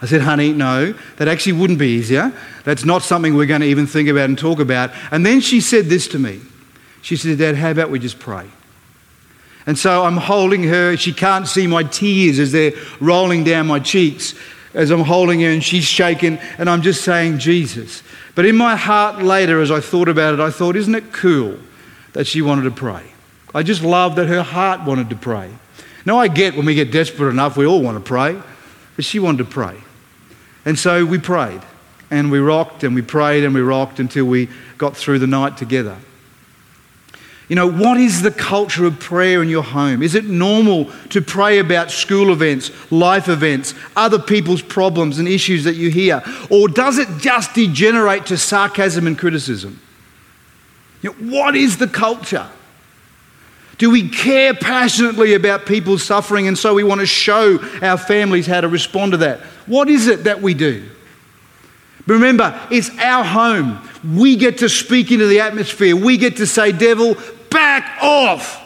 I 0.00 0.06
said, 0.06 0.22
honey, 0.22 0.52
no, 0.52 0.92
that 1.16 1.28
actually 1.28 1.54
wouldn't 1.54 1.78
be 1.78 1.88
easier. 1.88 2.32
That's 2.64 2.84
not 2.84 3.02
something 3.02 3.34
we're 3.34 3.46
going 3.46 3.62
to 3.62 3.66
even 3.66 3.86
think 3.86 4.08
about 4.08 4.26
and 4.26 4.38
talk 4.38 4.60
about. 4.60 4.90
And 5.10 5.24
then 5.24 5.40
she 5.40 5.60
said 5.60 5.86
this 5.86 6.08
to 6.08 6.18
me. 6.18 6.40
She 7.02 7.16
said, 7.16 7.38
Dad, 7.38 7.56
how 7.56 7.70
about 7.70 7.90
we 7.90 7.98
just 7.98 8.18
pray? 8.18 8.46
And 9.66 9.78
so 9.78 10.04
I'm 10.04 10.16
holding 10.16 10.62
her. 10.64 10.96
She 10.96 11.12
can't 11.12 11.46
see 11.46 11.66
my 11.66 11.82
tears 11.82 12.38
as 12.38 12.52
they're 12.52 12.72
rolling 13.00 13.44
down 13.44 13.66
my 13.66 13.80
cheeks 13.80 14.34
as 14.74 14.90
I'm 14.90 15.00
holding 15.00 15.40
her 15.40 15.48
and 15.48 15.64
she's 15.64 15.84
shaking. 15.84 16.38
And 16.58 16.68
I'm 16.68 16.82
just 16.82 17.02
saying, 17.02 17.38
Jesus. 17.38 18.02
But 18.34 18.44
in 18.44 18.56
my 18.56 18.76
heart 18.76 19.22
later, 19.22 19.60
as 19.60 19.70
I 19.70 19.80
thought 19.80 20.08
about 20.08 20.34
it, 20.34 20.40
I 20.40 20.50
thought, 20.50 20.76
isn't 20.76 20.94
it 20.94 21.12
cool 21.12 21.58
that 22.12 22.26
she 22.26 22.42
wanted 22.42 22.62
to 22.62 22.70
pray? 22.70 23.02
I 23.54 23.62
just 23.62 23.82
love 23.82 24.16
that 24.16 24.26
her 24.28 24.42
heart 24.42 24.82
wanted 24.82 25.10
to 25.10 25.16
pray. 25.16 25.50
Now, 26.04 26.18
I 26.18 26.28
get 26.28 26.56
when 26.56 26.66
we 26.66 26.74
get 26.74 26.92
desperate 26.92 27.30
enough, 27.30 27.56
we 27.56 27.66
all 27.66 27.82
want 27.82 27.96
to 27.96 28.06
pray, 28.06 28.40
but 28.94 29.04
she 29.04 29.18
wanted 29.18 29.38
to 29.38 29.50
pray. 29.50 29.76
And 30.64 30.78
so 30.78 31.04
we 31.04 31.18
prayed, 31.18 31.62
and 32.10 32.30
we 32.30 32.38
rocked, 32.38 32.84
and 32.84 32.94
we 32.94 33.02
prayed, 33.02 33.44
and 33.44 33.54
we 33.54 33.60
rocked 33.60 33.98
until 33.98 34.24
we 34.24 34.48
got 34.78 34.96
through 34.96 35.18
the 35.18 35.26
night 35.26 35.56
together. 35.56 35.96
You 37.48 37.54
know, 37.54 37.70
what 37.70 37.98
is 37.98 38.22
the 38.22 38.32
culture 38.32 38.84
of 38.86 38.98
prayer 38.98 39.40
in 39.40 39.48
your 39.48 39.62
home? 39.62 40.02
Is 40.02 40.16
it 40.16 40.24
normal 40.24 40.90
to 41.10 41.22
pray 41.22 41.60
about 41.60 41.92
school 41.92 42.32
events, 42.32 42.72
life 42.90 43.28
events, 43.28 43.72
other 43.94 44.18
people's 44.18 44.62
problems 44.62 45.20
and 45.20 45.28
issues 45.28 45.62
that 45.62 45.76
you 45.76 45.88
hear? 45.88 46.24
Or 46.50 46.66
does 46.66 46.98
it 46.98 47.08
just 47.18 47.54
degenerate 47.54 48.26
to 48.26 48.36
sarcasm 48.36 49.06
and 49.06 49.16
criticism? 49.16 49.80
You 51.02 51.10
know, 51.10 51.32
what 51.32 51.54
is 51.54 51.76
the 51.76 51.86
culture? 51.86 52.48
Do 53.78 53.90
we 53.90 54.08
care 54.08 54.54
passionately 54.54 55.34
about 55.34 55.66
people's 55.66 56.02
suffering 56.02 56.48
and 56.48 56.56
so 56.56 56.74
we 56.74 56.84
want 56.84 57.00
to 57.00 57.06
show 57.06 57.58
our 57.82 57.98
families 57.98 58.46
how 58.46 58.62
to 58.62 58.68
respond 58.68 59.12
to 59.12 59.18
that? 59.18 59.40
What 59.66 59.88
is 59.88 60.06
it 60.06 60.24
that 60.24 60.40
we 60.40 60.54
do? 60.54 60.88
But 62.06 62.14
remember, 62.14 62.58
it's 62.70 62.90
our 62.98 63.24
home. 63.24 63.86
We 64.14 64.36
get 64.36 64.58
to 64.58 64.68
speak 64.68 65.10
into 65.10 65.26
the 65.26 65.40
atmosphere. 65.40 65.94
We 65.96 66.16
get 66.16 66.36
to 66.36 66.46
say, 66.46 66.72
Devil, 66.72 67.16
back 67.50 68.02
off. 68.02 68.62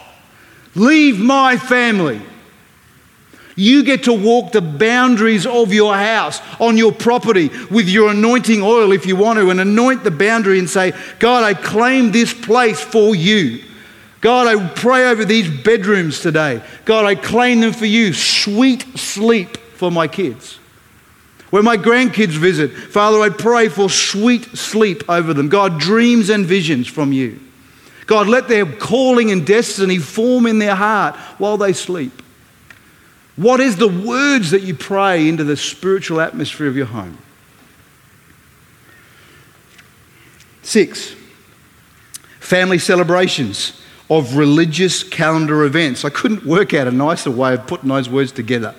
Leave 0.75 1.19
my 1.19 1.57
family. 1.57 2.21
You 3.57 3.83
get 3.83 4.05
to 4.05 4.13
walk 4.13 4.53
the 4.53 4.63
boundaries 4.63 5.45
of 5.45 5.73
your 5.73 5.95
house, 5.95 6.41
on 6.61 6.77
your 6.77 6.93
property, 6.93 7.51
with 7.71 7.89
your 7.89 8.11
anointing 8.11 8.63
oil 8.63 8.93
if 8.93 9.07
you 9.07 9.17
want 9.17 9.39
to, 9.39 9.51
and 9.51 9.61
anoint 9.61 10.05
the 10.05 10.11
boundary 10.11 10.59
and 10.59 10.71
say, 10.71 10.93
God, 11.19 11.43
I 11.43 11.55
claim 11.55 12.13
this 12.13 12.33
place 12.33 12.81
for 12.81 13.15
you. 13.15 13.65
God, 14.21 14.47
I 14.47 14.69
pray 14.69 15.11
over 15.11 15.25
these 15.25 15.49
bedrooms 15.49 16.21
today. 16.21 16.63
God, 16.85 17.07
I 17.07 17.15
claim 17.15 17.61
them 17.61 17.73
for 17.73 17.87
you. 17.87 18.13
Sweet 18.13 18.83
sleep 18.99 19.57
for 19.57 19.91
my 19.91 20.09
kids. 20.09 20.59
When 21.49 21.65
my 21.65 21.77
grandkids 21.77 22.37
visit, 22.37 22.71
Father, 22.71 23.21
I 23.21 23.31
pray 23.31 23.69
for 23.69 23.89
sweet 23.89 24.45
sleep 24.57 25.09
over 25.09 25.33
them. 25.33 25.49
God, 25.49 25.81
dreams 25.81 26.29
and 26.29 26.45
visions 26.47 26.87
from 26.87 27.13
you. 27.13 27.41
God, 28.07 28.29
let 28.29 28.47
their 28.47 28.67
calling 28.67 29.31
and 29.31 29.47
destiny 29.47 29.99
form 29.99 30.47
in 30.47 30.59
their 30.59 30.75
heart 30.75 31.17
while 31.39 31.57
they 31.57 31.73
sleep. 31.73 32.23
What 33.37 33.61
is 33.61 33.77
the 33.77 33.89
words 33.89 34.51
that 34.51 34.63
you 34.63 34.75
pray 34.75 35.29
into 35.29 35.45
the 35.45 35.57
spiritual 35.57 36.21
atmosphere 36.21 36.67
of 36.67 36.77
your 36.77 36.87
home? 36.87 37.17
Six, 40.63 41.15
family 42.39 42.79
celebrations 42.79 43.80
of 44.11 44.37
religious 44.37 45.05
calendar 45.05 45.63
events. 45.63 46.05
I 46.05 46.11
couldn't 46.11 46.45
work 46.45 46.75
out 46.75 46.89
a 46.89 46.91
nicer 46.91 47.31
way 47.31 47.55
of 47.55 47.67
putting 47.69 47.89
those 47.89 48.11
words 48.11 48.33
together. 48.33 48.75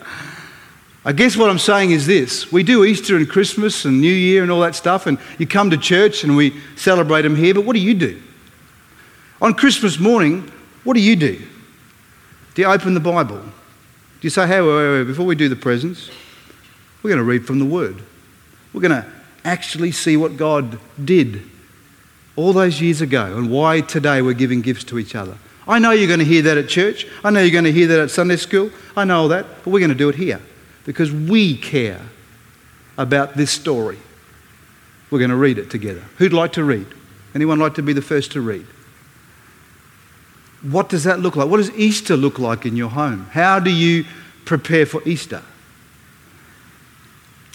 I 1.03 1.13
guess 1.13 1.35
what 1.35 1.49
I'm 1.49 1.57
saying 1.57 1.91
is 1.91 2.05
this 2.05 2.51
we 2.51 2.61
do 2.61 2.83
Easter 2.83 3.15
and 3.15 3.27
Christmas 3.27 3.85
and 3.85 4.01
New 4.01 4.13
Year 4.13 4.43
and 4.43 4.51
all 4.51 4.59
that 4.59 4.75
stuff, 4.75 5.07
and 5.07 5.17
you 5.39 5.47
come 5.47 5.71
to 5.71 5.77
church 5.77 6.23
and 6.23 6.35
we 6.35 6.59
celebrate 6.75 7.23
them 7.23 7.35
here, 7.35 7.53
but 7.53 7.65
what 7.65 7.73
do 7.73 7.79
you 7.79 7.93
do? 7.93 8.21
On 9.41 9.53
Christmas 9.53 9.97
morning, 9.97 10.51
what 10.83 10.93
do 10.93 11.01
you 11.01 11.15
do? 11.15 11.41
Do 12.53 12.61
you 12.61 12.67
open 12.67 12.93
the 12.93 12.99
Bible? 12.99 13.39
Do 13.39 14.27
you 14.27 14.29
say, 14.29 14.45
hey, 14.45 14.61
wait, 14.61 14.67
wait, 14.67 14.91
wait, 14.91 15.03
before 15.05 15.25
we 15.25 15.35
do 15.35 15.49
the 15.49 15.55
presents, 15.55 16.11
we're 17.01 17.09
going 17.09 17.17
to 17.17 17.23
read 17.23 17.47
from 17.47 17.57
the 17.57 17.65
Word. 17.65 18.03
We're 18.73 18.81
going 18.81 19.01
to 19.01 19.09
actually 19.43 19.91
see 19.93 20.17
what 20.17 20.37
God 20.37 20.77
did 21.03 21.41
all 22.35 22.53
those 22.53 22.81
years 22.81 23.01
ago 23.01 23.37
and 23.37 23.49
why 23.49 23.81
today 23.81 24.21
we're 24.21 24.33
giving 24.33 24.61
gifts 24.61 24.83
to 24.85 24.99
each 24.99 25.15
other. 25.15 25.37
I 25.67 25.79
know 25.79 25.91
you're 25.91 26.07
going 26.07 26.19
to 26.19 26.25
hear 26.25 26.41
that 26.43 26.57
at 26.57 26.67
church. 26.67 27.05
I 27.23 27.29
know 27.29 27.41
you're 27.41 27.51
going 27.51 27.65
to 27.65 27.71
hear 27.71 27.87
that 27.87 27.99
at 27.99 28.11
Sunday 28.11 28.37
school. 28.37 28.71
I 28.95 29.05
know 29.05 29.21
all 29.21 29.27
that. 29.29 29.45
But 29.63 29.71
we're 29.71 29.79
going 29.79 29.89
to 29.89 29.95
do 29.95 30.09
it 30.09 30.15
here 30.15 30.41
because 30.85 31.11
we 31.11 31.55
care 31.57 32.01
about 32.97 33.35
this 33.35 33.51
story. 33.51 33.99
We're 35.09 35.19
going 35.19 35.29
to 35.29 35.35
read 35.35 35.57
it 35.57 35.69
together. 35.69 36.03
Who'd 36.17 36.33
like 36.33 36.53
to 36.53 36.63
read? 36.63 36.87
Anyone 37.35 37.59
like 37.59 37.75
to 37.75 37.83
be 37.83 37.93
the 37.93 38.01
first 38.01 38.31
to 38.33 38.41
read? 38.41 38.65
What 40.61 40.89
does 40.89 41.03
that 41.05 41.19
look 41.19 41.35
like? 41.35 41.49
What 41.49 41.57
does 41.57 41.71
Easter 41.71 42.15
look 42.15 42.39
like 42.39 42.65
in 42.65 42.75
your 42.75 42.89
home? 42.89 43.27
How 43.31 43.59
do 43.59 43.71
you 43.71 44.05
prepare 44.45 44.85
for 44.85 45.01
Easter? 45.07 45.41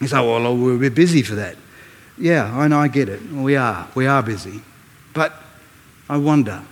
You 0.00 0.08
say, 0.08 0.16
well, 0.16 0.56
we're 0.56 0.90
busy 0.90 1.22
for 1.22 1.34
that. 1.36 1.56
Yeah, 2.18 2.56
I 2.56 2.68
know, 2.68 2.78
I 2.78 2.88
get 2.88 3.08
it. 3.08 3.22
We 3.30 3.56
are. 3.56 3.88
We 3.94 4.06
are 4.06 4.22
busy. 4.22 4.62
But 5.12 5.34
I 6.08 6.16
wonder, 6.16 6.62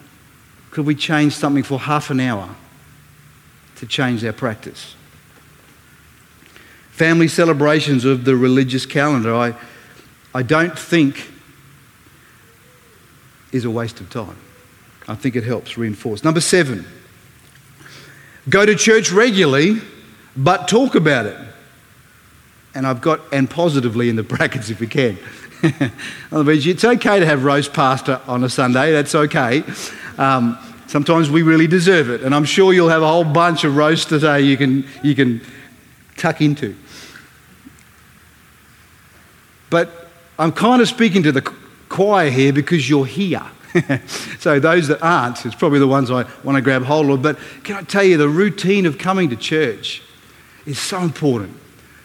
could 0.71 0.87
we 0.87 0.95
change 0.95 1.35
something 1.35 1.63
for 1.63 1.79
half 1.79 2.11
an 2.11 2.21
hour 2.21 2.55
to 3.77 3.87
change 3.87 4.25
our 4.25 4.33
practice? 4.33 4.95
Family 6.91 7.29
celebrations 7.29 8.05
of 8.05 8.25
the 8.25 8.37
religious 8.37 8.87
calendar, 8.87 9.35
I, 9.35 9.55
I 10.33 10.43
don't 10.43 10.79
think 10.79 11.31
is 13.53 13.65
a 13.65 13.71
waste 13.71 14.01
of 14.01 14.11
time. 14.11 14.37
I 15.07 15.15
think 15.15 15.37
it 15.37 15.45
helps 15.45 15.77
reinforce. 15.77 16.25
Number 16.25 16.41
seven, 16.41 16.87
go 18.49 18.65
to 18.65 18.75
church 18.75 19.13
regularly, 19.13 19.81
but 20.37 20.69
talk 20.69 20.95
about 20.95 21.27
it 21.27 21.37
and 22.75 22.87
I've 22.87 23.01
got 23.01 23.21
and 23.33 23.49
positively 23.49 24.09
in 24.09 24.17
the 24.17 24.23
brackets 24.35 24.71
if 24.71 24.81
we 24.81 24.87
can. 24.87 25.19
other 26.33 26.45
words, 26.45 26.67
it's 26.67 26.85
okay 26.85 27.21
to 27.21 27.27
have 27.27 27.45
roast 27.45 27.73
pastor 27.73 28.21
on 28.27 28.45
a 28.45 28.49
Sunday. 28.49 28.93
That's 28.93 29.15
okay. 29.15 29.65
Um, 30.19 30.59
sometimes 30.87 31.31
we 31.31 31.43
really 31.43 31.67
deserve 31.67 32.11
it, 32.11 32.23
and 32.23 32.35
I'm 32.35 32.45
sure 32.45 32.73
you'll 32.73 32.91
have 32.91 33.03
a 33.03 33.09
whole 33.09 33.25
bunch 33.25 33.65
of 33.65 33.77
roast 33.77 34.09
today 34.09 34.43
you 34.43 34.57
can 34.57 34.87
you 35.03 35.15
can 35.15 35.41
tuck 36.17 36.41
into. 36.41 36.77
But 39.71 40.09
I'm 40.39 40.53
kind 40.53 40.83
of 40.83 40.89
speaking 40.89 41.23
to 41.25 41.33
the 41.33 41.43
choir 41.89 42.31
here 42.31 42.53
because 42.53 42.89
you're 42.89 43.07
here. 43.07 43.43
so 44.39 44.61
those 44.61 44.87
that 44.87 45.03
aren't, 45.03 45.45
it's 45.45 45.55
probably 45.55 45.81
the 45.81 45.89
ones 45.89 46.11
I 46.11 46.27
want 46.45 46.57
to 46.57 46.63
grab 46.63 46.85
hold 46.85 47.11
of. 47.11 47.23
But 47.23 47.39
can 47.65 47.77
I 47.77 47.83
tell 47.83 48.05
you, 48.05 48.17
the 48.17 48.29
routine 48.29 48.87
of 48.87 48.99
coming 48.99 49.31
to 49.31 49.37
church 49.37 50.03
is 50.65 50.79
so 50.79 51.01
important 51.01 51.57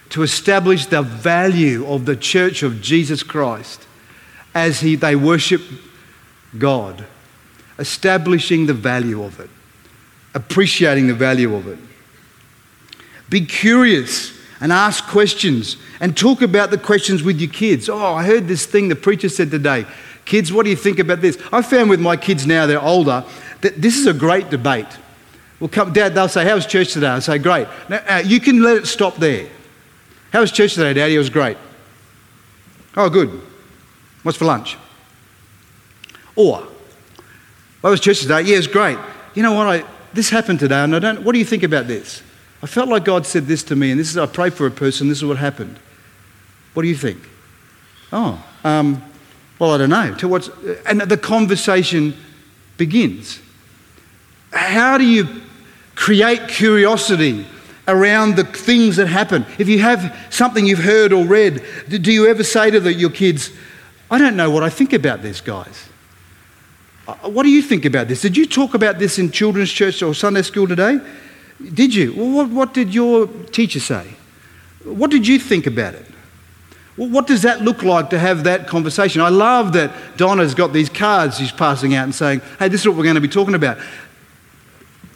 to 0.10 0.24
establish 0.24 0.88
the 0.88 1.02
value 1.02 1.86
of 1.88 2.06
the 2.06 2.16
church 2.16 2.64
of 2.64 2.82
Jesus 2.82 3.24
Christ 3.24 3.86
as 4.56 4.80
he, 4.80 4.96
they 4.96 5.16
worship 5.16 5.62
God, 6.58 7.06
establishing 7.78 8.66
the 8.66 8.74
value 8.74 9.24
of 9.24 9.40
it, 9.40 9.50
appreciating 10.34 11.08
the 11.08 11.14
value 11.14 11.56
of 11.56 11.68
it. 11.68 11.78
Be 13.30 13.46
curious 13.46 14.34
and 14.60 14.74
ask 14.74 15.06
questions 15.06 15.78
and 16.00 16.18
talk 16.18 16.42
about 16.42 16.72
the 16.72 16.78
questions 16.78 17.22
with 17.22 17.40
your 17.40 17.52
kids. 17.52 17.88
Oh, 17.88 18.16
I 18.16 18.24
heard 18.24 18.48
this 18.48 18.66
thing 18.66 18.90
the 18.90 18.96
preacher 18.96 19.30
said 19.30 19.52
today. 19.52 19.86
Kids, 20.26 20.52
what 20.52 20.64
do 20.64 20.70
you 20.70 20.76
think 20.76 21.00
about 21.00 21.22
this? 21.22 21.38
I 21.52 21.62
found 21.62 21.90
with 21.90 22.00
my 22.00 22.18
kids 22.18 22.46
now, 22.46 22.66
they're 22.66 22.82
older, 22.82 23.24
that 23.62 23.82
this 23.82 23.98
is 23.98 24.08
a 24.08 24.14
great 24.14 24.50
debate. 24.50 24.88
Well, 25.60 25.70
come, 25.70 25.94
Dad, 25.94 26.16
they'll 26.16 26.30
say, 26.30 26.46
How 26.46 26.56
was 26.56 26.66
church 26.66 26.94
today? 26.94 27.08
I 27.08 27.20
say, 27.20 27.38
Great. 27.38 27.68
Now, 27.90 28.02
uh, 28.08 28.24
you 28.26 28.40
can 28.40 28.62
let 28.62 28.78
it 28.78 28.88
stop 28.88 29.16
there. 29.18 29.48
How 30.32 30.42
was 30.42 30.52
church 30.52 30.76
today, 30.76 30.94
Daddy? 30.94 31.16
It 31.16 31.18
was 31.18 31.30
great. 31.30 31.58
Oh, 32.96 33.10
good. 33.10 33.30
What's 34.24 34.38
for 34.38 34.46
lunch? 34.46 34.78
Or, 36.36 36.68
what 37.82 37.90
was 37.90 38.00
church 38.00 38.22
today? 38.22 38.42
Yeah, 38.42 38.56
it 38.56 38.58
was 38.58 38.68
great. 38.68 38.98
You 39.34 39.44
know 39.44 39.54
what? 39.54 39.68
I, 39.68 39.84
this 40.14 40.30
happened 40.30 40.60
today, 40.60 40.84
and 40.84 40.96
I 40.96 41.00
don't. 41.00 41.24
What 41.24 41.34
do 41.34 41.40
you 41.40 41.46
think 41.46 41.64
about 41.64 41.88
this? 41.88 42.22
I 42.62 42.68
felt 42.68 42.90
like 42.90 43.06
God 43.06 43.26
said 43.26 43.46
this 43.46 43.64
to 43.64 43.76
me, 43.76 43.92
and 43.92 44.00
this 44.00 44.10
is 44.10 44.18
I 44.18 44.26
prayed 44.26 44.54
for 44.54 44.68
a 44.68 44.72
person. 44.72 45.08
This 45.08 45.20
is 45.20 45.26
what 45.26 45.38
happened. 45.38 45.80
What 46.74 46.84
do 46.84 46.90
you 46.90 46.96
think? 46.96 47.20
Oh, 48.12 48.44
um, 48.64 49.02
well, 49.58 49.72
I 49.72 49.78
don't 49.78 49.90
know. 49.90 50.14
To 50.16 50.28
what's, 50.28 50.50
and 50.86 51.02
the 51.02 51.18
conversation 51.18 52.16
begins. 52.78 53.40
How 54.52 54.98
do 54.98 55.06
you 55.06 55.42
create 55.96 56.48
curiosity 56.48 57.46
around 57.90 58.36
the 58.36 58.44
things 58.44 58.96
that 58.98 59.08
happen. 59.08 59.46
If 59.58 59.68
you 59.68 59.80
have 59.80 60.16
something 60.30 60.66
you've 60.66 60.80
heard 60.80 61.12
or 61.12 61.26
read, 61.26 61.64
do 61.90 62.12
you 62.12 62.28
ever 62.28 62.44
say 62.44 62.72
to 62.72 62.80
the, 62.80 62.94
your 62.94 63.10
kids, 63.10 63.52
I 64.12 64.18
don't 64.18 64.36
know 64.36 64.50
what 64.50 64.64
I 64.64 64.70
think 64.70 64.94
about 64.94 65.22
this, 65.22 65.42
guys? 65.42 65.90
Uh, 67.08 67.16
what 67.30 67.44
do 67.44 67.50
you 67.50 67.62
think 67.62 67.86
about 67.86 68.08
this? 68.08 68.22
Did 68.22 68.38
you 68.38 68.46
talk 68.46 68.74
about 68.74 69.00
this 69.00 69.18
in 69.20 69.32
children's 69.32 69.72
church 69.72 70.02
or 70.04 70.14
Sunday 70.14 70.44
school 70.44 70.68
today? 70.68 71.00
Did 71.74 71.94
you? 71.94 72.14
What, 72.14 72.50
what 72.50 72.74
did 72.74 72.94
your 72.94 73.28
teacher 73.28 73.80
say? 73.80 74.06
What 74.84 75.12
did 75.12 75.28
you 75.28 75.40
think 75.40 75.68
about 75.68 75.96
it? 75.96 76.06
What 76.96 77.28
does 77.28 77.44
that 77.44 77.62
look 77.62 77.82
like 77.84 78.10
to 78.10 78.20
have 78.20 78.44
that 78.44 78.68
conversation? 78.68 79.22
I 79.22 79.30
love 79.30 79.74
that 79.74 79.92
Donna's 80.18 80.54
got 80.54 80.74
these 80.74 80.90
cards 80.90 81.38
she's 81.38 81.52
passing 81.52 81.96
out 81.96 82.04
and 82.04 82.14
saying, 82.14 82.42
hey, 82.60 82.68
this 82.68 82.82
is 82.82 82.88
what 82.88 82.98
we're 82.98 83.04
going 83.04 83.16
to 83.16 83.22
be 83.22 83.30
talking 83.30 83.56
about. 83.56 83.78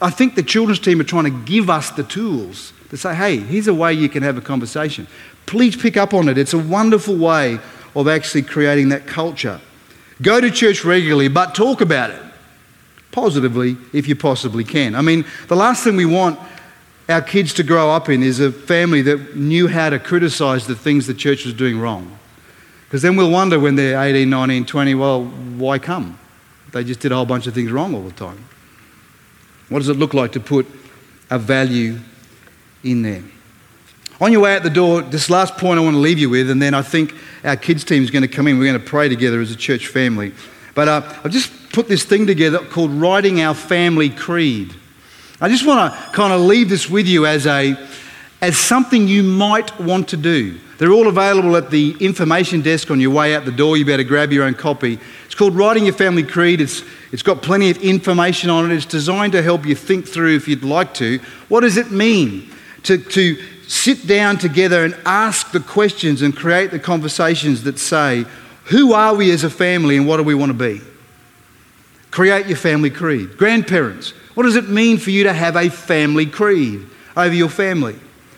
I 0.01 0.09
think 0.09 0.35
the 0.35 0.43
children's 0.43 0.79
team 0.79 0.99
are 0.99 1.05
trying 1.05 1.25
to 1.25 1.45
give 1.45 1.69
us 1.69 1.91
the 1.91 2.03
tools 2.03 2.73
to 2.89 2.97
say, 2.97 3.15
hey, 3.15 3.37
here's 3.37 3.67
a 3.67 3.73
way 3.73 3.93
you 3.93 4.09
can 4.09 4.23
have 4.23 4.37
a 4.37 4.41
conversation. 4.41 5.07
Please 5.45 5.75
pick 5.75 5.97
up 5.97 6.13
on 6.13 6.27
it. 6.29 6.37
It's 6.37 6.53
a 6.53 6.59
wonderful 6.59 7.15
way 7.15 7.59
of 7.95 8.07
actually 8.07 8.43
creating 8.43 8.89
that 8.89 9.07
culture. 9.07 9.61
Go 10.21 10.39
to 10.41 10.51
church 10.51 10.83
regularly, 10.83 11.27
but 11.27 11.55
talk 11.55 11.81
about 11.81 12.11
it 12.11 12.21
positively 13.11 13.77
if 13.93 14.07
you 14.07 14.15
possibly 14.15 14.63
can. 14.63 14.95
I 14.95 15.01
mean, 15.01 15.25
the 15.47 15.55
last 15.55 15.83
thing 15.83 15.95
we 15.95 16.05
want 16.05 16.39
our 17.09 17.21
kids 17.21 17.53
to 17.55 17.63
grow 17.63 17.89
up 17.91 18.09
in 18.09 18.23
is 18.23 18.39
a 18.39 18.51
family 18.51 19.01
that 19.03 19.35
knew 19.35 19.67
how 19.67 19.89
to 19.89 19.99
criticize 19.99 20.67
the 20.67 20.75
things 20.75 21.07
the 21.07 21.13
church 21.13 21.45
was 21.45 21.53
doing 21.53 21.79
wrong. 21.79 22.17
Because 22.85 23.01
then 23.01 23.15
we'll 23.15 23.31
wonder 23.31 23.59
when 23.59 23.75
they're 23.75 24.01
18, 24.01 24.29
19, 24.29 24.65
20, 24.65 24.95
well, 24.95 25.25
why 25.25 25.79
come? 25.79 26.19
They 26.71 26.83
just 26.83 26.99
did 26.99 27.11
a 27.11 27.15
whole 27.15 27.25
bunch 27.25 27.47
of 27.47 27.53
things 27.53 27.71
wrong 27.71 27.93
all 27.93 28.03
the 28.03 28.11
time. 28.11 28.45
What 29.69 29.79
does 29.79 29.89
it 29.89 29.97
look 29.97 30.13
like 30.13 30.33
to 30.33 30.39
put 30.39 30.67
a 31.29 31.39
value 31.39 31.99
in 32.83 33.01
there? 33.01 33.23
On 34.21 34.31
your 34.31 34.41
way 34.41 34.55
out 34.55 34.63
the 34.63 34.69
door, 34.69 35.01
this 35.01 35.29
last 35.29 35.57
point 35.57 35.79
I 35.79 35.83
want 35.83 35.95
to 35.95 35.99
leave 35.99 36.19
you 36.19 36.29
with, 36.29 36.49
and 36.49 36.61
then 36.61 36.73
I 36.73 36.81
think 36.81 37.13
our 37.43 37.55
kids' 37.57 37.83
team 37.83 38.03
is 38.03 38.11
going 38.11 38.21
to 38.21 38.27
come 38.27 38.47
in. 38.47 38.57
We're 38.57 38.71
going 38.71 38.79
to 38.79 38.87
pray 38.87 39.09
together 39.09 39.41
as 39.41 39.51
a 39.51 39.55
church 39.55 39.87
family. 39.87 40.33
But 40.75 40.87
uh, 40.87 41.01
I've 41.23 41.31
just 41.31 41.71
put 41.71 41.87
this 41.87 42.03
thing 42.03 42.25
together 42.25 42.59
called 42.59 42.91
Writing 42.91 43.41
Our 43.41 43.53
Family 43.53 44.09
Creed. 44.09 44.73
I 45.41 45.49
just 45.49 45.65
want 45.65 45.93
to 45.93 45.99
kind 46.11 46.31
of 46.31 46.41
leave 46.41 46.69
this 46.69 46.89
with 46.89 47.07
you 47.07 47.25
as, 47.25 47.45
a, 47.45 47.75
as 48.43 48.57
something 48.57 49.07
you 49.07 49.23
might 49.23 49.79
want 49.79 50.09
to 50.09 50.17
do. 50.17 50.59
They're 50.77 50.91
all 50.91 51.07
available 51.07 51.55
at 51.55 51.71
the 51.71 51.95
information 52.01 52.61
desk 52.61 52.91
on 52.91 52.99
your 52.99 53.11
way 53.11 53.33
out 53.33 53.45
the 53.45 53.53
door. 53.53 53.77
You 53.77 53.85
better 53.85 54.03
grab 54.03 54.33
your 54.33 54.43
own 54.43 54.53
copy. 54.53 54.99
It's 55.25 55.33
called 55.33 55.55
Writing 55.55 55.85
Your 55.85 55.93
Family 55.93 56.23
Creed. 56.23 56.59
It's, 56.59 56.83
it's 57.13 57.23
got 57.23 57.41
plenty 57.41 57.69
of 57.69 57.81
information 57.81 58.49
on 58.49 58.69
it. 58.69 58.75
It's 58.75 58.85
designed 58.85 59.31
to 59.31 59.41
help 59.41 59.65
you 59.65 59.75
think 59.75 60.05
through, 60.05 60.35
if 60.35 60.49
you'd 60.49 60.65
like 60.65 60.93
to, 60.95 61.19
what 61.47 61.61
does 61.61 61.77
it 61.77 61.91
mean 61.91 62.51
to, 62.83 62.97
to 62.97 63.41
sit 63.69 64.07
down 64.07 64.39
together 64.39 64.83
and 64.83 64.93
ask 65.05 65.53
the 65.53 65.61
questions 65.61 66.21
and 66.21 66.35
create 66.35 66.69
the 66.69 66.79
conversations 66.79 67.63
that 67.63 67.79
say, 67.79 68.25
who 68.65 68.91
are 68.91 69.15
we 69.15 69.31
as 69.31 69.45
a 69.45 69.49
family 69.49 69.95
and 69.95 70.05
what 70.05 70.17
do 70.17 70.23
we 70.23 70.35
want 70.35 70.49
to 70.49 70.53
be? 70.53 70.81
Create 72.11 72.47
your 72.47 72.57
family 72.57 72.89
creed. 72.89 73.37
Grandparents, 73.37 74.09
what 74.33 74.43
does 74.43 74.57
it 74.57 74.67
mean 74.67 74.97
for 74.97 75.11
you 75.11 75.23
to 75.23 75.31
have 75.31 75.55
a 75.55 75.69
family 75.69 76.25
creed 76.25 76.85
over 77.15 77.33
your 77.33 77.47
family? 77.47 77.97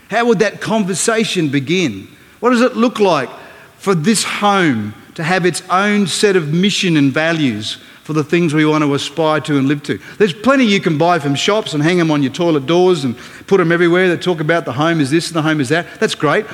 How 0.09 0.25
would 0.25 0.39
that 0.39 0.61
conversation 0.61 1.49
begin? 1.49 2.07
What 2.39 2.51
does 2.51 2.61
it 2.61 2.75
look 2.75 2.99
like 2.99 3.29
for 3.77 3.95
this 3.95 4.23
home 4.23 4.93
to 5.15 5.23
have 5.23 5.45
its 5.45 5.63
own 5.69 6.07
set 6.07 6.35
of 6.35 6.53
mission 6.53 6.97
and 6.97 7.11
values 7.11 7.77
for 8.05 8.13
the 8.13 8.23
things 8.23 8.53
we 8.53 8.65
want 8.65 8.83
to 8.83 8.93
aspire 8.93 9.41
to 9.41 9.57
and 9.57 9.67
live 9.67 9.81
to. 9.81 9.99
There's 10.19 10.31
plenty 10.31 10.63
you 10.63 10.79
can 10.79 10.95
buy 10.95 11.17
from 11.17 11.33
shops 11.33 11.73
and 11.73 11.81
hang 11.81 11.97
them 11.97 12.11
on 12.11 12.21
your 12.21 12.31
toilet 12.31 12.67
doors 12.67 13.03
and 13.03 13.17
put 13.47 13.57
them 13.57 13.71
everywhere 13.71 14.09
that 14.09 14.21
talk 14.21 14.39
about 14.39 14.63
the 14.63 14.73
home 14.73 15.01
is 15.01 15.09
this 15.09 15.27
and 15.27 15.35
the 15.35 15.41
home 15.41 15.59
is 15.59 15.69
that. 15.69 15.87
That's 15.99 16.13
great. 16.13 16.45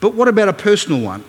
But 0.00 0.14
what 0.14 0.28
about 0.28 0.50
a 0.50 0.52
personal 0.52 1.00
one? 1.00 1.24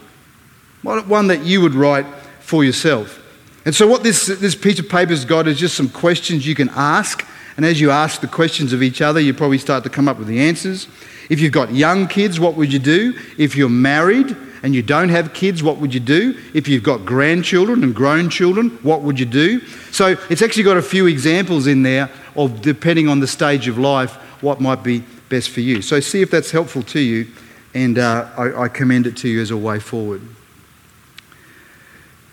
One 0.81 1.27
that 1.27 1.45
you 1.45 1.61
would 1.61 1.75
write 1.75 2.05
for 2.41 2.65
yourself. 2.65 3.23
And 3.63 3.73
so, 3.73 3.87
what 3.87 4.03
this, 4.03 4.27
this 4.27 4.53
piece 4.53 4.79
of 4.79 4.89
paper's 4.89 5.23
got 5.23 5.47
is 5.47 5.57
just 5.57 5.77
some 5.77 5.87
questions 5.87 6.45
you 6.45 6.55
can 6.55 6.69
ask. 6.69 7.25
And 7.55 7.65
as 7.65 7.79
you 7.79 7.89
ask 7.91 8.19
the 8.19 8.27
questions 8.27 8.73
of 8.73 8.83
each 8.83 9.01
other, 9.01 9.19
you 9.19 9.33
probably 9.33 9.57
start 9.59 9.83
to 9.85 9.89
come 9.89 10.09
up 10.09 10.17
with 10.17 10.27
the 10.27 10.39
answers. 10.39 10.87
If 11.29 11.39
you've 11.39 11.53
got 11.53 11.73
young 11.73 12.07
kids, 12.07 12.39
what 12.39 12.55
would 12.55 12.73
you 12.73 12.79
do? 12.79 13.13
If 13.37 13.55
you're 13.55 13.69
married, 13.69 14.35
and 14.63 14.75
you 14.75 14.81
don't 14.81 15.09
have 15.09 15.33
kids, 15.33 15.63
what 15.63 15.77
would 15.77 15.93
you 15.93 15.99
do? 15.99 16.37
If 16.53 16.67
you've 16.67 16.83
got 16.83 17.05
grandchildren 17.05 17.83
and 17.83 17.95
grown 17.95 18.29
children, 18.29 18.71
what 18.81 19.01
would 19.01 19.19
you 19.19 19.25
do? 19.25 19.61
So 19.91 20.17
it's 20.29 20.41
actually 20.41 20.63
got 20.63 20.77
a 20.77 20.81
few 20.81 21.07
examples 21.07 21.67
in 21.67 21.83
there 21.83 22.09
of, 22.35 22.61
depending 22.61 23.07
on 23.07 23.19
the 23.19 23.27
stage 23.27 23.67
of 23.67 23.77
life, 23.77 24.15
what 24.41 24.59
might 24.59 24.83
be 24.83 25.03
best 25.29 25.51
for 25.51 25.61
you. 25.61 25.81
So 25.81 25.99
see 25.99 26.21
if 26.21 26.31
that's 26.31 26.51
helpful 26.51 26.83
to 26.83 26.99
you, 26.99 27.27
and 27.73 27.97
uh, 27.97 28.29
I, 28.37 28.63
I 28.63 28.67
commend 28.67 29.07
it 29.07 29.15
to 29.17 29.29
you 29.29 29.41
as 29.41 29.51
a 29.51 29.57
way 29.57 29.79
forward. 29.79 30.21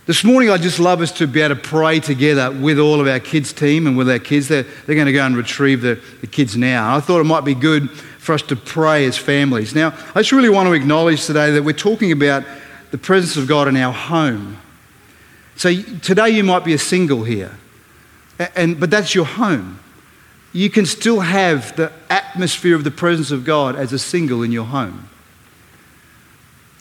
This 0.06 0.22
morning, 0.22 0.50
I 0.50 0.56
just 0.56 0.78
love 0.78 1.00
us 1.00 1.10
to 1.18 1.26
be 1.26 1.40
able 1.40 1.56
to 1.56 1.60
pray 1.60 1.98
together 1.98 2.52
with 2.52 2.78
all 2.78 3.00
of 3.00 3.08
our 3.08 3.18
kids' 3.18 3.52
team 3.52 3.88
and 3.88 3.96
with 3.96 4.08
our 4.08 4.20
kids. 4.20 4.46
They're, 4.46 4.62
they're 4.62 4.94
going 4.94 5.08
to 5.08 5.12
go 5.12 5.26
and 5.26 5.36
retrieve 5.36 5.80
the, 5.80 6.00
the 6.20 6.28
kids 6.28 6.56
now. 6.56 6.94
I 6.94 7.00
thought 7.00 7.20
it 7.20 7.24
might 7.24 7.44
be 7.44 7.56
good 7.56 7.90
for 7.90 8.32
us 8.32 8.42
to 8.42 8.54
pray 8.54 9.04
as 9.06 9.18
families. 9.18 9.74
Now, 9.74 9.88
I 10.14 10.20
just 10.20 10.30
really 10.30 10.48
want 10.48 10.68
to 10.68 10.74
acknowledge 10.74 11.26
today 11.26 11.50
that 11.50 11.64
we're 11.64 11.72
talking 11.72 12.12
about 12.12 12.44
the 12.92 12.98
presence 12.98 13.36
of 13.36 13.48
God 13.48 13.66
in 13.66 13.76
our 13.76 13.92
home. 13.92 14.58
So 15.56 15.74
today 15.74 16.30
you 16.30 16.44
might 16.44 16.64
be 16.64 16.72
a 16.72 16.78
single 16.78 17.24
here, 17.24 17.58
and, 18.54 18.78
but 18.78 18.90
that's 18.90 19.12
your 19.12 19.24
home. 19.24 19.80
You 20.52 20.70
can 20.70 20.86
still 20.86 21.18
have 21.18 21.74
the 21.74 21.92
atmosphere 22.08 22.76
of 22.76 22.84
the 22.84 22.92
presence 22.92 23.32
of 23.32 23.44
God 23.44 23.74
as 23.74 23.92
a 23.92 23.98
single 23.98 24.44
in 24.44 24.52
your 24.52 24.66
home. 24.66 25.08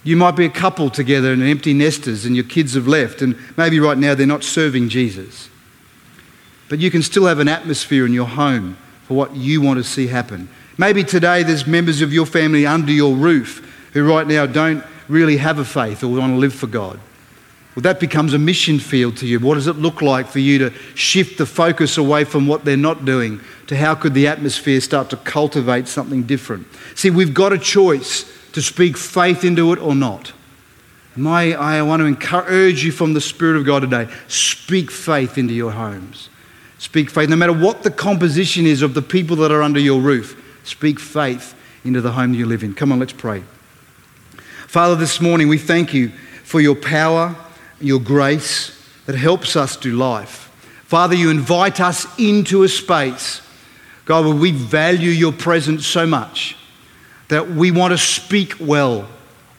You 0.06 0.16
might 0.16 0.36
be 0.36 0.46
a 0.46 0.52
couple 0.52 0.92
together 0.92 1.34
and 1.34 1.42
empty 1.42 1.74
nesters, 1.74 2.26
and 2.26 2.36
your 2.36 2.46
kids 2.46 2.76
have 2.76 2.88
left, 2.88 3.24
and 3.24 3.36
maybe 3.58 3.80
right 3.80 3.98
now 3.98 4.14
they're 4.14 4.28
not 4.28 4.44
serving 4.44 4.90
Jesus. 4.90 5.50
But 6.70 6.78
you 6.78 6.92
can 6.92 7.02
still 7.02 7.26
have 7.26 7.40
an 7.40 7.48
atmosphere 7.48 8.06
in 8.06 8.14
your 8.14 8.28
home 8.28 8.78
for 9.08 9.16
what 9.16 9.36
you 9.36 9.62
want 9.62 9.78
to 9.78 9.84
see 9.84 10.06
happen. 10.06 10.48
Maybe 10.78 11.04
today 11.04 11.42
there's 11.42 11.66
members 11.66 12.02
of 12.02 12.14
your 12.14 12.28
family 12.28 12.68
under 12.68 12.92
your 12.92 13.16
roof 13.16 13.90
who 13.94 14.08
right 14.08 14.28
now 14.28 14.46
don't 14.46 14.84
really 15.08 15.38
have 15.38 15.58
a 15.58 15.66
faith 15.66 16.04
or 16.04 16.10
want 16.10 16.34
to 16.34 16.38
live 16.38 16.54
for 16.54 16.68
God. 16.68 17.00
Well, 17.76 17.82
that 17.82 18.00
becomes 18.00 18.34
a 18.34 18.40
mission 18.40 18.78
field 18.78 19.18
to 19.18 19.26
you. 19.26 19.40
What 19.40 19.56
does 19.56 19.68
it 19.68 19.78
look 19.78 20.04
like 20.04 20.28
for 20.28 20.40
you 20.40 20.60
to 20.60 20.70
shift 20.94 21.40
the 21.40 21.48
focus 21.48 21.98
away 21.98 22.26
from 22.26 22.46
what 22.46 22.64
they're 22.64 22.78
not 22.78 23.06
doing 23.06 23.42
to 23.68 23.76
how 23.76 23.96
could 23.96 24.14
the 24.14 24.28
atmosphere 24.28 24.80
start 24.82 25.10
to 25.10 25.18
cultivate 25.18 25.88
something 25.88 26.24
different? 26.24 26.68
See, 26.94 27.10
we've 27.10 27.34
got 27.34 27.54
a 27.54 27.58
choice 27.58 28.32
to 28.56 28.62
speak 28.62 28.96
faith 28.96 29.44
into 29.44 29.74
it 29.74 29.80
or 29.80 29.94
not. 29.94 30.32
My, 31.18 31.54
I 31.56 31.82
want 31.82 32.00
to 32.00 32.06
encourage 32.06 32.86
you 32.86 32.94
from 32.94 33.14
the 33.14 33.20
Spirit 33.20 33.58
of 33.58 33.66
God 33.66 33.82
today 33.82 34.08
speak 34.30 34.90
faith 34.90 35.38
into 35.38 35.54
your 35.54 35.72
homes. 35.72 36.30
Speak 36.78 37.10
faith, 37.10 37.28
no 37.28 37.36
matter 37.36 37.52
what 37.52 37.84
the 37.84 37.92
composition 37.92 38.66
is 38.66 38.82
of 38.82 38.94
the 38.94 39.02
people 39.02 39.36
that 39.38 39.52
are 39.52 39.62
under 39.62 39.80
your 39.80 40.00
roof. 40.00 40.42
Speak 40.64 41.02
faith 41.02 41.54
into 41.84 42.00
the 42.00 42.14
home 42.14 42.34
you 42.34 42.46
live 42.46 42.64
in. 42.64 42.74
Come 42.74 42.94
on, 42.94 43.00
let's 43.00 43.12
pray. 43.12 43.44
Father, 44.68 44.96
this 44.96 45.20
morning 45.20 45.50
we 45.50 45.58
thank 45.58 45.94
you 45.94 46.08
for 46.46 46.62
your 46.62 46.76
power, 46.76 47.36
your 47.82 48.00
grace 48.00 48.82
that 49.06 49.16
helps 49.16 49.58
us 49.58 49.76
do 49.76 49.98
life. 49.98 50.50
Father, 50.86 51.14
you 51.14 51.30
invite 51.30 51.82
us 51.82 52.08
into 52.18 52.64
a 52.64 52.70
space, 52.70 53.42
God, 54.06 54.34
we 54.34 54.52
value 54.52 55.12
your 55.12 55.34
presence 55.34 55.86
so 55.86 56.08
much 56.08 56.56
that 57.30 57.50
we 57.50 57.72
want 57.72 57.92
to 57.92 57.98
speak 57.98 58.56
well 58.60 59.08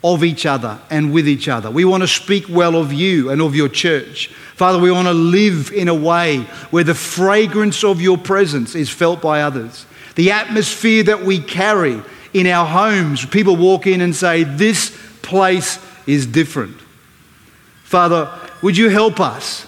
of 0.05 0.23
each 0.23 0.47
other 0.47 0.79
and 0.91 1.13
with 1.13 1.29
each 1.29 1.49
other. 1.49 1.71
We 1.71 1.85
want 1.85 2.03
to 2.03 2.09
speak 2.09 2.49
well 2.49 2.77
of 2.77 2.93
you 2.93 3.31
and 3.31 3.43
of 3.43 3.57
your 3.57 3.69
church. 3.69 4.29
Father, 4.55 4.79
we 4.79 4.91
want 4.91 5.09
to 5.09 5.15
live 5.15 5.73
in 5.73 5.89
a 5.89 5.95
way 5.95 6.41
where 6.71 6.85
the 6.85 6.95
fragrance 6.95 7.83
of 7.83 8.01
your 8.01 8.17
presence 8.17 8.75
is 8.75 8.89
felt 8.89 9.21
by 9.21 9.43
others 9.43 9.87
the 10.17 10.33
atmosphere 10.33 11.05
that 11.05 11.23
we 11.23 11.39
carry 11.39 12.03
in 12.33 12.47
our 12.47 12.67
homes. 12.67 13.25
People 13.25 13.55
walk 13.55 13.87
in 13.87 14.01
and 14.01 14.17
say, 14.17 14.43
This 14.43 14.97
place 15.23 15.79
is 16.07 16.27
different. 16.27 16.77
Father, 17.85 18.33
would 18.63 18.77
you 18.77 18.89
help 18.89 19.21
us 19.21 19.67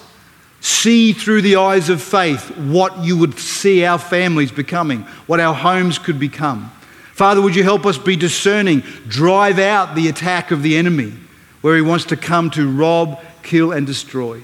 see 0.59 1.13
through 1.13 1.41
the 1.41 1.55
eyes 1.55 1.89
of 1.89 2.01
faith 2.01 2.57
what 2.57 2.97
you 2.99 3.15
would 3.17 3.39
see 3.39 3.85
our 3.85 3.99
families 3.99 4.51
becoming, 4.51 5.03
what 5.27 5.39
our 5.39 5.53
homes 5.53 5.97
could 5.97 6.19
become? 6.19 6.71
Father, 7.19 7.41
would 7.41 7.53
you 7.53 7.65
help 7.65 7.85
us 7.85 7.97
be 7.97 8.15
discerning, 8.15 8.79
drive 9.09 9.59
out 9.59 9.93
the 9.93 10.07
attack 10.07 10.51
of 10.51 10.63
the 10.63 10.77
enemy 10.77 11.11
where 11.59 11.75
he 11.75 11.81
wants 11.81 12.05
to 12.05 12.15
come 12.15 12.49
to 12.51 12.65
rob, 12.71 13.19
kill, 13.43 13.73
and 13.73 13.85
destroy? 13.85 14.41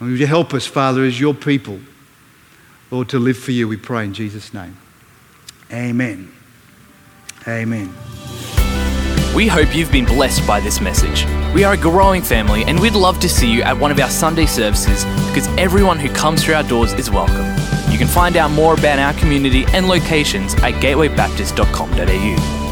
And 0.00 0.10
would 0.10 0.18
you 0.18 0.26
help 0.26 0.54
us, 0.54 0.64
Father, 0.64 1.04
as 1.04 1.20
your 1.20 1.34
people, 1.34 1.78
Lord, 2.90 3.10
to 3.10 3.18
live 3.18 3.36
for 3.36 3.50
you, 3.50 3.68
we 3.68 3.76
pray 3.76 4.06
in 4.06 4.14
Jesus' 4.14 4.54
name. 4.54 4.74
Amen. 5.70 6.32
Amen. 7.46 7.92
We 9.34 9.46
hope 9.46 9.76
you've 9.76 9.92
been 9.92 10.06
blessed 10.06 10.46
by 10.46 10.60
this 10.60 10.80
message. 10.80 11.26
We 11.54 11.64
are 11.64 11.74
a 11.74 11.76
growing 11.76 12.22
family 12.22 12.64
and 12.64 12.80
we'd 12.80 12.94
love 12.94 13.20
to 13.20 13.28
see 13.28 13.52
you 13.52 13.60
at 13.60 13.76
one 13.76 13.90
of 13.90 14.00
our 14.00 14.08
Sunday 14.08 14.46
services 14.46 15.04
because 15.28 15.46
everyone 15.58 15.98
who 15.98 16.08
comes 16.14 16.42
through 16.42 16.54
our 16.54 16.62
doors 16.62 16.94
is 16.94 17.10
welcome. 17.10 17.65
You 17.96 18.00
can 18.00 18.08
find 18.08 18.36
out 18.36 18.50
more 18.50 18.74
about 18.74 18.98
our 18.98 19.14
community 19.14 19.64
and 19.68 19.88
locations 19.88 20.52
at 20.56 20.74
gatewaybaptist.com.au. 20.82 22.65